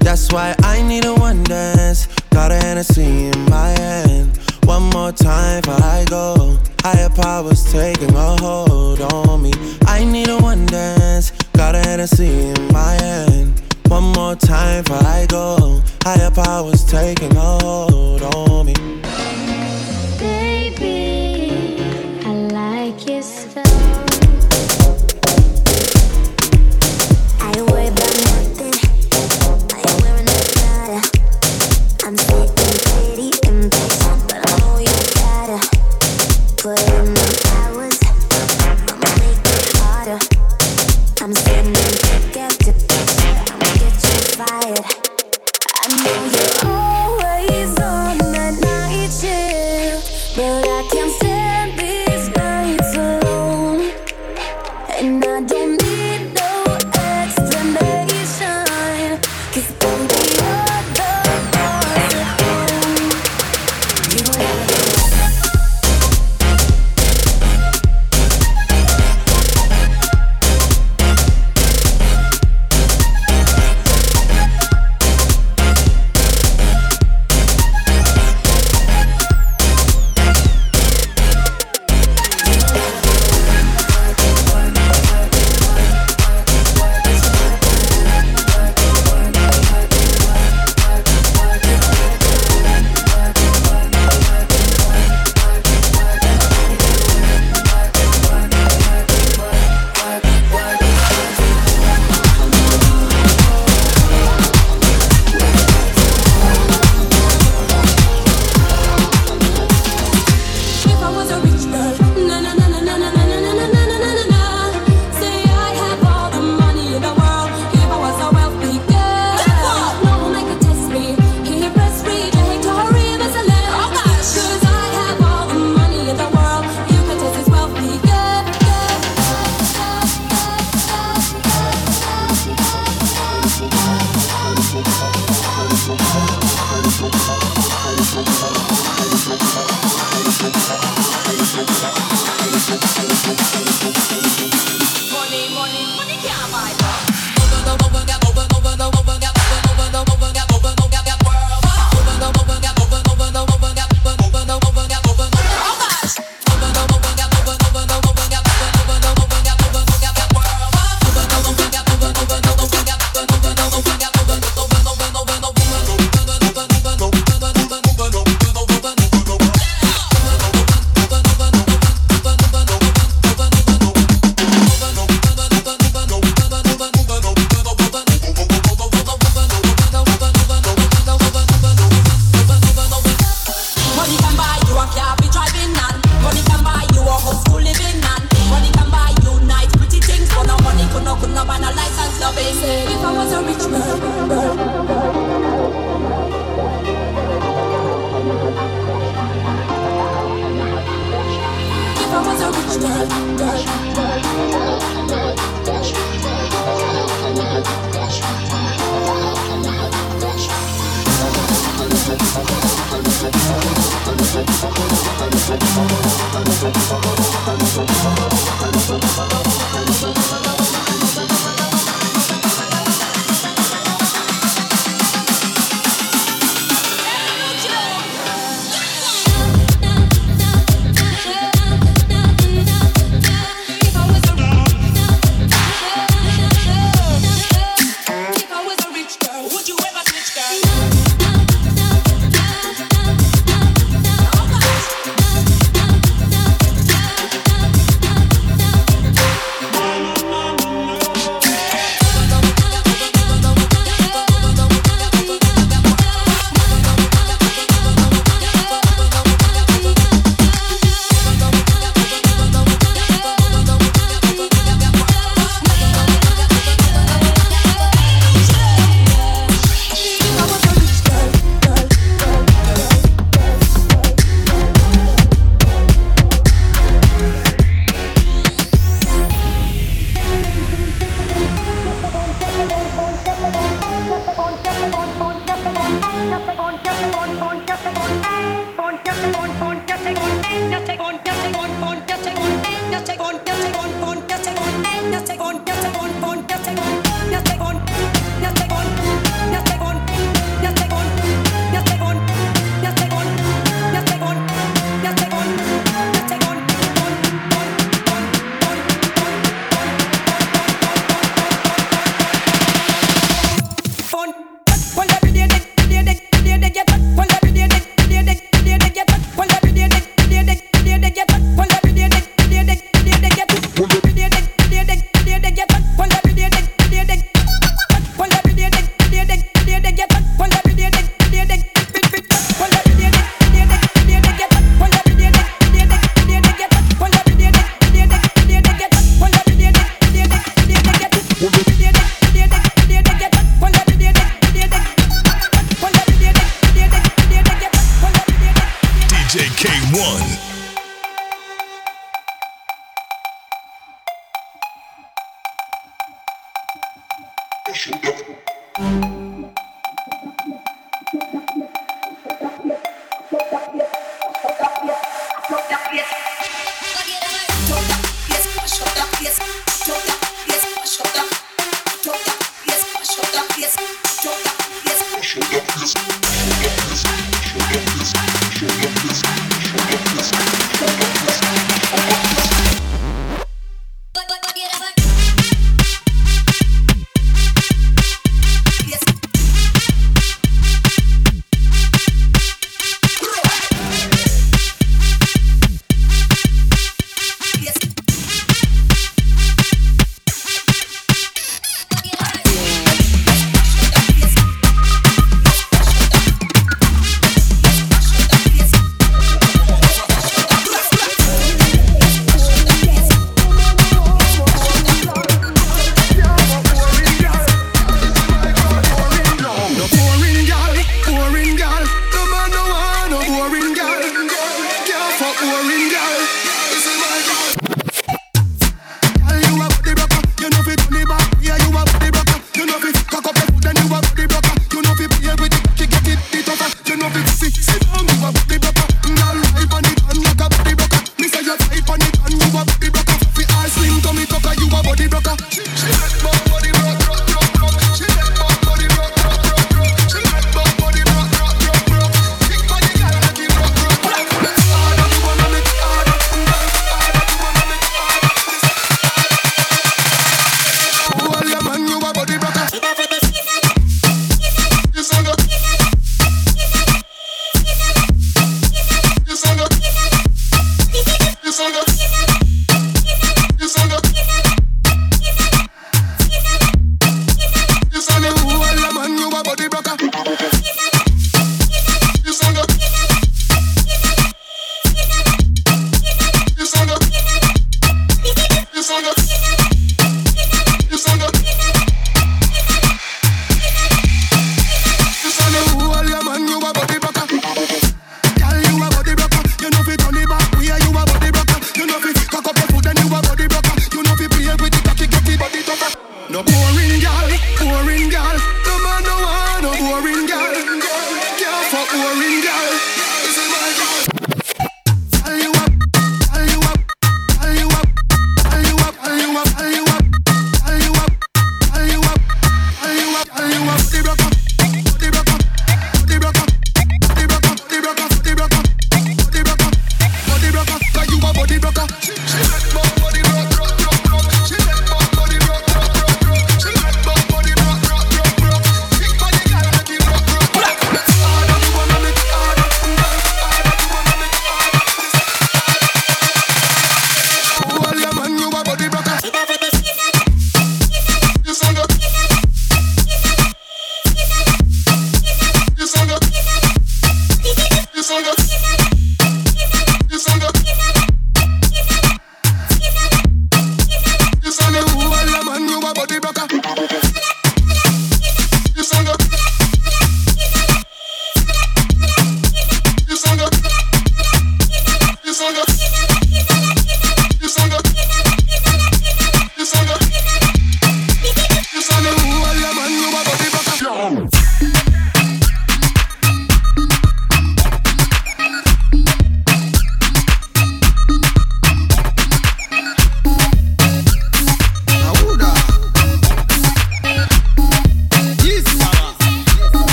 That's 0.00 0.32
why 0.32 0.54
I 0.62 0.82
need 0.82 1.04
a 1.04 1.14
one 1.14 1.42
dance. 1.44 2.06
Got 2.30 2.52
a 2.52 2.56
Hennessy 2.56 3.26
in 3.26 3.44
my 3.50 3.70
hand. 3.70 4.38
One 4.64 4.84
more 4.90 5.12
time 5.12 5.62
before 5.62 5.82
I 5.82 6.04
go. 6.08 6.58
Higher 6.82 7.10
powers 7.10 7.70
taking 7.72 8.14
a 8.14 8.36
hold 8.40 9.00
on 9.00 9.42
me. 9.42 9.52
I 9.86 10.04
need 10.04 10.28
a 10.28 10.38
one 10.38 10.66
dance. 10.66 11.30
Got 11.52 11.74
a 11.74 11.78
Hennessy 11.78 12.48
in 12.48 12.72
my 12.72 12.92
hand. 12.92 13.60
One 13.88 14.12
more 14.12 14.34
time 14.34 14.84
before 14.84 15.06
I 15.06 15.26
go. 15.28 15.82
Higher 16.02 16.30
powers 16.30 16.84
taking 16.84 17.34
a 17.36 17.58
hold 17.62 18.22
on 18.22 18.66
me. 18.66 18.74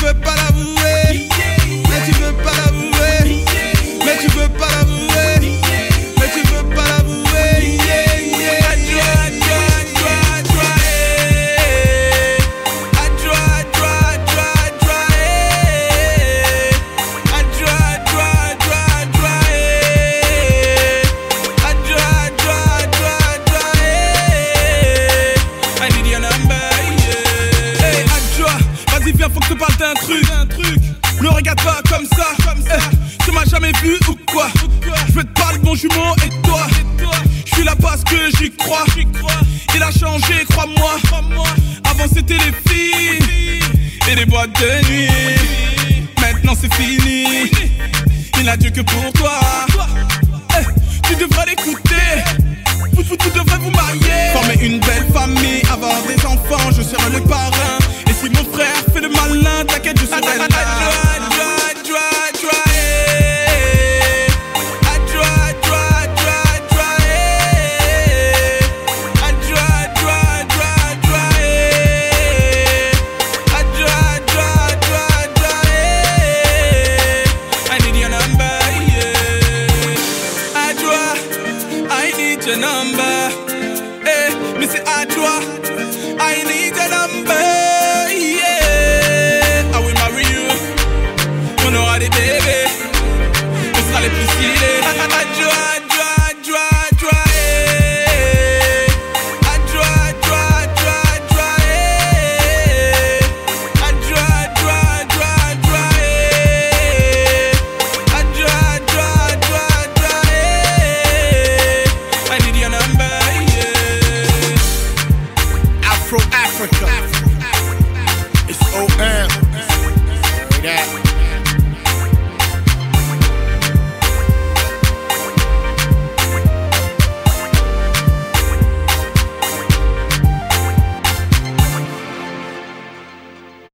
Veux 0.00 0.14
pas 0.14 0.34
l'avouer. 0.36 0.79